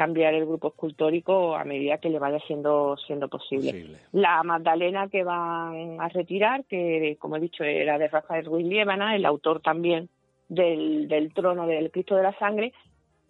cambiar 0.00 0.32
el 0.32 0.46
grupo 0.46 0.68
escultórico 0.68 1.54
a 1.54 1.64
medida 1.64 1.98
que 1.98 2.08
le 2.08 2.18
vaya 2.18 2.38
siendo 2.46 2.96
siendo 3.06 3.28
posible. 3.28 3.98
La 4.12 4.42
Magdalena 4.42 5.08
que 5.08 5.22
van 5.24 6.00
a 6.00 6.08
retirar, 6.08 6.64
que 6.64 7.18
como 7.20 7.36
he 7.36 7.40
dicho 7.40 7.64
era 7.64 7.98
de 7.98 8.08
Rafael 8.08 8.46
Ruiz 8.46 8.66
Liébana, 8.66 9.14
el 9.14 9.26
autor 9.26 9.60
también 9.60 10.08
del, 10.48 11.06
del 11.06 11.34
trono 11.34 11.66
del 11.66 11.90
Cristo 11.90 12.16
de 12.16 12.22
la 12.22 12.32
Sangre, 12.38 12.72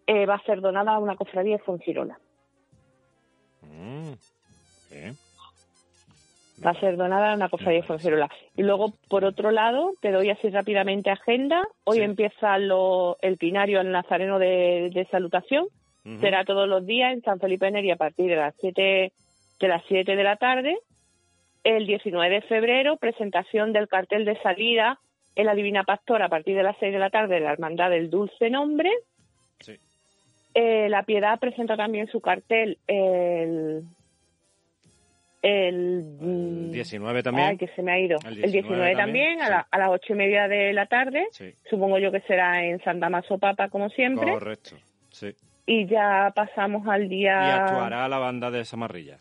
eh, 0.06 0.26
va 0.26 0.36
a 0.36 0.44
ser 0.44 0.60
donada 0.60 0.94
a 0.94 1.00
una 1.00 1.16
cofradía 1.16 1.56
de 1.56 1.62
Fongirola. 1.64 2.20
Mm, 3.62 4.12
va 6.64 6.70
a 6.70 6.78
ser 6.78 6.96
donada 6.96 7.32
a 7.32 7.34
una 7.34 7.48
cofradía 7.48 7.80
de 7.80 7.86
Fongirola. 7.88 8.30
Y 8.56 8.62
luego, 8.62 8.92
por 9.08 9.24
otro 9.24 9.50
lado, 9.50 9.94
te 10.00 10.12
doy 10.12 10.30
así 10.30 10.50
rápidamente 10.50 11.10
agenda. 11.10 11.66
Hoy 11.82 11.98
empieza 11.98 12.58
lo, 12.58 13.18
el 13.22 13.38
pinario 13.38 13.80
al 13.80 13.90
Nazareno 13.90 14.38
de, 14.38 14.92
de 14.94 15.04
Salutación, 15.10 15.66
Será 16.20 16.44
todos 16.44 16.66
los 16.66 16.86
días 16.86 17.12
en 17.12 17.22
San 17.22 17.38
Felipe 17.40 17.70
Neri 17.70 17.90
a 17.90 17.96
partir 17.96 18.30
de 18.30 18.36
las 18.36 18.54
7 18.60 19.12
de 19.60 19.68
las 19.68 19.82
7 19.86 20.16
de 20.16 20.24
la 20.24 20.36
tarde. 20.36 20.78
El 21.62 21.86
19 21.86 22.34
de 22.36 22.40
febrero, 22.42 22.96
presentación 22.96 23.72
del 23.72 23.86
cartel 23.86 24.24
de 24.24 24.40
salida 24.40 24.98
en 25.36 25.44
la 25.44 25.54
Divina 25.54 25.84
Pastora 25.84 26.26
a 26.26 26.28
partir 26.30 26.56
de 26.56 26.62
las 26.62 26.76
6 26.80 26.92
de 26.92 26.98
la 26.98 27.10
tarde 27.10 27.34
de 27.34 27.40
la 27.40 27.52
Hermandad 27.52 27.90
del 27.90 28.08
Dulce 28.08 28.48
Nombre. 28.48 28.90
Eh, 30.52 30.88
la 30.88 31.04
Piedad 31.04 31.38
presenta 31.38 31.76
también 31.76 32.08
su 32.08 32.20
cartel 32.20 32.78
el 32.88 33.84
el, 35.42 36.70
19 36.72 37.22
también. 37.22 37.48
Ay, 37.48 37.56
que 37.56 37.68
se 37.68 37.82
me 37.82 37.92
ha 37.92 37.98
ido. 38.00 38.18
El 38.26 38.52
19, 38.52 38.94
también, 38.94 39.40
a, 39.40 39.66
a, 39.70 39.78
las 39.78 39.90
ocho 39.90 40.12
y 40.12 40.16
media 40.16 40.48
de 40.48 40.72
la 40.72 40.86
tarde. 40.86 41.28
Supongo 41.70 41.98
yo 41.98 42.10
que 42.10 42.20
será 42.22 42.64
en 42.64 42.82
Santa 42.82 43.08
Maso 43.08 43.38
Papa, 43.38 43.68
como 43.68 43.88
siempre. 43.90 44.32
Correcto, 44.32 44.76
sí 45.10 45.34
y 45.66 45.86
ya 45.86 46.32
pasamos 46.34 46.86
al 46.88 47.08
día... 47.08 47.32
Y 47.32 47.50
actuará 47.50 48.08
la 48.08 48.18
banda 48.18 48.50
de 48.50 48.64
Samarrilla. 48.64 49.20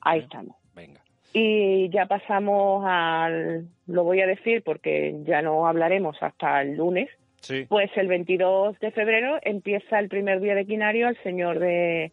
Ahí 0.00 0.20
estamos. 0.20 0.56
Venga. 0.74 1.00
Y 1.32 1.88
ya 1.90 2.06
pasamos 2.06 2.84
al... 2.86 3.68
Lo 3.86 4.04
voy 4.04 4.20
a 4.20 4.26
decir 4.26 4.62
porque 4.62 5.16
ya 5.24 5.42
no 5.42 5.66
hablaremos 5.66 6.16
hasta 6.20 6.62
el 6.62 6.76
lunes. 6.76 7.08
Sí. 7.40 7.66
Pues 7.68 7.90
el 7.96 8.08
22 8.08 8.78
de 8.78 8.90
febrero 8.90 9.38
empieza 9.42 9.98
el 9.98 10.08
primer 10.08 10.40
día 10.40 10.54
de 10.54 10.64
quinario 10.64 11.08
al 11.08 11.22
Señor 11.22 11.58
de, 11.58 12.12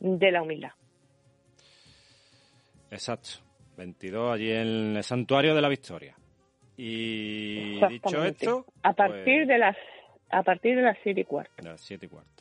de 0.00 0.30
la 0.30 0.42
Humildad. 0.42 0.72
Exacto. 2.90 3.30
22 3.76 4.34
allí 4.34 4.52
en 4.52 4.96
el 4.96 5.04
Santuario 5.04 5.54
de 5.54 5.62
la 5.62 5.68
Victoria. 5.68 6.14
Y 6.76 7.80
dicho 7.88 8.24
esto... 8.24 8.66
A 8.82 8.92
partir 8.92 9.46
pues 9.46 9.48
de 9.48 9.58
las 9.58 9.76
a 10.30 10.42
partir 10.42 10.76
de 10.76 10.82
las 10.82 10.98
siete 11.02 11.22
y 11.22 11.24
cuarto. 11.24 11.62
Las 11.62 11.80
siete 11.80 12.06
y 12.06 12.08
cuarto. 12.08 12.37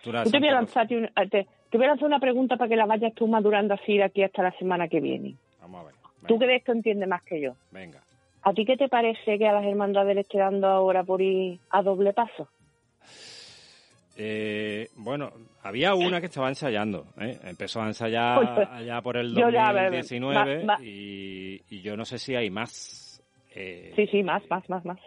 Te 0.00 0.38
voy, 0.38 0.48
a 0.48 1.88
lanzar 1.88 2.06
una 2.06 2.18
pregunta 2.18 2.56
para 2.56 2.68
que 2.68 2.76
la 2.76 2.86
vayas 2.86 3.14
tú 3.14 3.26
madurando 3.26 3.74
así 3.74 3.96
de 3.96 4.04
aquí 4.04 4.22
hasta 4.22 4.42
la 4.42 4.52
semana 4.52 4.88
que 4.88 5.00
viene. 5.00 5.34
Vamos 5.60 5.82
a 5.82 5.84
ver. 5.86 5.94
Tú 6.26 6.38
que 6.38 6.46
de 6.46 6.56
esto 6.56 6.72
entiendes 6.72 7.08
más 7.08 7.22
que 7.22 7.40
yo. 7.40 7.54
Venga. 7.70 8.00
¿A 8.42 8.52
ti 8.52 8.64
qué 8.64 8.76
te 8.76 8.88
parece 8.88 9.38
que 9.38 9.46
a 9.46 9.52
las 9.52 9.64
hermandades 9.64 10.14
le 10.14 10.22
esté 10.22 10.38
dando 10.38 10.66
ahora 10.66 11.04
por 11.04 11.20
ir 11.22 11.58
a 11.70 11.82
doble 11.82 12.12
paso? 12.12 12.48
Eh, 14.16 14.88
bueno, 14.96 15.30
había 15.62 15.94
una 15.94 16.20
que 16.20 16.26
estaba 16.26 16.48
ensayando, 16.48 17.06
¿eh? 17.18 17.38
empezó 17.44 17.80
a 17.80 17.86
ensayar 17.86 18.68
allá 18.70 19.00
por 19.00 19.16
el 19.16 19.32
2019 19.32 20.66
y, 20.82 21.62
y, 21.70 21.80
yo 21.80 21.96
no 21.96 22.04
sé 22.04 22.18
si 22.18 22.34
hay 22.34 22.50
más. 22.50 23.22
Eh, 23.54 23.92
sí, 23.96 24.06
sí, 24.08 24.22
más, 24.22 24.42
más, 24.50 24.68
más, 24.68 24.84
más. 24.84 24.98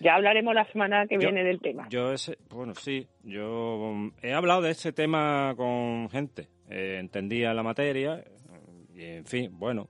Ya 0.00 0.14
hablaremos 0.14 0.54
la 0.54 0.64
semana 0.66 1.06
que 1.06 1.16
viene 1.18 1.44
del 1.44 1.60
tema. 1.60 1.88
Yo 1.88 2.12
ese, 2.12 2.36
bueno, 2.50 2.74
sí, 2.74 3.06
yo 3.22 4.10
he 4.22 4.32
hablado 4.32 4.62
de 4.62 4.70
ese 4.70 4.92
tema 4.92 5.54
con 5.56 6.10
gente, 6.10 6.48
eh, 6.68 6.98
entendía 7.00 7.54
la 7.54 7.62
materia 7.62 8.22
y 8.94 9.04
en 9.04 9.24
fin, 9.24 9.50
bueno, 9.58 9.88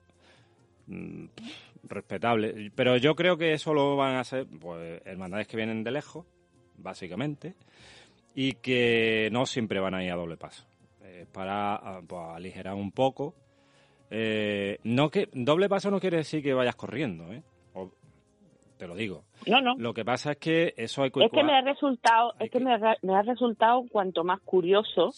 mm, 0.86 1.26
respetable. 1.88 2.70
Pero 2.74 2.96
yo 2.96 3.14
creo 3.14 3.36
que 3.36 3.52
eso 3.52 3.74
lo 3.74 3.96
van 3.96 4.14
a 4.14 4.20
hacer 4.20 4.46
pues 4.60 5.02
hermandades 5.04 5.48
que 5.48 5.56
vienen 5.56 5.82
de 5.84 5.90
lejos, 5.90 6.26
básicamente, 6.76 7.54
y 8.34 8.52
que 8.52 9.28
no 9.32 9.46
siempre 9.46 9.80
van 9.80 9.94
a 9.94 10.04
ir 10.04 10.12
a 10.12 10.16
doble 10.16 10.36
paso. 10.36 10.66
para 11.32 11.76
ah, 11.76 12.00
pues, 12.06 12.22
aligerar 12.34 12.74
un 12.74 12.90
poco 12.90 13.34
Eh, 14.10 14.78
no 14.84 15.10
que 15.10 15.28
doble 15.32 15.68
paso 15.68 15.90
no 15.90 15.98
quiere 15.98 16.18
decir 16.18 16.42
que 16.42 16.54
vayas 16.54 16.76
corriendo, 16.76 17.32
¿eh? 17.32 17.42
Te 18.76 18.86
lo 18.86 18.94
digo. 18.94 19.24
No, 19.46 19.60
no. 19.60 19.74
Lo 19.78 19.94
que 19.94 20.04
pasa 20.04 20.32
es 20.32 20.38
que 20.38 20.74
eso 20.76 21.02
hay 21.02 21.10
que 21.10 21.24
Es 21.24 21.30
que 21.30 21.44
me 21.44 21.52
ha 21.52 21.62
resultado, 21.62 22.34
es 22.38 22.50
que, 22.50 22.60
Me, 22.60 22.72
ha, 22.72 23.22
resultado 23.22 23.84
cuanto 23.90 24.24
más 24.24 24.40
curioso 24.40 25.10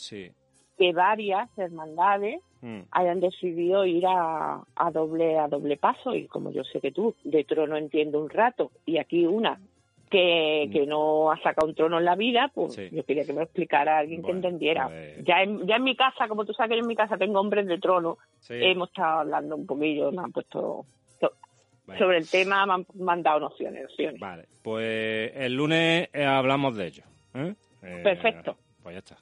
que 0.79 0.93
varias 0.93 1.49
hermandades 1.59 2.41
mm. 2.61 2.81
hayan 2.91 3.21
decidido 3.21 3.87
ir 3.87 4.07
a, 4.07 4.63
a, 4.75 4.91
doble 4.91 5.39
a 5.39 5.49
doble 5.49 5.77
paso 5.79 6.15
y 6.15 6.27
como 6.27 6.51
yo 6.53 6.65
sé 6.65 6.81
que 6.81 6.93
tú 6.93 7.15
de 7.25 7.45
trono 7.45 7.77
entiendo 7.77 8.21
un 8.21 8.29
rato 8.29 8.71
y 8.85 8.99
aquí 8.99 9.27
una 9.27 9.59
que, 10.11 10.67
mm. 10.69 10.73
que 10.73 10.87
no 10.87 11.31
ha 11.31 11.41
sacado 11.41 11.67
un 11.67 11.75
trono 11.75 11.99
en 11.99 12.05
la 12.05 12.15
vida, 12.15 12.51
pues 12.55 12.77
yo 12.91 13.05
quería 13.05 13.25
que 13.25 13.33
me 13.33 13.41
lo 13.41 13.45
explicara 13.45 13.99
alguien 13.99 14.23
que 14.23 14.31
entendiera. 14.31 14.89
Pues 14.89 15.25
ya, 15.25 15.43
en, 15.43 15.67
ya 15.67 15.77
en 15.77 15.85
mi 15.85 15.97
casa, 15.97 16.29
como 16.29 16.45
tú 16.45 16.53
sabes 16.53 16.73
que 16.73 16.79
en 16.79 16.87
mi 16.87 16.97
casa 16.97 17.17
tengo 17.17 17.41
hombres 17.41 17.67
de 17.67 17.79
trono, 17.79 18.19
hemos 18.49 18.89
estado 18.89 19.21
hablando 19.21 19.57
un 19.57 19.67
poquillo, 19.67 20.13
me 20.13 20.23
han 20.23 20.33
puesto 20.33 20.87
sobre 21.99 22.19
el 22.19 22.29
tema, 22.29 22.67
me 22.67 23.13
han, 23.13 23.23
dado 23.23 23.41
nociones, 23.41 23.89
Vale, 24.19 24.47
pues 24.63 25.33
el 25.35 25.55
lunes 25.55 26.09
eh, 26.13 26.25
hablamos 26.25 26.77
de 26.77 26.87
ello. 26.87 27.03
¿eh? 27.35 27.55
Eh, 27.83 28.01
perfecto. 28.03 28.57
Pues 28.83 28.95
ya 28.95 28.99
está. 28.99 29.17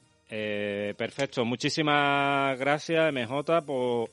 perfecto, 0.96 1.44
muchísimas 1.44 2.58
gracias 2.58 3.12
MJ 3.12 3.62
por 3.66 4.10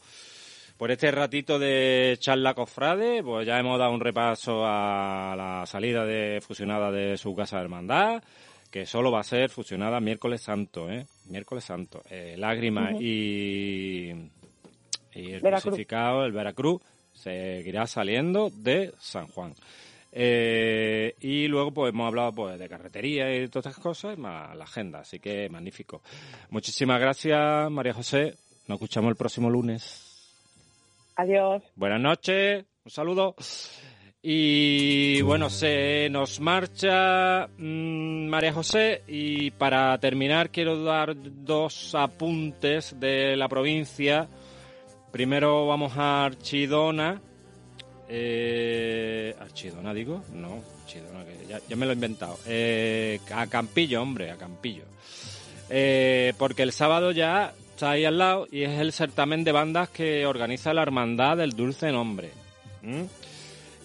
por 0.81 0.89
este 0.89 1.11
ratito 1.11 1.59
de 1.59 2.17
charla 2.19 2.55
cofrade, 2.55 3.21
pues 3.21 3.45
ya 3.45 3.59
hemos 3.59 3.77
dado 3.77 3.93
un 3.93 3.99
repaso 3.99 4.65
a 4.65 5.35
la 5.37 5.63
salida 5.67 6.07
de 6.07 6.41
fusionada 6.41 6.89
de 6.89 7.17
su 7.17 7.35
casa 7.35 7.57
de 7.57 7.65
hermandad, 7.65 8.23
que 8.71 8.87
solo 8.87 9.11
va 9.11 9.19
a 9.19 9.23
ser 9.23 9.51
fusionada 9.51 9.99
miércoles 9.99 10.41
santo, 10.41 10.89
¿eh? 10.89 11.05
Miércoles 11.27 11.65
santo. 11.65 12.01
Eh, 12.09 12.33
Lágrimas 12.35 12.99
y, 12.99 14.09
y 15.13 15.33
el 15.33 15.41
crucificado, 15.41 16.25
el 16.25 16.31
Veracruz, 16.31 16.81
seguirá 17.21 17.87
saliendo 17.87 18.49
de 18.49 18.93
San 18.99 19.27
Juan. 19.27 19.53
Eh, 20.13 21.15
y 21.21 21.47
luego 21.47 21.71
pues 21.71 21.93
hemos 21.93 22.07
hablado 22.07 22.33
pues 22.33 22.59
de 22.59 22.67
carretería 22.67 23.33
y 23.33 23.47
todas 23.47 23.67
estas 23.67 23.81
cosas, 23.81 24.17
más 24.17 24.55
la 24.55 24.65
agenda, 24.65 24.99
así 24.99 25.19
que 25.19 25.49
magnífico. 25.49 26.01
Muchísimas 26.49 26.99
gracias, 26.99 27.71
María 27.71 27.93
José. 27.93 28.35
Nos 28.67 28.75
escuchamos 28.75 29.09
el 29.09 29.15
próximo 29.15 29.49
lunes. 29.49 30.07
Adiós. 31.15 31.63
Buenas 31.75 32.01
noches, 32.01 32.65
un 32.83 32.91
saludo. 32.91 33.35
Y 34.23 35.21
bueno, 35.23 35.49
se 35.49 36.07
nos 36.11 36.39
marcha 36.39 37.47
mm, 37.57 38.27
María 38.27 38.53
José 38.53 39.01
y 39.07 39.49
para 39.51 39.97
terminar 39.97 40.51
quiero 40.51 40.83
dar 40.83 41.15
dos 41.15 41.95
apuntes 41.95 42.99
de 42.99 43.35
la 43.35 43.47
provincia. 43.47 44.27
Primero 45.11 45.67
vamos 45.67 45.93
a 45.97 46.23
Archidona. 46.25 47.21
Eh, 48.07 49.35
Archidona 49.39 49.93
digo, 49.93 50.23
no, 50.33 50.61
Archidona, 50.83 51.25
que 51.25 51.59
ya, 51.67 51.75
me 51.75 51.85
lo 51.85 51.91
he 51.91 51.95
inventado. 51.95 52.37
Eh, 52.47 53.19
a 53.33 53.47
Campillo, 53.47 54.01
hombre, 54.01 54.31
a 54.31 54.37
Campillo. 54.37 54.83
Eh, 55.69 56.33
porque 56.37 56.63
el 56.63 56.71
sábado 56.71 57.11
ya 57.11 57.53
está 57.71 57.91
ahí 57.91 58.05
al 58.05 58.17
lado 58.17 58.47
y 58.51 58.63
es 58.63 58.79
el 58.79 58.93
certamen 58.93 59.43
de 59.43 59.51
bandas 59.51 59.89
que 59.89 60.25
organiza 60.25 60.73
la 60.73 60.81
Hermandad 60.81 61.37
del 61.37 61.51
Dulce 61.51 61.91
Nombre. 61.91 62.31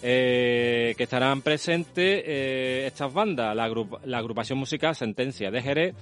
Eh, 0.01 0.93
que 0.97 1.03
estarán 1.03 1.41
presentes 1.41 2.23
estas 2.25 3.13
bandas, 3.13 3.55
la, 3.55 3.69
la, 4.05 4.17
agrupación 4.17 4.59
musical 4.59 4.95
Sentencia 4.95 5.51
de 5.51 5.61
Jerez, 5.61 5.95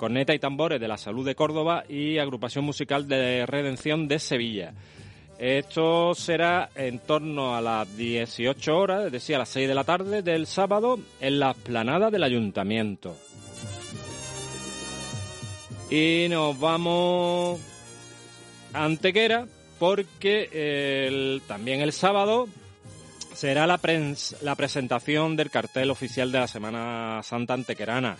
Corneta 0.00 0.34
y 0.34 0.38
Tambores 0.38 0.80
de 0.80 0.88
la 0.88 0.96
Salud 0.96 1.26
de 1.26 1.34
Córdoba 1.34 1.84
y 1.86 2.16
agrupación 2.16 2.64
musical 2.64 3.06
de 3.06 3.44
Redención 3.44 4.08
de 4.08 4.18
Sevilla. 4.18 4.72
Esto 5.38 6.14
será 6.14 6.70
en 6.74 7.00
torno 7.00 7.54
a 7.54 7.60
las 7.60 7.94
18 7.98 8.78
horas, 8.78 9.04
es 9.04 9.12
decir, 9.12 9.36
a 9.36 9.40
las 9.40 9.50
6 9.50 9.68
de 9.68 9.74
la 9.74 9.84
tarde 9.84 10.22
del 10.22 10.46
sábado, 10.46 10.98
en 11.20 11.38
la 11.38 11.50
esplanada 11.50 12.10
del 12.10 12.22
ayuntamiento. 12.22 13.14
Y 15.90 16.28
nos 16.30 16.58
vamos 16.58 17.60
a 18.72 18.84
Antequera 18.86 19.46
porque 19.78 21.42
también 21.46 21.82
el 21.82 21.92
sábado 21.92 22.48
será 23.34 23.66
la, 23.66 23.78
la 24.40 24.54
presentación 24.54 25.36
del 25.36 25.50
cartel 25.50 25.90
oficial 25.90 26.32
de 26.32 26.38
la 26.38 26.46
Semana 26.46 27.20
Santa 27.22 27.52
Antequerana. 27.52 28.16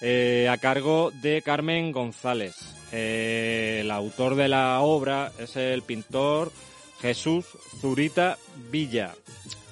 Eh, 0.00 0.48
a 0.50 0.58
cargo 0.58 1.10
de 1.10 1.42
Carmen 1.42 1.92
González. 1.92 2.54
Eh, 2.92 3.78
el 3.80 3.90
autor 3.90 4.34
de 4.34 4.48
la 4.48 4.80
obra 4.80 5.32
es 5.38 5.56
el 5.56 5.82
pintor 5.82 6.52
Jesús 7.00 7.46
Zurita 7.80 8.38
Villa. 8.70 9.14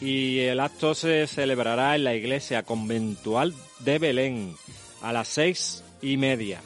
Y 0.01 0.41
el 0.41 0.61
acto 0.61 0.95
se 0.95 1.27
celebrará 1.27 1.95
en 1.95 2.05
la 2.05 2.15
iglesia 2.15 2.63
conventual 2.63 3.55
de 3.81 3.99
Belén 3.99 4.57
a 5.01 5.13
las 5.13 5.29
seis 5.29 5.85
y 6.01 6.17
media 6.17 6.61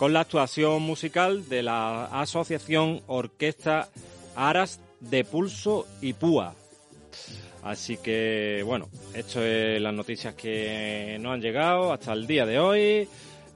con 0.00 0.14
la 0.14 0.20
actuación 0.20 0.80
musical 0.80 1.46
de 1.50 1.62
la 1.62 2.06
Asociación 2.06 3.02
Orquesta 3.06 3.90
Aras 4.34 4.80
de 5.00 5.24
Pulso 5.24 5.86
y 6.00 6.14
Púa. 6.14 6.54
Así 7.62 7.98
que, 7.98 8.62
bueno, 8.64 8.88
esto 9.12 9.44
es 9.44 9.80
las 9.80 9.92
noticias 9.92 10.34
que 10.34 11.18
nos 11.20 11.34
han 11.34 11.40
llegado 11.40 11.92
hasta 11.92 12.12
el 12.12 12.26
día 12.26 12.46
de 12.46 12.58
hoy. 12.58 13.08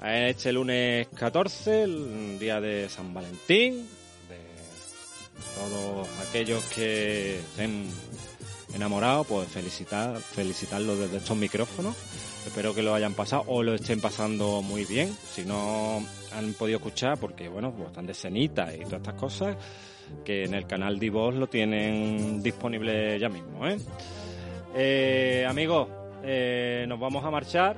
Este 0.05 0.53
lunes 0.53 1.09
14, 1.17 1.83
el 1.85 2.39
día 2.39 2.61
de 2.61 2.89
San 2.91 3.15
Valentín, 3.15 3.89
de 4.29 4.39
todos 5.55 6.07
aquellos 6.29 6.63
que 6.65 7.39
estén 7.39 7.87
enamorados, 8.75 9.27
pues 9.27 9.49
felicitar, 9.49 10.19
felicitarlos 10.19 10.99
desde 10.99 11.17
estos 11.17 11.37
micrófonos. 11.37 11.97
Espero 12.47 12.75
que 12.75 12.83
lo 12.83 12.95
hayan 12.95 13.15
pasado 13.15 13.45
o 13.47 13.63
lo 13.63 13.75
estén 13.75 14.03
pasando 14.03 14.61
muy 14.61 14.85
bien. 14.85 15.17
Si 15.33 15.47
no 15.47 16.05
han 16.33 16.53
podido 16.53 16.77
escuchar, 16.77 17.17
porque 17.19 17.49
bueno, 17.49 17.73
pues 17.73 17.89
están 17.89 18.07
de 18.07 18.13
cenita 18.13 18.75
y 18.75 18.81
todas 18.81 18.99
estas 18.99 19.15
cosas, 19.15 19.57
que 20.25 20.45
en 20.45 20.55
el 20.55 20.67
canal 20.67 20.99
de 20.99 21.11
voz 21.11 21.35
lo 21.35 21.47
tienen 21.47 22.43
disponible 22.43 23.19
ya 23.19 23.29
mismo. 23.29 23.67
¿eh? 23.67 23.79
eh 24.75 25.47
amigos, 25.49 25.89
eh, 26.23 26.85
nos 26.89 26.99
vamos 26.99 27.25
a 27.25 27.31
marchar 27.31 27.77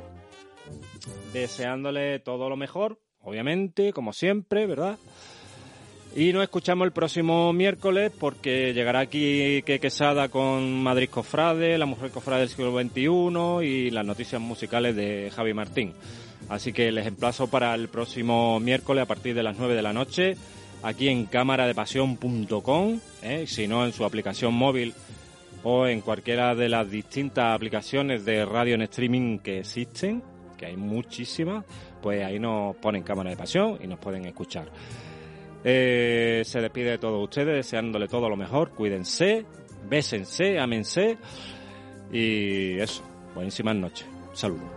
deseándole 1.32 2.18
todo 2.20 2.48
lo 2.48 2.56
mejor, 2.56 2.98
obviamente, 3.22 3.92
como 3.92 4.12
siempre, 4.12 4.66
¿verdad? 4.66 4.98
Y 6.14 6.32
nos 6.32 6.42
escuchamos 6.44 6.86
el 6.86 6.92
próximo 6.92 7.52
miércoles 7.52 8.10
porque 8.18 8.72
llegará 8.72 9.00
aquí 9.00 9.62
que 9.66 9.78
Quesada 9.78 10.30
con 10.30 10.82
Madrid 10.82 11.10
Cofrade, 11.10 11.76
la 11.76 11.84
mujer 11.84 12.10
cofrade 12.10 12.40
del 12.40 12.48
siglo 12.48 12.72
XXI 12.72 13.66
y 13.66 13.90
las 13.90 14.06
noticias 14.06 14.40
musicales 14.40 14.96
de 14.96 15.30
Javi 15.34 15.52
Martín. 15.52 15.92
Así 16.48 16.72
que 16.72 16.90
les 16.90 17.06
emplazo 17.06 17.48
para 17.48 17.74
el 17.74 17.88
próximo 17.88 18.58
miércoles 18.60 19.02
a 19.02 19.06
partir 19.06 19.34
de 19.34 19.42
las 19.42 19.58
9 19.58 19.74
de 19.74 19.82
la 19.82 19.92
noche 19.92 20.36
aquí 20.86 21.08
en 21.08 21.26
cámaradepasión.com, 21.26 23.00
¿eh? 23.22 23.44
si 23.48 23.66
no 23.66 23.84
en 23.84 23.92
su 23.92 24.04
aplicación 24.04 24.54
móvil 24.54 24.94
o 25.64 25.88
en 25.88 26.00
cualquiera 26.00 26.54
de 26.54 26.68
las 26.68 26.88
distintas 26.88 27.56
aplicaciones 27.56 28.24
de 28.24 28.44
radio 28.44 28.76
en 28.76 28.82
streaming 28.82 29.38
que 29.40 29.58
existen, 29.58 30.22
que 30.56 30.66
hay 30.66 30.76
muchísimas, 30.76 31.64
pues 32.00 32.24
ahí 32.24 32.38
nos 32.38 32.76
ponen 32.76 33.02
cámara 33.02 33.30
de 33.30 33.36
pasión 33.36 33.78
y 33.82 33.88
nos 33.88 33.98
pueden 33.98 34.26
escuchar. 34.26 34.70
Eh, 35.64 36.42
se 36.44 36.60
despide 36.60 36.90
de 36.90 36.98
todos 36.98 37.20
ustedes, 37.24 37.56
deseándole 37.56 38.06
todo 38.06 38.28
lo 38.28 38.36
mejor. 38.36 38.70
Cuídense, 38.70 39.44
bésense, 39.88 40.60
amense. 40.60 41.18
Y 42.12 42.78
eso, 42.78 43.02
buenísimas 43.34 43.74
noches. 43.74 44.06
Saludos. 44.32 44.75